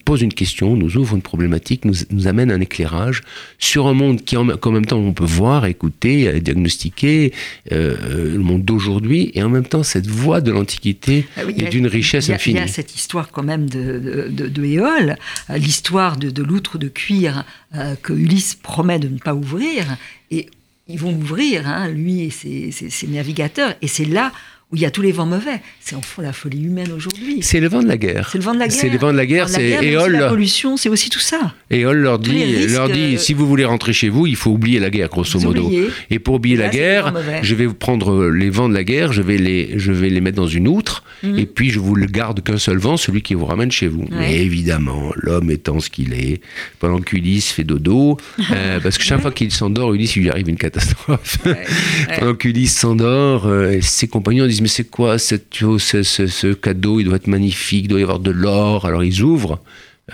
pose 0.04 0.20
une 0.22 0.34
question, 0.34 0.76
nous 0.76 0.96
ouvre 0.98 1.16
une 1.16 1.22
problématique, 1.22 1.84
nous, 1.86 1.94
nous 2.10 2.26
amène 2.26 2.50
un 2.50 2.60
éclairage 2.60 3.22
sur 3.58 3.86
un 3.86 3.94
monde 3.94 4.22
qui 4.22 4.36
en, 4.36 4.46
qu'en 4.58 4.70
même 4.70 4.84
temps 4.84 4.98
on 4.98 5.12
peut 5.14 5.24
voir, 5.24 5.64
écouter, 5.64 6.28
euh, 6.28 6.38
diagnostiquer, 6.40 7.32
euh, 7.72 7.96
euh, 8.10 8.32
le 8.34 8.38
monde 8.42 8.64
d'aujourd'hui, 8.64 9.30
et 9.34 9.42
en 9.42 9.48
même 9.48 9.64
temps 9.66 9.82
cette 9.82 10.06
voie 10.06 10.40
de 10.42 10.50
l'Antiquité 10.52 11.26
Ah 11.36 11.40
oui, 11.46 11.54
est 11.56 11.70
d'une 11.70 11.86
richesse 11.86 12.28
a- 12.28 12.34
infinie. 12.34 12.58
Il 12.58 12.60
y 12.60 12.64
a 12.64 12.68
cette 12.68 12.94
histoire 12.94 13.30
quand 13.30 13.42
même 13.42 13.68
de, 13.70 13.98
de, 13.98 14.28
de- 14.30 14.48
de 14.48 14.64
Éole, 14.64 15.16
l'histoire 15.56 16.16
de, 16.18 16.30
de 16.30 16.42
l'outre 16.42 16.76
de 16.78 16.88
cuir 16.88 17.44
euh, 17.74 17.94
que 18.02 18.12
Ulysse 18.12 18.54
promet 18.62 18.98
de 18.98 19.08
ne 19.08 19.18
pas 19.18 19.34
ouvrir. 19.34 19.84
Et 20.30 20.48
ils 20.88 20.98
vont 20.98 21.14
ouvrir, 21.14 21.66
hein, 21.66 21.88
lui 21.88 22.20
et 22.22 22.30
ses, 22.30 22.72
ses- 22.72 22.90
ses 22.90 23.06
navigateurs. 23.06 23.74
Et 23.82 23.86
c'est 23.88 24.04
là 24.04 24.32
où 24.72 24.76
il 24.76 24.82
y 24.82 24.86
a 24.86 24.90
tous 24.90 25.02
les 25.02 25.12
vents 25.12 25.26
mauvais. 25.26 25.60
C'est 25.80 25.94
en 25.94 26.02
fond 26.02 26.22
la 26.22 26.32
folie 26.32 26.64
humaine 26.64 26.90
aujourd'hui. 26.96 27.38
C'est 27.42 27.60
le 27.60 27.68
vent 27.68 27.82
de 27.82 27.88
la 27.88 27.96
guerre. 27.98 28.28
C'est 28.32 28.38
le 28.38 28.44
vent 28.44 28.54
de 28.54 28.58
la 28.58 28.68
guerre. 28.68 28.78
C'est 28.80 28.88
le 28.88 28.98
vent 28.98 29.12
de 29.12 29.16
la 29.16 29.26
guerre, 29.26 29.48
c'est 29.48 29.84
Éole. 29.84 30.12
La 30.12 30.28
pollution, 30.28 30.76
c'est 30.76 30.88
aussi 30.88 31.10
tout 31.10 31.20
ça. 31.20 31.54
Éole 31.70 31.98
leur 31.98 32.18
dit, 32.18 32.66
leur 32.68 32.88
dit 32.88 33.14
euh, 33.16 33.18
si 33.18 33.34
vous 33.34 33.46
voulez 33.46 33.64
rentrer 33.64 33.92
chez 33.92 34.08
vous, 34.08 34.26
il 34.26 34.36
faut 34.36 34.50
oublier 34.50 34.78
la 34.80 34.90
guerre, 34.90 35.08
grosso 35.08 35.38
Vous 35.38 35.48
modo. 35.48 35.64
oubliez. 35.64 35.88
Et 36.10 36.18
pour 36.18 36.36
oublier 36.36 36.56
là, 36.56 36.64
la 36.64 36.70
guerre, 36.70 37.14
je 37.42 37.54
vais 37.54 37.68
prendre 37.68 38.26
les 38.28 38.50
vents 38.50 38.68
de 38.68 38.74
la 38.74 38.84
guerre, 38.84 39.12
je 39.12 39.22
vais 39.22 39.36
les, 39.38 39.74
je 39.78 39.92
vais 39.92 40.08
les 40.08 40.20
mettre 40.20 40.36
dans 40.36 40.46
une 40.48 40.68
outre, 40.68 41.04
Mhm. 41.22 41.38
et 41.38 41.46
puis 41.46 41.70
je 41.70 41.78
vous 41.78 41.94
le 41.94 42.06
garde 42.06 42.42
qu'un 42.42 42.58
seul 42.58 42.78
vent, 42.78 42.96
celui 42.96 43.22
qui 43.22 43.34
vous 43.34 43.44
ramène 43.46 43.70
chez 43.70 43.86
vous. 43.86 44.00
Ouais. 44.02 44.08
Mais 44.18 44.38
évidemment, 44.40 45.12
l'homme 45.16 45.50
étant 45.52 45.78
ce 45.78 45.88
qu'il 45.88 46.14
est, 46.14 46.40
pendant 46.80 46.98
qu'Ulysse 47.00 47.52
fait 47.52 47.62
dodo, 47.64 48.16
euh, 48.50 48.80
parce 48.82 48.98
que 48.98 49.04
chaque 49.04 49.20
fois 49.20 49.30
qu'il 49.30 49.52
s'endort, 49.52 49.94
Ulysse, 49.94 50.16
il 50.16 50.22
lui 50.22 50.30
arrive 50.30 50.48
une 50.48 50.56
catastrophe. 50.56 51.38
Ouais. 51.46 51.64
Pendant 52.18 52.34
qu'Ulysse 52.34 52.76
s'endort, 52.76 53.46
euh, 53.46 53.78
ses 53.80 54.08
compagnons 54.08 54.46
disent 54.46 54.61
Mais 54.62 54.68
c'est 54.68 54.84
quoi 54.88 55.18
cette 55.18 55.52
ce, 55.78 56.02
ce- 56.02 56.26
ce 56.26 56.52
cadeau 56.52 57.00
Il 57.00 57.04
doit 57.06 57.16
être 57.16 57.26
magnifique, 57.26 57.84
il 57.86 57.88
doit 57.88 58.00
y 58.00 58.02
avoir 58.04 58.20
de 58.20 58.30
l'or. 58.30 58.86
Alors 58.86 59.02
ils 59.02 59.20
ouvrent 59.22 59.60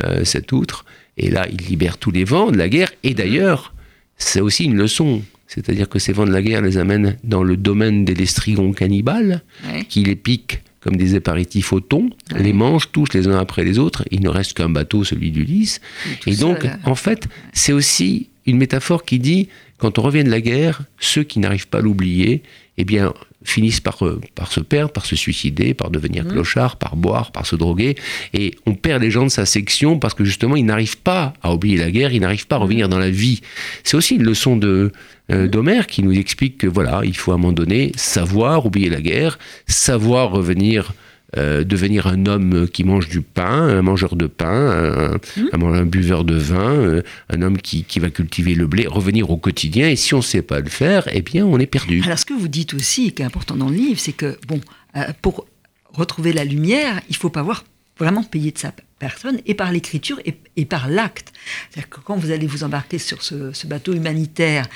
euh, 0.03 0.25
cette 0.25 0.53
outre, 0.53 0.85
et 1.19 1.31
là, 1.31 1.47
ils 1.51 1.61
libèrent 1.67 1.99
tous 1.99 2.11
les 2.11 2.25
vents 2.25 2.51
de 2.51 2.57
la 2.57 2.69
guerre. 2.69 2.91
Et 3.03 3.13
d'ailleurs, 3.15 3.75
c'est 4.17 4.41
aussi 4.41 4.65
une 4.65 4.77
leçon. 4.77 5.23
C'est-à-dire 5.47 5.89
que 5.89 5.99
ces 5.99 6.13
vents 6.13 6.27
de 6.27 6.33
la 6.33 6.43
guerre 6.43 6.63
les 6.63 6.79
amènent 6.79 7.17
dans 7.25 7.43
le 7.43 7.57
domaine 7.57 8.05
des 8.05 8.15
lestrigons 8.15 8.73
cannibales, 8.73 9.43
Ouais. 9.69 9.85
qui 9.85 10.03
les 10.05 10.17
piquent 10.17 10.63
comme 10.81 10.97
des 10.97 11.15
éparitifs 11.15 11.73
au 11.73 11.81
thon, 11.81 12.11
Ouais. 12.33 12.43
les 12.43 12.53
mangent 12.53 12.91
tous 12.93 13.13
les 13.15 13.27
uns 13.29 13.39
après 13.39 13.65
les 13.65 13.79
autres. 13.79 14.05
Il 14.11 14.21
ne 14.23 14.29
reste 14.29 14.55
qu'un 14.55 14.69
bateau, 14.71 15.05
celui 15.05 15.31
d'Ulysse. 15.31 15.81
Et 16.27 16.37
donc, 16.37 16.63
seul. 16.63 16.79
en 16.85 16.95
fait, 16.95 17.27
c'est 17.53 17.73
aussi 17.73 18.29
une 18.47 18.57
métaphore 18.59 19.05
qui 19.05 19.19
dit, 19.19 19.49
quand 19.79 19.99
on 19.99 20.03
revient 20.03 20.25
de 20.25 20.31
la 20.31 20.41
guerre, 20.41 20.83
ceux 21.01 21.23
qui 21.25 21.39
n'arrivent 21.39 21.69
pas 21.69 21.79
à 21.79 21.83
l'oublier, 21.83 22.43
eh 22.79 22.85
bien, 22.85 23.13
finissent 23.51 23.81
par, 23.81 24.05
euh, 24.05 24.21
par 24.35 24.53
se 24.53 24.61
perdre, 24.61 24.93
par 24.93 25.07
se 25.07 25.17
suicider, 25.17 25.75
par 25.75 25.91
devenir 25.91 26.19
Mmh. 26.25 26.33
clochard, 26.33 26.77
par 26.77 26.97
boire, 26.97 27.33
par 27.33 27.47
se 27.47 27.57
droguer. 27.57 27.97
Et 28.35 28.55
on 28.67 28.75
perd 28.75 29.03
les 29.03 29.11
gens 29.11 29.25
de 29.25 29.31
sa 29.31 29.47
section 29.47 29.99
parce 29.99 30.15
que 30.15 30.25
justement, 30.25 30.57
ils 30.57 30.65
n'arrivent 30.65 30.99
pas 30.99 31.35
à 31.43 31.53
oublier 31.53 31.77
la 31.77 31.91
guerre, 31.91 32.13
ils 32.13 32.21
n'arrivent 32.21 32.47
pas 32.47 32.57
à 32.57 32.61
revenir 32.61 32.89
dans 32.89 32.99
la 32.99 33.11
vie. 33.11 33.41
C'est 33.85 33.97
aussi 33.97 34.17
une 34.17 34.25
leçon 34.25 34.57
de 34.57 34.93
euh, 35.31 35.47
d'Homère 35.47 35.87
qui 35.87 36.03
nous 36.03 36.17
explique 36.17 36.59
que 36.59 36.67
voilà, 36.67 37.03
il 37.05 37.17
faut 37.17 37.33
à 37.33 37.35
un 37.35 37.39
moment 37.39 37.53
donné 37.53 37.93
savoir 37.97 38.65
oublier 38.65 38.89
la 38.89 39.01
guerre, 39.01 39.39
savoir 39.67 40.31
revenir 40.31 40.93
euh, 41.37 41.63
devenir 41.65 42.07
un 42.07 42.25
homme 42.27 42.69
qui 42.69 42.85
mange 42.85 43.09
du 43.09 43.21
pain, 43.21 43.69
un 43.69 43.83
mangeur 43.83 44.17
de 44.17 44.27
pain, 44.27 44.49
un, 44.49 45.19
un, 45.53 45.73
un 45.75 45.85
buveur 45.85 46.25
de 46.25 46.35
vin, 46.35 46.73
euh, 46.73 47.03
un 47.29 47.43
homme 47.43 47.59
qui, 47.59 47.85
qui 47.85 47.99
va 47.99 48.09
cultiver 48.11 48.55
le 48.55 48.67
blé, 48.67 48.87
revenir 48.87 49.31
au 49.31 49.37
quotidien. 49.37 49.89
Et 49.89 49.97
si 49.97 50.15
on 50.15 50.19
ne 50.19 50.23
sait 50.23 50.43
pas 50.43 50.61
le 50.61 50.71
faire, 50.71 51.09
eh 51.13 51.21
bien, 51.21 51.45
on 51.45 51.59
est 51.59 51.67
perdu. 51.67 52.03
Alors, 52.05 52.19
ce 52.19 52.25
que 52.25 52.35
vous 52.35 52.49
dites 52.49 52.73
aussi, 52.75 53.13
qui 53.13 53.23
est 53.23 53.27
important 53.27 53.57
dans 53.57 53.69
le 53.69 53.77
livre, 53.77 54.01
c'est 54.01 54.13
que, 54.13 54.39
bon, 54.47 54.61
euh, 54.97 55.05
pour 55.21 55.47
retrouver 55.93 56.33
la 56.33 56.45
lumière, 56.45 57.01
il 57.09 57.17
faut 57.17 57.31
pas 57.31 57.41
avoir 57.41 57.65
vraiment 57.99 58.23
payé 58.23 58.53
de 58.53 58.59
sa 58.59 58.73
personne, 58.99 59.41
et 59.47 59.55
par 59.55 59.73
l'écriture 59.73 60.21
et, 60.25 60.65
par 60.65 60.89
l'acte. 60.89 61.33
C'est-à-dire 61.71 61.89
que 61.89 62.01
quand 62.01 62.17
vous 62.17 62.31
allez 62.31 62.47
vous 62.47 62.65
embarquer 62.65 62.99
sur 62.99 63.23
ce, 63.23 63.67
bateau 63.67 63.93
humanitaire, 63.93 64.67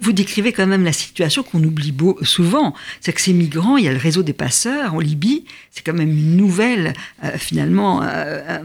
vous, 0.00 0.12
décrivez 0.12 0.52
quand 0.52 0.66
même 0.66 0.84
la 0.84 0.92
situation 0.92 1.42
qu'on 1.42 1.62
oublie 1.62 1.94
souvent. 2.22 2.74
C'est 3.00 3.12
que 3.12 3.20
ces 3.20 3.32
migrants, 3.32 3.76
il 3.76 3.84
y 3.84 3.88
a 3.88 3.92
le 3.92 3.98
réseau 3.98 4.22
des 4.22 4.32
passeurs 4.32 4.94
en 4.94 5.00
Libye, 5.00 5.44
c'est 5.70 5.84
quand 5.84 5.94
même 5.94 6.10
une 6.10 6.36
nouvelle, 6.36 6.92
euh, 7.24 7.36
finalement, 7.38 8.02
euh, 8.02 8.58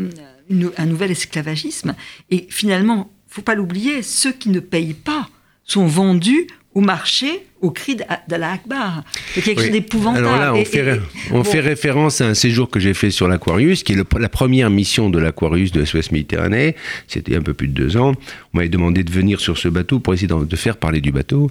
une, 0.50 0.72
un 0.78 0.86
nouvel 0.86 1.12
esclavagisme. 1.12 1.96
Et 2.30 2.48
finalement, 2.50 3.12
faut 3.28 3.41
pas 3.41 3.56
l'oublier, 3.56 4.02
ceux 4.02 4.32
qui 4.32 4.50
ne 4.50 4.60
payent 4.60 4.93
pas 4.93 5.30
sont 5.63 5.86
vendus 5.86 6.48
au 6.78 6.82
marché 6.82 7.42
au 7.60 7.72
cri 7.72 7.98
d'Allah 8.28 8.52
Akbar. 8.52 9.04
C'est 9.34 9.42
quelque 9.42 9.62
chose 9.62 9.72
d'épouvantable. 9.72 10.28
Alors 10.28 10.40
là, 10.40 10.54
on, 10.54 10.58
et, 10.58 10.63
fait, 10.63 10.96
et, 10.96 11.00
on 11.32 11.40
bon. 11.40 11.44
fait, 11.44 11.60
référence 11.60 12.22
à 12.22 12.28
un 12.28 12.36
séjour 12.36 12.70
que 12.70 12.80
j'ai 12.80 12.94
fait 12.94 13.10
sur 13.10 13.28
l'Aquarius, 13.28 13.82
qui 13.82 13.94
est 13.94 13.96
le, 13.96 14.06
la 14.20 14.30
première 14.30 14.70
mission 14.70 15.10
de 15.10 15.18
l'Aquarius 15.18 15.72
de 15.72 15.84
SOS 15.84 16.12
Méditerranée. 16.12 16.76
C'était 17.08 17.36
un 17.36 17.42
peu 17.42 17.56
plus 17.56 17.68
de 17.68 17.74
deux 17.74 17.98
ans. 17.98 18.13
On 18.54 18.58
m'avait 18.58 18.70
demandé 18.70 19.04
de 19.04 19.12
venir 19.12 19.40
sur 19.40 19.58
ce 19.58 19.70
bateau 19.70 19.98
pour 19.98 20.13
essayer 20.13 20.28
de 20.28 20.56
faire 20.56 20.78
parler 20.78 21.02
du 21.02 21.12
bateau, 21.12 21.50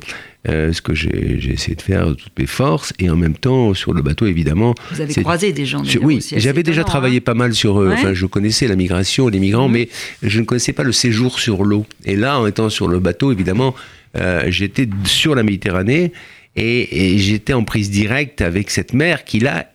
euh, 0.49 0.73
ce 0.73 0.81
que 0.81 0.95
j'ai 0.95 1.53
essayé 1.53 1.75
de 1.75 1.83
faire 1.83 2.07
de 2.11 2.15
toutes 2.15 2.39
mes 2.39 2.47
forces. 2.47 2.93
Et 3.01 3.11
en 3.11 3.17
même 3.17 3.37
temps, 3.37 3.75
sur 3.75 3.93
le 3.93 4.03
bateau, 4.03 4.27
évidemment. 4.27 4.77
Vous 4.93 5.01
avez 5.01 5.13
croisé 5.13 5.53
des 5.53 5.67
gens 5.67 5.83
sur, 5.83 6.05
Oui, 6.05 6.25
j'avais 6.37 6.63
déjà 6.63 6.85
travaillé 6.85 7.19
hein. 7.19 7.25
pas 7.25 7.35
mal 7.35 7.53
sur. 7.53 7.79
Euh, 7.79 7.89
ouais. 7.89 7.95
Enfin, 7.95 8.15
je 8.15 8.27
connaissais 8.27 8.69
la 8.69 8.77
migration, 8.77 9.27
les 9.27 9.41
migrants, 9.41 9.69
mmh. 9.69 9.73
mais 9.73 9.89
je 10.23 10.39
ne 10.39 10.45
connaissais 10.45 10.73
pas 10.73 10.85
le 10.85 10.93
séjour 10.93 11.41
sur 11.41 11.65
l'eau. 11.65 11.85
Et 12.05 12.15
là, 12.15 12.39
en 12.39 12.47
étant 12.47 12.69
sur 12.69 12.87
le 12.87 13.01
bateau, 13.01 13.33
évidemment, 13.33 13.75
euh, 14.17 14.45
j'étais 14.49 14.89
sur 15.05 15.35
la 15.35 15.43
Méditerranée 15.43 16.13
et, 16.55 17.15
et 17.15 17.19
j'étais 17.19 17.53
en 17.53 17.65
prise 17.65 17.91
directe 17.91 18.41
avec 18.41 18.71
cette 18.71 18.93
mer 18.93 19.25
qui 19.25 19.41
là 19.41 19.67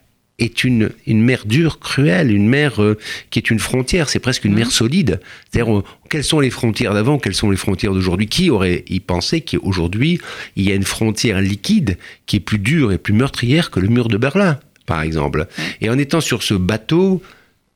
est 0.41 0.63
une, 0.63 0.89
une 1.05 1.21
mer 1.21 1.45
dure, 1.45 1.79
cruelle, 1.79 2.31
une 2.31 2.47
mer 2.47 2.81
euh, 2.81 2.97
qui 3.29 3.39
est 3.39 3.51
une 3.51 3.59
frontière, 3.59 4.09
c'est 4.09 4.19
presque 4.19 4.43
une 4.43 4.53
mmh. 4.53 4.55
mer 4.55 4.71
solide. 4.71 5.19
C'est-à-dire, 5.51 5.77
euh, 5.77 5.83
quelles 6.09 6.23
sont 6.23 6.39
les 6.39 6.49
frontières 6.49 6.93
d'avant, 6.93 7.19
quelles 7.19 7.35
sont 7.35 7.51
les 7.51 7.57
frontières 7.57 7.93
d'aujourd'hui? 7.93 8.27
Qui 8.27 8.49
aurait 8.49 8.83
y 8.89 8.99
pensé 8.99 9.41
qu'aujourd'hui, 9.41 10.19
il 10.55 10.67
y 10.67 10.71
a 10.71 10.75
une 10.75 10.83
frontière 10.83 11.39
liquide 11.41 11.97
qui 12.25 12.37
est 12.37 12.41
plus 12.41 12.59
dure 12.59 12.91
et 12.91 12.97
plus 12.97 13.13
meurtrière 13.13 13.69
que 13.69 13.79
le 13.79 13.87
mur 13.87 14.07
de 14.07 14.17
Berlin, 14.17 14.59
par 14.85 15.01
exemple? 15.03 15.41
Mmh. 15.45 15.61
Et 15.81 15.89
en 15.89 15.97
étant 15.97 16.21
sur 16.21 16.43
ce 16.43 16.55
bateau, 16.55 17.21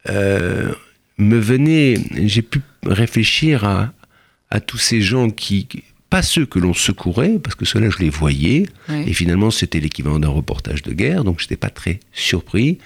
euh, 0.10 0.72
me 1.18 1.38
venait, 1.38 1.96
j'ai 2.26 2.42
pu 2.42 2.62
réfléchir 2.86 3.64
à, 3.64 3.94
à 4.50 4.60
tous 4.60 4.78
ces 4.78 5.02
gens 5.02 5.30
qui 5.30 5.68
pas 6.16 6.22
ceux 6.22 6.46
que 6.46 6.60
l'on 6.60 6.74
secourait, 6.74 7.40
parce 7.44 7.56
que 7.56 7.66
ceux-là, 7.66 7.90
je 7.90 8.00
les 8.00 8.10
voyais, 8.10 8.68
oui. 8.88 9.04
et 9.06 9.12
finalement, 9.12 9.52
c'était 9.52 9.82
l'équivalent 9.82 10.18
d'un 10.18 10.30
reportage 10.30 10.82
de 10.82 10.94
guerre, 10.94 11.26
donc 11.26 11.42
je 11.42 11.44
n'étais 11.44 11.58
pas 11.58 11.70
très 11.70 12.00
surpris. 12.14 12.78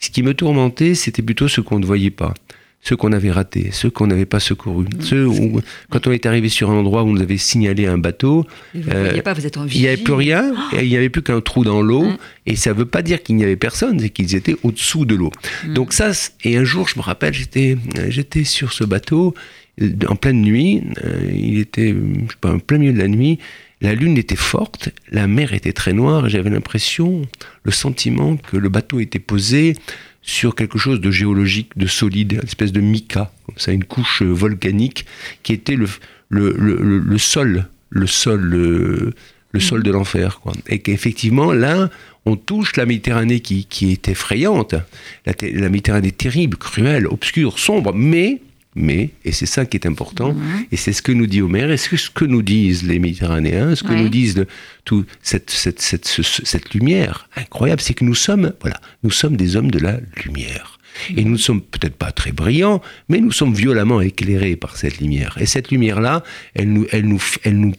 Ce 0.00 0.10
qui 0.10 0.22
me 0.22 0.34
tourmentait, 0.34 0.94
c'était 0.94 1.22
plutôt 1.22 1.48
ceux 1.48 1.62
qu'on 1.62 1.78
ne 1.78 1.86
voyait 1.86 2.10
pas, 2.10 2.34
ceux 2.82 2.94
qu'on 2.94 3.12
avait 3.12 3.30
ratés, 3.30 3.70
ceux 3.72 3.88
qu'on 3.88 4.08
n'avait 4.08 4.26
pas 4.26 4.38
secourus, 4.38 4.84
mmh. 4.84 5.00
ceux 5.00 5.26
où, 5.26 5.62
quand 5.88 6.06
on 6.06 6.12
est 6.12 6.26
arrivé 6.26 6.50
sur 6.50 6.70
un 6.70 6.74
endroit 6.74 7.04
où 7.04 7.06
on 7.06 7.12
nous 7.14 7.22
avait 7.22 7.38
signalé 7.38 7.86
un 7.86 7.96
bateau, 7.96 8.46
euh, 8.76 9.18
pas, 9.22 9.32
vous 9.32 9.46
êtes 9.46 9.56
en 9.56 9.66
il 9.66 9.80
n'y 9.80 9.86
avait 9.86 9.96
plus 9.96 10.12
rien, 10.12 10.52
oh. 10.54 10.76
il 10.78 10.88
n'y 10.90 10.96
avait 10.98 11.08
plus 11.08 11.22
qu'un 11.22 11.40
trou 11.40 11.64
dans 11.64 11.80
l'eau, 11.80 12.02
mmh. 12.02 12.18
et 12.44 12.54
ça 12.54 12.74
ne 12.74 12.76
veut 12.76 12.84
pas 12.84 13.00
dire 13.00 13.22
qu'il 13.22 13.36
n'y 13.36 13.44
avait 13.44 13.56
personne, 13.56 13.98
c'est 13.98 14.10
qu'ils 14.10 14.34
étaient 14.34 14.56
au-dessous 14.62 15.06
de 15.06 15.14
l'eau. 15.14 15.32
Mmh. 15.66 15.72
Donc 15.72 15.94
ça, 15.94 16.10
et 16.42 16.58
un 16.58 16.64
jour, 16.64 16.86
je 16.86 16.98
me 16.98 17.02
rappelle, 17.02 17.32
j'étais, 17.32 17.78
j'étais 18.08 18.44
sur 18.44 18.74
ce 18.74 18.84
bateau, 18.84 19.34
en 19.80 20.16
pleine 20.16 20.42
nuit, 20.42 20.82
euh, 21.04 21.30
il 21.32 21.58
était, 21.58 21.90
je 21.90 22.30
sais 22.30 22.38
pas, 22.40 22.52
en 22.52 22.58
plein 22.58 22.78
milieu 22.78 22.92
de 22.92 22.98
la 22.98 23.08
nuit, 23.08 23.38
la 23.80 23.94
lune 23.94 24.16
était 24.16 24.36
forte, 24.36 24.90
la 25.10 25.26
mer 25.26 25.52
était 25.52 25.72
très 25.72 25.92
noire, 25.92 26.26
et 26.26 26.30
j'avais 26.30 26.50
l'impression, 26.50 27.22
le 27.64 27.72
sentiment 27.72 28.36
que 28.36 28.56
le 28.56 28.68
bateau 28.68 29.00
était 29.00 29.18
posé 29.18 29.76
sur 30.22 30.54
quelque 30.54 30.78
chose 30.78 31.00
de 31.00 31.10
géologique, 31.10 31.76
de 31.76 31.86
solide, 31.86 32.34
une 32.34 32.48
espèce 32.48 32.72
de 32.72 32.80
mica, 32.80 33.32
comme 33.46 33.58
ça, 33.58 33.72
une 33.72 33.84
couche 33.84 34.22
volcanique, 34.22 35.04
qui 35.42 35.52
était 35.52 35.76
le, 35.76 35.86
le, 36.30 36.52
le, 36.98 37.18
sol, 37.18 37.66
le 37.90 38.06
sol, 38.06 39.12
le 39.54 39.60
sol 39.60 39.82
de 39.82 39.90
l'enfer, 39.90 40.40
quoi. 40.40 40.52
Et 40.66 40.78
qu'effectivement, 40.78 41.52
là, 41.52 41.90
on 42.24 42.36
touche 42.36 42.76
la 42.76 42.86
Méditerranée 42.86 43.40
qui, 43.40 43.66
qui 43.66 43.92
est 43.92 44.08
effrayante, 44.08 44.74
la, 45.26 45.34
la 45.42 45.68
Méditerranée 45.68 46.12
terrible, 46.12 46.56
cruelle, 46.56 47.06
obscure, 47.06 47.58
sombre, 47.58 47.92
mais 47.94 48.40
mais, 48.74 49.10
et 49.24 49.32
c'est 49.32 49.46
ça 49.46 49.64
qui 49.66 49.76
est 49.76 49.86
important, 49.86 50.32
Mhm. 50.34 50.66
et 50.72 50.76
c'est 50.76 50.92
ce 50.92 51.02
que 51.02 51.12
nous 51.12 51.26
dit 51.26 51.42
Homère, 51.42 51.70
et 51.70 51.76
ce 51.76 52.10
que 52.10 52.24
nous 52.24 52.42
disent 52.42 52.82
les 52.82 52.98
Méditerranéens, 52.98 53.74
ce 53.76 53.82
que 53.84 53.88
Ouais. 53.92 54.02
nous 54.02 54.08
disent 54.08 54.36
le- 54.36 54.46
tout, 54.84 55.04
cette, 55.22 55.50
cette, 55.50 55.80
cette, 55.80 56.06
ce- 56.06 56.22
ce- 56.22 56.44
cette 56.44 56.74
lumière 56.74 57.28
incroyable, 57.36 57.80
c'est 57.80 57.94
que 57.94 58.04
nous 58.04 58.14
sommes, 58.14 58.52
voilà, 58.60 58.80
nous 59.02 59.10
sommes 59.10 59.36
des 59.36 59.56
hommes 59.56 59.70
de 59.70 59.78
la 59.78 59.98
lumière. 60.24 60.78
Et 61.16 61.24
nous 61.24 61.32
ne 61.32 61.36
sommes 61.36 61.60
peut-être 61.60 61.96
pas 61.96 62.12
très 62.12 62.30
brillants, 62.30 62.80
mais 63.08 63.20
nous 63.20 63.32
sommes 63.32 63.52
violemment 63.52 64.00
éclairés 64.00 64.54
par 64.54 64.76
cette 64.76 65.00
lumière. 65.00 65.36
Et 65.40 65.46
cette 65.46 65.70
lumière-là, 65.72 66.22
elle 66.54 66.72
nous, 66.72 66.86
elle 66.92 67.06
nous, 67.08 67.20
elle 67.42 67.58
nous, 67.58 67.72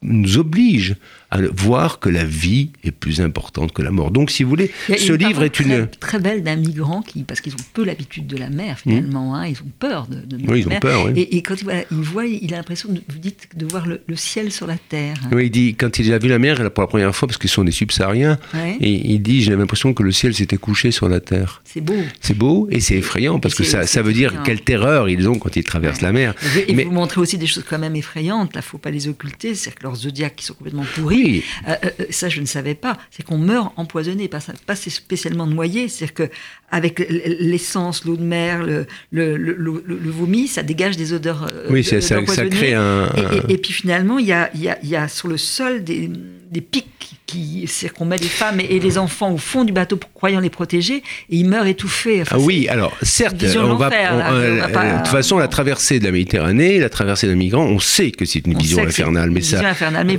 nous 0.00 0.38
oblige 0.38 0.96
à 1.32 1.38
voir 1.56 1.98
que 1.98 2.08
la 2.10 2.24
vie 2.24 2.70
est 2.84 2.90
plus 2.92 3.20
importante 3.22 3.72
que 3.72 3.80
la 3.82 3.90
mort. 3.90 4.10
Donc, 4.10 4.30
si 4.30 4.42
vous 4.42 4.50
voulez, 4.50 4.70
ce 4.88 5.12
livre 5.14 5.42
est 5.42 5.58
une... 5.60 5.86
très, 5.86 5.86
très 5.86 6.18
belle 6.20 6.42
d'un 6.42 6.56
migrant 6.56 7.00
qui, 7.00 7.22
parce 7.24 7.40
qu'ils 7.40 7.54
ont 7.54 7.64
peu 7.72 7.84
l'habitude 7.84 8.26
de 8.26 8.36
la 8.36 8.50
mer 8.50 8.78
finalement, 8.78 9.34
hein, 9.34 9.46
ils 9.46 9.56
ont 9.62 9.72
peur 9.78 10.06
de, 10.08 10.16
de 10.16 10.36
Oui, 10.46 10.60
ils 10.60 10.68
ont 10.68 10.78
peur, 10.78 11.06
oui. 11.06 11.12
Et, 11.16 11.36
et 11.38 11.42
quand 11.42 11.54
il, 11.60 11.64
voilà, 11.64 11.84
il 11.90 11.96
voit, 11.96 12.26
il 12.26 12.52
a 12.52 12.58
l'impression, 12.58 12.90
vous 12.90 13.18
dites, 13.18 13.48
de 13.56 13.64
voir 13.66 13.86
le, 13.86 14.02
le 14.06 14.14
ciel 14.16 14.52
sur 14.52 14.66
la 14.66 14.76
terre. 14.76 15.16
Oui, 15.32 15.46
il 15.46 15.50
dit, 15.50 15.74
quand 15.74 15.98
il 15.98 16.12
a 16.12 16.18
vu 16.18 16.28
la 16.28 16.38
mer 16.38 16.56
pour 16.72 16.82
la 16.82 16.86
première 16.86 17.16
fois, 17.16 17.26
parce 17.28 17.38
qu'ils 17.38 17.50
sont 17.50 17.64
des 17.64 17.72
subsahariens, 17.72 18.38
Ouais. 18.54 18.76
et 18.80 18.90
il 19.12 19.22
dit, 19.22 19.40
j'ai 19.42 19.56
l'impression 19.56 19.94
que 19.94 20.02
le 20.02 20.12
ciel 20.12 20.34
s'était 20.34 20.58
couché 20.58 20.90
sur 20.90 21.08
la 21.08 21.20
terre. 21.20 21.62
C'est 21.64 21.80
beau. 21.80 21.96
C'est 22.20 22.36
beau 22.36 22.68
et 22.70 22.80
c'est 22.80 22.96
effrayant 22.96 23.38
parce 23.40 23.54
que 23.54 23.64
ça, 23.64 24.02
veut 24.02 24.12
dire 24.12 24.42
quelle 24.44 24.60
terreur 24.60 25.08
ils 25.08 25.28
ont 25.28 25.38
quand 25.38 25.56
ils 25.56 25.64
traversent 25.64 26.02
la 26.02 26.12
mer. 26.12 26.34
Et, 26.68 26.74
Mais- 26.74 26.84
vous 26.84 26.90
montrez 26.92 27.20
aussi 27.22 27.38
des 27.38 27.46
choses 27.46 27.64
quand 27.68 27.78
même 27.78 27.96
effrayantes, 27.96 28.54
là, 28.54 28.60
faut 28.62 28.78
pas 28.78 28.90
les 28.90 29.08
occulter, 29.08 29.54
c'est 29.54 29.74
que 29.74 29.82
leurs 29.84 29.96
zodiaques 29.96 30.36
qui 30.36 30.44
sont 30.44 30.54
complètement 30.54 30.84
pourris. 30.94 31.21
Oui, 31.24 31.44
Euh, 31.68 31.74
euh, 31.84 31.90
ça, 32.10 32.28
je 32.28 32.40
ne 32.40 32.46
savais 32.46 32.74
pas. 32.74 32.98
C'est 33.10 33.24
qu'on 33.24 33.38
meurt 33.38 33.72
empoisonné, 33.76 34.28
pas, 34.28 34.40
pas 34.66 34.76
spécialement 34.76 35.46
noyé. 35.46 35.88
C'est-à-dire 35.88 36.14
que 36.14 36.30
avec 36.70 36.98
l'essence, 37.38 38.04
l'eau 38.04 38.16
de 38.16 38.22
mer, 38.22 38.62
le, 38.62 38.86
le, 39.10 39.36
le- 39.36 39.54
le- 39.56 39.84
le 39.86 40.10
vomi, 40.10 40.48
ça 40.48 40.62
dégage 40.62 40.96
des 40.96 41.12
odeurs. 41.12 41.46
euh, 41.52 41.66
oui, 41.70 41.80
de- 41.82 41.86
c'est- 41.86 42.00
ça, 42.00 42.24
ça 42.26 42.46
crée 42.46 42.74
un. 42.74 43.06
Et, 43.16 43.20
un- 43.20 43.32
et- 43.48 43.52
et 43.54 43.58
puis 43.58 43.72
finalement, 43.72 44.18
il 44.18 44.26
y 44.26 44.32
a, 44.32 44.50
y, 44.56 44.68
a, 44.68 44.78
y 44.82 44.96
a 44.96 45.08
sur 45.08 45.28
le 45.28 45.36
sol 45.38 45.84
des, 45.84 46.10
des 46.50 46.60
pics 46.60 47.16
qui, 47.32 47.64
c'est-à-dire 47.66 47.94
qu'on 47.98 48.04
met 48.04 48.18
les 48.18 48.26
femmes 48.28 48.60
et, 48.60 48.64
et 48.76 48.80
les 48.80 48.98
enfants 48.98 49.32
au 49.32 49.38
fond 49.38 49.64
du 49.64 49.72
bateau 49.72 49.96
pour- 49.96 50.12
croyant 50.12 50.40
les 50.40 50.50
protéger, 50.50 50.96
et 50.96 51.02
ils 51.30 51.44
meurent 51.48 51.66
étouffés. 51.66 52.22
Enfin, 52.22 52.36
Ah 52.38 52.42
oui, 52.42 52.68
alors 52.68 52.96
certes, 53.02 53.36
on 53.42 53.74
va, 53.74 53.86
l'enfer, 53.86 54.10
on- 54.14 54.18
là, 54.18 54.32
euh, 54.32 54.54
on 54.54 54.60
va 54.60 54.68
pas- 54.68 54.92
de 54.92 54.98
toute 54.98 55.08
façon, 55.08 55.38
la 55.38 55.48
traversée 55.48 55.98
de 55.98 56.04
la 56.04 56.12
Méditerranée, 56.12 56.78
la 56.78 56.88
traversée 56.90 57.26
d'un 57.26 57.34
migrant, 57.34 57.64
on 57.64 57.78
sait 57.80 58.10
que 58.12 58.24
c'est 58.24 58.46
une 58.46 58.54
on 58.56 58.58
vision 58.58 58.82
infernale, 58.84 59.28
une 59.28 59.34
mais 59.34 59.40
vision 59.40 59.58
ça. 59.60 59.68
infernale. 59.68 60.06
Mais 60.06 60.16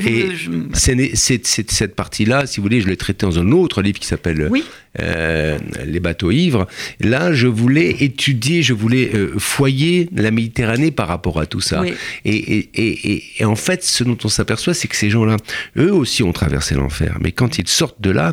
cette 1.16 1.96
partie-là, 1.96 2.46
si 2.46 2.58
vous 2.58 2.64
voulez, 2.64 2.82
je 2.82 2.88
l'ai 2.88 2.98
traité 2.98 3.26
dans 3.26 3.40
un 3.40 3.52
autre 3.52 3.82
livre 3.82 4.00
qui 4.00 4.08
s'appelle 4.08 4.48
Oui. 4.52 4.64
euh, 5.02 5.58
Les 5.86 6.00
bateaux 6.00 6.32
ivres. 6.32 6.68
Là, 7.00 7.34
je 7.34 7.48
voulais 7.48 7.96
étudier, 8.00 8.62
je 8.64 8.74
voulais 8.74 9.12
euh, 9.14 9.34
foyer 9.38 10.10
la 10.16 10.32
Méditerranée 10.32 10.92
par 10.92 11.08
rapport 11.08 11.40
à 11.40 11.46
tout 11.46 11.62
ça. 11.62 11.82
Oui. 11.82 11.94
Et, 12.26 12.36
et- 12.36 12.70
et- 12.76 13.12
et- 13.14 13.24
et 13.40 13.46
en 13.46 13.56
fait, 13.56 13.84
ce 13.84 14.04
dont 14.04 14.18
on 14.24 14.30
s'aperçoit, 14.30 14.74
c'est 14.74 14.88
que 14.88 14.96
ces 14.96 15.10
gens-là, 15.10 15.38
eux 15.78 15.94
aussi 15.94 16.24
ont 16.24 16.32
traversé 16.34 16.76
l'enfer. 16.76 17.03
Mais 17.22 17.32
quand 17.32 17.58
ils 17.58 17.68
sortent 17.68 18.02
de 18.02 18.10
là, 18.10 18.32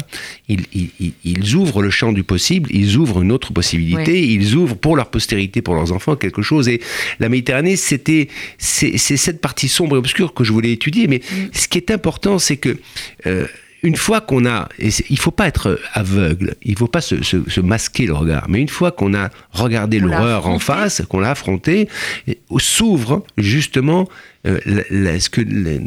ils, 0.49 0.61
ils- 0.73 0.91
ils- 1.01 1.12
ils 1.25 1.55
ouvrent 1.55 1.83
le 1.83 1.91
champ 1.91 2.12
du 2.12 2.23
possible, 2.23 2.68
ils 2.73 2.97
ouvrent 2.97 3.23
une 3.23 3.33
autre 3.33 3.53
possibilité, 3.53 4.21
ils 4.33 4.55
ouvrent 4.55 4.77
pour 4.77 4.97
leur 4.97 5.11
postérité, 5.11 5.62
pour 5.62 5.75
leurs 5.75 5.93
enfants, 5.93 6.16
quelque 6.16 6.43
chose. 6.43 6.68
Et 6.68 6.81
la 7.18 7.29
Méditerranée, 7.29 7.77
c'était, 7.77 8.29
c'est 8.59 8.97
cette 8.99 9.41
partie 9.41 9.68
sombre 9.68 9.97
et 9.97 9.99
obscure 9.99 10.35
que 10.35 10.45
je 10.45 10.53
voulais 10.53 10.73
étudier. 10.73 11.07
Mais 11.09 11.21
ce 11.53 11.68
qui 11.68 11.79
est 11.79 11.91
important, 11.91 12.39
c'est 12.39 12.57
que 12.57 12.79
euh, 13.27 13.47
une 13.83 13.97
fois 13.97 14.20
qu'on 14.20 14.45
a, 14.47 14.68
et 14.78 14.91
il 15.09 15.18
faut 15.18 15.31
pas 15.31 15.47
être 15.47 15.81
aveugle, 15.95 16.55
il 16.62 16.76
faut 16.76 16.87
pas 16.87 17.01
se, 17.01 17.22
se- 17.22 17.49
se 17.49 17.61
masquer 17.61 18.07
le 18.07 18.12
regard, 18.14 18.47
mais 18.49 18.61
une 18.61 18.68
fois 18.68 18.91
qu'on 18.93 19.14
a 19.14 19.31
regardé 19.53 20.01
l'horreur 20.01 20.47
en 20.49 20.59
face, 20.59 21.03
qu'on 21.09 21.20
l'a 21.20 21.31
affronté, 21.31 21.89
et 22.28 22.39
s'ouvre 22.59 23.24
justement 23.39 24.09
euh, 24.47 24.59
la- 24.64 24.83
la- 24.91 25.20
ce 25.20 25.28
que, 25.31 25.41
la, 25.43 25.78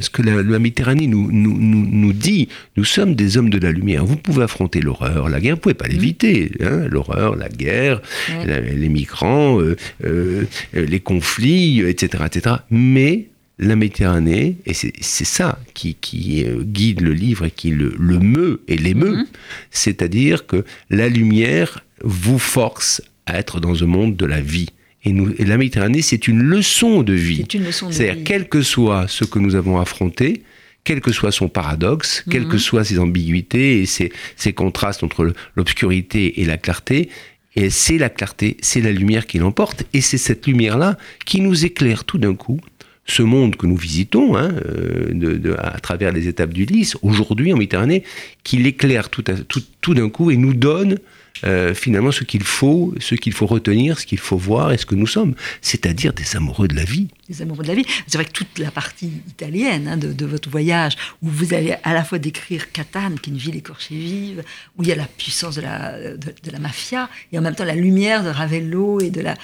ce 0.00 0.08
que 0.10 0.22
la, 0.22 0.42
la 0.42 0.58
Méditerranée 0.58 1.06
nous, 1.06 1.30
nous, 1.30 1.56
nous, 1.58 1.86
nous 1.90 2.12
dit. 2.14 2.48
Nous 2.76 2.84
sommes 2.84 3.14
des 3.14 3.36
hommes 3.36 3.50
de 3.50 3.58
la 3.58 3.70
lumière. 3.70 4.04
Vous 4.06 4.16
pouvez 4.16 4.42
affronter 4.44 4.80
l'horreur, 4.80 5.28
la 5.28 5.40
guerre, 5.40 5.56
vous 5.56 5.60
pouvez 5.60 5.74
pas 5.74 5.88
l'éviter. 5.88 6.50
hein, 6.62 6.86
l'horreur, 6.90 7.36
la 7.36 7.48
guerre, 7.50 8.00
Ouais. 8.30 8.74
les 8.76 8.88
migrants, 8.88 9.60
euh, 9.60 9.76
euh, 10.04 10.44
les 10.74 11.00
conflits, 11.00 11.80
etc., 11.80 12.24
etc. 12.26 12.56
Mais 12.70 13.26
la 13.58 13.76
Méditerranée, 13.76 14.56
et 14.66 14.74
c'est 14.74 15.24
ça 15.24 15.58
qui, 15.74 15.94
qui, 15.94 16.44
euh, 16.44 16.62
guide 16.64 17.00
le 17.00 17.12
livre 17.12 17.44
et 17.44 17.50
qui 17.50 17.70
le, 17.70 17.94
le 17.98 18.18
meut 18.18 18.62
et 18.66 18.76
l'émeut, 18.76 19.16
Mhm. 19.18 19.26
c'est-à-dire 19.70 20.46
que 20.46 20.64
la 20.90 21.08
lumière 21.08 21.84
vous 22.02 22.38
force 22.38 23.02
à 23.26 23.38
être 23.38 23.60
dans 23.60 23.82
un 23.82 23.86
monde 23.86 24.16
de 24.16 24.26
la 24.26 24.40
vie. 24.40 24.68
Et, 25.04 25.12
nous, 25.12 25.32
et 25.38 25.44
la 25.44 25.56
Méditerranée, 25.58 26.02
c'est 26.02 26.28
une 26.28 26.42
leçon 26.42 27.02
de 27.02 27.12
vie. 27.12 27.44
C'est-à-dire, 27.50 28.24
quel 28.24 28.48
que 28.48 28.62
soit 28.62 29.06
ce 29.08 29.24
que 29.24 29.38
nous 29.38 29.54
avons 29.54 29.78
affronté, 29.80 30.42
quel 30.84 31.00
que 31.00 31.12
soit 31.12 31.30
son 31.32 31.48
paradoxe, 31.48 32.24
quelles 32.30 32.44
Mhm. 32.44 32.48
que 32.50 32.58
soient 32.58 32.84
ses 32.84 32.98
ambiguïtés 32.98 33.80
et 33.82 33.86
ses, 33.86 34.12
ses 34.36 34.52
contrastes 34.52 35.04
entre 35.04 35.32
l'obscurité 35.56 36.40
et 36.40 36.44
la 36.44 36.56
clarté, 36.56 37.08
et 37.54 37.68
c'est 37.70 37.98
la 37.98 38.08
clarté, 38.08 38.56
c'est 38.62 38.80
la 38.80 38.90
lumière 38.92 39.26
qui 39.26 39.38
l'emporte, 39.38 39.84
et 39.92 40.00
c'est 40.00 40.18
cette 40.18 40.46
lumière-là 40.46 40.96
qui 41.26 41.40
nous 41.40 41.64
éclaire 41.64 42.04
tout 42.04 42.18
d'un 42.18 42.34
coup 42.34 42.58
ce 43.06 43.22
monde 43.22 43.56
que 43.56 43.66
nous 43.66 43.76
visitons 43.76 44.36
hein, 44.36 44.52
euh, 44.66 45.56
à 45.58 45.80
travers 45.80 46.12
les 46.12 46.28
étapes 46.28 46.52
du 46.52 46.64
lys, 46.64 46.96
aujourd'hui 47.02 47.52
en 47.52 47.56
Méditerranée, 47.56 48.04
qui 48.44 48.58
l'éclaire 48.58 49.08
tout, 49.10 49.94
d'un 49.94 50.08
coup 50.08 50.30
et 50.30 50.36
nous 50.36 50.54
donne 50.54 50.98
euh, 51.44 51.74
finalement 51.74 52.12
ce 52.12 52.22
qu'il 52.22 52.44
faut, 52.44 52.94
ce 53.00 53.16
qu'il 53.16 53.32
faut 53.32 53.46
retenir, 53.46 53.98
ce 53.98 54.06
qu'il 54.06 54.18
faut 54.18 54.36
voir 54.36 54.72
et 54.72 54.78
ce 54.78 54.86
que 54.86 54.94
nous 54.94 55.08
sommes, 55.08 55.34
c'est-à-dire 55.60 56.12
des 56.12 56.36
amoureux 56.36 56.68
de 56.68 56.76
la 56.76 56.84
vie. 56.84 57.08
les 57.28 57.42
amoureux 57.42 57.64
de 57.64 57.68
la 57.68 57.74
vie. 57.74 57.84
C'est 58.06 58.18
vrai 58.18 58.24
que 58.24 58.30
toute 58.32 58.58
la 58.60 58.70
partie 58.70 59.10
italienne 59.26 59.88
hein, 59.88 59.96
de, 59.96 60.12
de 60.12 60.26
votre 60.26 60.48
voyage, 60.48 60.96
où 61.22 61.28
vous 61.28 61.52
allez 61.54 61.74
à 61.82 61.94
la 61.94 62.04
fois 62.04 62.18
décrire 62.18 62.70
Catane, 62.70 63.18
qui 63.18 63.30
est 63.30 63.32
une 63.32 63.38
ville 63.38 63.56
écorchée 63.56 63.96
vive, 63.96 64.44
où 64.78 64.84
il 64.84 64.88
y 64.88 64.92
a 64.92 64.96
la 64.96 65.06
puissance 65.06 65.56
de 65.56 65.62
la, 65.62 65.98
de, 66.16 66.32
de 66.44 66.50
la 66.52 66.60
mafia, 66.60 67.10
et 67.32 67.38
en 67.38 67.42
même 67.42 67.56
temps 67.56 67.64
la 67.64 67.74
lumière 67.74 68.22
de 68.22 68.28
Ravello 68.28 69.00
et 69.00 69.10
de 69.10 69.20
la... 69.20 69.34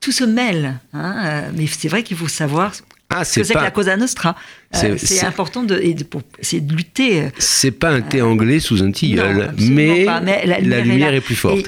Tout 0.00 0.12
se 0.12 0.24
mêle. 0.24 0.78
hein, 0.92 1.16
euh, 1.24 1.50
mais 1.54 1.66
c'est 1.66 1.88
vrai 1.88 2.02
qu'il 2.02 2.16
faut 2.16 2.28
savoir 2.28 2.72
Ah, 3.14 3.24
ce 3.24 3.30
que 3.30 3.34
c'est 3.34 3.44
c'est 3.48 3.54
que 3.54 3.58
pas, 3.58 3.64
la 3.64 3.70
Cosa 3.70 3.96
Nostra. 3.96 4.30
Euh, 4.74 4.78
c'est- 4.78 4.98
C'est 4.98 5.06
c'est- 5.16 5.26
important 5.26 5.62
de, 5.62 5.76
de, 5.76 6.58
de 6.60 6.74
lutter. 6.74 7.22
euh, 7.22 7.28
c'est 7.38 7.70
pas 7.70 7.90
un 7.90 8.00
thé 8.02 8.22
anglais 8.22 8.60
sous 8.60 8.82
un 8.82 8.90
tilleul, 8.90 9.36
non, 9.58 9.70
mais, 9.70 10.04
la 10.04 10.80
lumière, 10.80 11.14
est, 11.14 11.20
plus 11.20 11.36
forte. 11.36 11.58
Et 11.58 11.64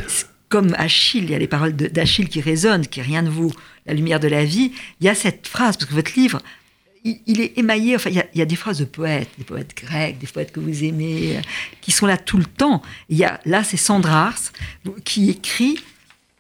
comme 0.49 0.74
Achille, 0.78 1.24
il 1.24 1.30
y 1.30 1.34
a 1.34 1.38
les 1.38 1.47
paroles 1.49 1.74
d'Achille 1.74 2.28
qui 2.28 2.40
résonnent, 2.40 2.86
qui 2.86 3.01
est 3.01 3.05
rien 3.05 3.22
de 3.22 3.28
vous, 3.30 3.53
la 3.86 3.94
lumière 3.94 4.20
de 4.20 4.28
la 4.28 4.44
vie. 4.44 4.72
Il 5.01 5.07
y 5.07 5.09
a 5.09 5.14
cette 5.14 5.47
phrase, 5.49 5.76
parce 5.76 5.88
que 5.90 5.94
votre 5.94 6.12
livre, 6.16 6.40
il, 7.05 7.18
il 7.26 7.40
est 7.40 7.57
émaillé. 7.59 7.94
Enfin, 7.97 8.11
il 8.11 8.16
y, 8.16 8.20
a, 8.20 8.26
il 8.34 8.38
y 8.38 8.42
a 8.42 8.47
des 8.47 8.57
phrases 8.57 8.78
de 8.78 8.84
poètes, 8.84 9.28
des 9.38 9.44
poètes 9.44 9.74
grecs, 9.76 10.18
des 10.18 10.26
poètes 10.26 10.53
que 10.53 10.61
vous 10.61 10.84
aimez, 10.84 11.36
euh, 11.36 11.40
qui 11.80 11.90
sont 11.92 12.07
là 12.07 12.16
tout 12.16 12.38
le 12.38 12.44
temps. 12.44 12.82
Il 13.09 13.16
y 13.16 13.24
a, 13.24 13.40
là, 13.44 13.62
c'est 13.64 13.76
Sandrars 13.76 14.38
qui 15.05 15.30
écrit 15.30 15.78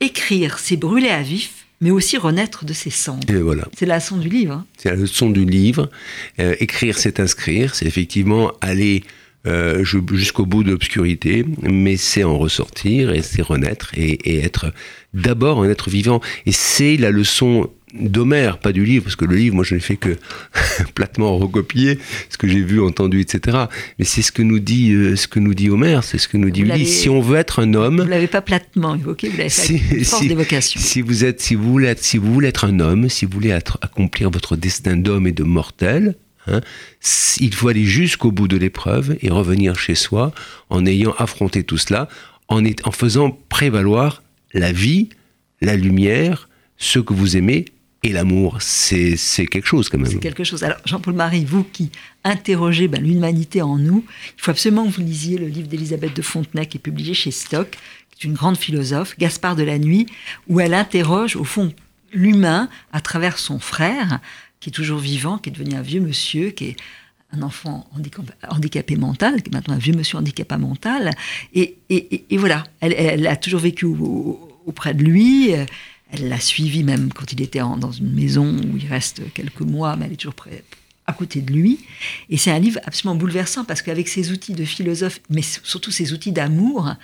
Écrire, 0.00 0.58
c'est 0.58 0.76
brûler 0.76 1.08
à 1.08 1.22
vif, 1.22 1.65
mais 1.80 1.90
aussi 1.90 2.16
renaître 2.16 2.64
de 2.64 2.72
ses 2.72 2.90
cendres. 2.90 3.28
Et 3.32 3.36
voilà. 3.40 3.68
C'est 3.76 3.86
la 3.86 3.96
leçon 3.96 4.16
du 4.16 4.28
livre. 4.28 4.52
hein. 4.54 4.66
C'est 4.78 4.90
la 4.90 4.96
leçon 4.96 5.30
du 5.30 5.44
livre. 5.44 5.90
Euh, 6.40 6.54
écrire, 6.60 6.98
c'est 6.98 7.20
inscrire. 7.20 7.74
C'est 7.74 7.86
effectivement 7.86 8.52
aller 8.60 9.02
euh, 9.46 9.84
ju- 9.84 10.00
jusqu'au 10.14 10.46
bout 10.46 10.64
de 10.64 10.70
l'obscurité, 10.70 11.44
mais 11.62 11.96
c'est 11.96 12.24
en 12.24 12.36
ressortir 12.38 13.12
et 13.12 13.22
c'est 13.22 13.42
renaître 13.42 13.92
et, 13.96 14.12
et 14.28 14.38
être 14.44 14.72
d'abord 15.14 15.62
un 15.62 15.68
être 15.70 15.88
vivant. 15.90 16.20
Et 16.46 16.52
c'est 16.52 16.96
la 16.96 17.10
leçon 17.10 17.70
d'Homère, 17.94 18.58
pas 18.58 18.72
du 18.72 18.84
livre, 18.84 19.04
parce 19.04 19.16
que 19.16 19.24
le 19.24 19.36
livre, 19.36 19.54
moi, 19.54 19.64
je 19.64 19.74
n'ai 19.74 19.80
fait 19.80 19.96
que 19.96 20.16
platement 20.94 21.36
recopier 21.38 21.98
ce 22.28 22.36
que 22.36 22.48
j'ai 22.48 22.62
vu, 22.62 22.80
entendu, 22.82 23.20
etc. 23.20 23.58
Mais 23.98 24.04
c'est 24.04 24.22
ce 24.22 24.32
que 24.32 24.42
nous 24.42 24.58
dit, 24.58 24.92
euh, 24.92 25.16
ce 25.16 25.28
que 25.28 25.38
nous 25.38 25.54
dit 25.54 25.70
Homère, 25.70 26.02
c'est 26.04 26.18
ce 26.18 26.28
que 26.28 26.36
nous 26.36 26.50
dit 26.50 26.62
Ulysse. 26.62 27.00
Si 27.02 27.08
on 27.08 27.20
veut 27.20 27.36
être 27.38 27.60
un 27.60 27.74
homme, 27.74 28.00
Vous 28.02 28.08
l'avez 28.08 28.26
pas 28.26 28.40
platement 28.42 28.94
évoqué, 28.96 29.28
vous 29.28 29.36
l'avez 29.38 29.48
fait 29.50 29.74
avec 29.74 29.92
une 29.92 30.04
force 30.04 30.26
d'évocation. 30.26 30.80
si 30.80 31.00
vous 31.00 31.24
êtes, 31.24 31.40
si 31.40 31.54
vous 31.54 31.70
voulez 31.72 31.86
être, 31.88 32.02
si 32.02 32.18
vous 32.18 32.32
voulez 32.32 32.48
être 32.48 32.64
un 32.64 32.80
homme, 32.80 33.08
si 33.08 33.24
vous 33.24 33.32
voulez 33.32 33.50
être- 33.50 33.78
accomplir 33.82 34.30
votre 34.30 34.56
destin 34.56 34.96
d'homme 34.96 35.26
et 35.26 35.32
de 35.32 35.44
mortel, 35.44 36.16
hein, 36.48 36.60
il 37.40 37.54
faut 37.54 37.68
aller 37.68 37.84
jusqu'au 37.84 38.32
bout 38.32 38.48
de 38.48 38.56
l'épreuve 38.56 39.16
et 39.22 39.30
revenir 39.30 39.78
chez 39.78 39.94
soi 39.94 40.32
en 40.70 40.84
ayant 40.86 41.14
affronté 41.18 41.62
tout 41.62 41.78
cela, 41.78 42.08
en, 42.48 42.64
est- 42.64 42.86
en 42.86 42.90
faisant 42.90 43.30
prévaloir 43.48 44.22
la 44.52 44.72
vie, 44.72 45.08
la 45.60 45.76
lumière, 45.76 46.48
ce 46.78 46.98
que 46.98 47.14
vous 47.14 47.36
aimez 47.36 47.64
et 48.02 48.12
l'amour. 48.12 48.58
C'est 48.60 49.16
quelque 49.50 49.66
chose 49.66 49.88
quand 49.88 49.98
même. 49.98 50.10
C'est 50.10 50.18
quelque 50.18 50.44
chose. 50.44 50.62
Alors, 50.64 50.78
Jean-Paul 50.84 51.14
Marie, 51.14 51.44
vous 51.44 51.64
qui 51.64 51.90
interrogez 52.24 52.88
ben, 52.88 53.02
l'humanité 53.02 53.62
en 53.62 53.78
nous, 53.78 54.04
il 54.36 54.42
faut 54.42 54.50
absolument 54.50 54.86
que 54.86 54.92
vous 54.92 55.02
lisiez 55.02 55.38
le 55.38 55.46
livre 55.46 55.68
d'Elisabeth 55.68 56.14
de 56.14 56.22
Fontenay 56.22 56.66
qui 56.66 56.78
est 56.78 56.80
publié 56.80 57.14
chez 57.14 57.30
Stock, 57.30 57.76
qui 58.10 58.26
est 58.26 58.28
une 58.28 58.34
grande 58.34 58.56
philosophe, 58.56 59.16
Gaspard 59.18 59.56
de 59.56 59.62
la 59.62 59.78
Nuit, 59.78 60.06
où 60.48 60.60
elle 60.60 60.74
interroge, 60.74 61.36
au 61.36 61.44
fond, 61.44 61.72
l'humain 62.12 62.68
à 62.92 63.00
travers 63.00 63.38
son 63.38 63.58
frère, 63.58 64.20
qui 64.60 64.70
est 64.70 64.72
toujours 64.72 64.98
vivant, 65.00 65.38
qui 65.38 65.50
est 65.50 65.52
devenu 65.52 65.74
un 65.74 65.82
vieux 65.82 66.00
monsieur, 66.00 66.50
qui 66.50 66.64
est 66.66 66.76
un 67.32 67.42
enfant 67.42 67.88
handicap- 67.96 68.32
handicapé 68.48 68.96
mental, 68.96 69.42
qui 69.42 69.50
est 69.50 69.52
maintenant 69.52 69.74
un 69.74 69.78
vieux 69.78 69.94
monsieur 69.94 70.16
handicapé 70.18 70.56
mental. 70.56 71.10
Et, 71.54 71.76
voilà, 72.32 72.64
elle, 72.80 73.26
a 73.26 73.36
toujours 73.36 73.60
vécu 73.60 73.84
au- 73.84 74.48
auprès 74.64 74.94
de 74.94 75.02
lui. 75.02 75.50
Elle 76.10 76.28
l'a 76.28 76.40
suivi 76.40 76.84
même 76.84 77.12
quand 77.12 77.32
il 77.32 77.42
était 77.42 77.58
dans 77.58 77.92
une 77.92 78.12
maison 78.12 78.56
où 78.56 78.76
il 78.76 78.86
reste 78.86 79.22
quelques 79.34 79.60
mois, 79.60 79.96
mais 79.96 80.06
elle 80.06 80.12
est 80.12 80.16
toujours 80.16 80.34
près, 80.34 80.62
à 81.06 81.12
côté 81.12 81.40
de 81.40 81.52
lui. 81.52 81.80
Et 82.30 82.36
c'est 82.36 82.50
un 82.50 82.58
livre 82.58 82.78
absolument 82.84 83.16
bouleversant 83.16 83.64
parce 83.64 83.82
qu'avec 83.82 84.08
ses 84.08 84.30
outils 84.30 84.54
de 84.54 84.64
philosophe, 84.64 85.20
mais 85.30 85.42
surtout 85.42 85.90
ses 85.90 86.12
outils 86.12 86.32
d'amour, 86.32 86.94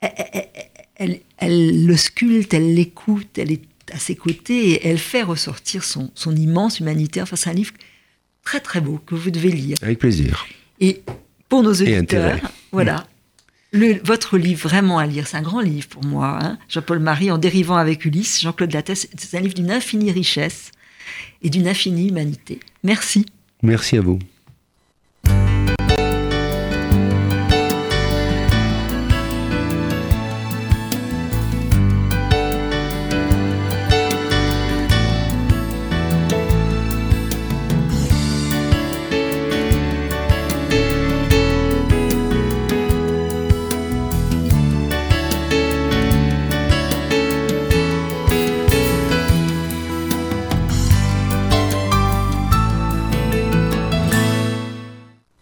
elle, 0.00 1.20
le 1.40 1.96
sculpte, 1.96 2.54
elle 2.54 2.74
l'écoute, 2.74 3.36
elle 3.38 3.52
est 3.52 3.62
à 3.92 3.98
ses 3.98 4.14
côtés 4.14 4.70
et 4.70 4.86
elle 4.86 4.98
fait 4.98 5.22
ressortir 5.22 5.82
son, 5.82 6.10
son 6.14 6.34
immense 6.36 6.78
humanité. 6.78 7.20
Enfin, 7.20 7.36
c'est 7.36 7.50
un 7.50 7.54
livre 7.54 7.74
très 8.44 8.60
très 8.60 8.80
beau 8.80 9.00
que 9.04 9.14
vous 9.14 9.30
devez 9.30 9.50
lire. 9.50 9.76
Avec 9.82 9.98
plaisir. 9.98 10.46
Et 10.78 11.02
pour 11.48 11.62
nos 11.62 11.72
auditeurs, 11.72 12.38
voilà, 12.70 13.06
votre 13.72 14.38
livre 14.38 14.68
vraiment 14.68 14.98
à 14.98 15.06
lire, 15.06 15.26
c'est 15.26 15.36
un 15.36 15.42
grand 15.42 15.60
livre 15.60 15.88
pour 15.88 16.04
moi. 16.04 16.38
Hein. 16.42 16.58
Jean-Paul 16.68 16.98
Marie 16.98 17.30
en 17.30 17.38
dérivant 17.38 17.76
avec 17.76 18.04
Ulysse, 18.04 18.40
Jean-Claude 18.40 18.72
Lattès, 18.72 19.08
c'est 19.16 19.36
un 19.36 19.40
livre 19.40 19.54
d'une 19.54 19.70
infinie 19.70 20.12
richesse 20.12 20.72
et 21.42 21.50
d'une 21.50 21.68
infinie 21.68 22.08
humanité. 22.08 22.60
Merci. 22.82 23.26
Merci 23.62 23.96
à 23.96 24.00
vous. 24.00 24.18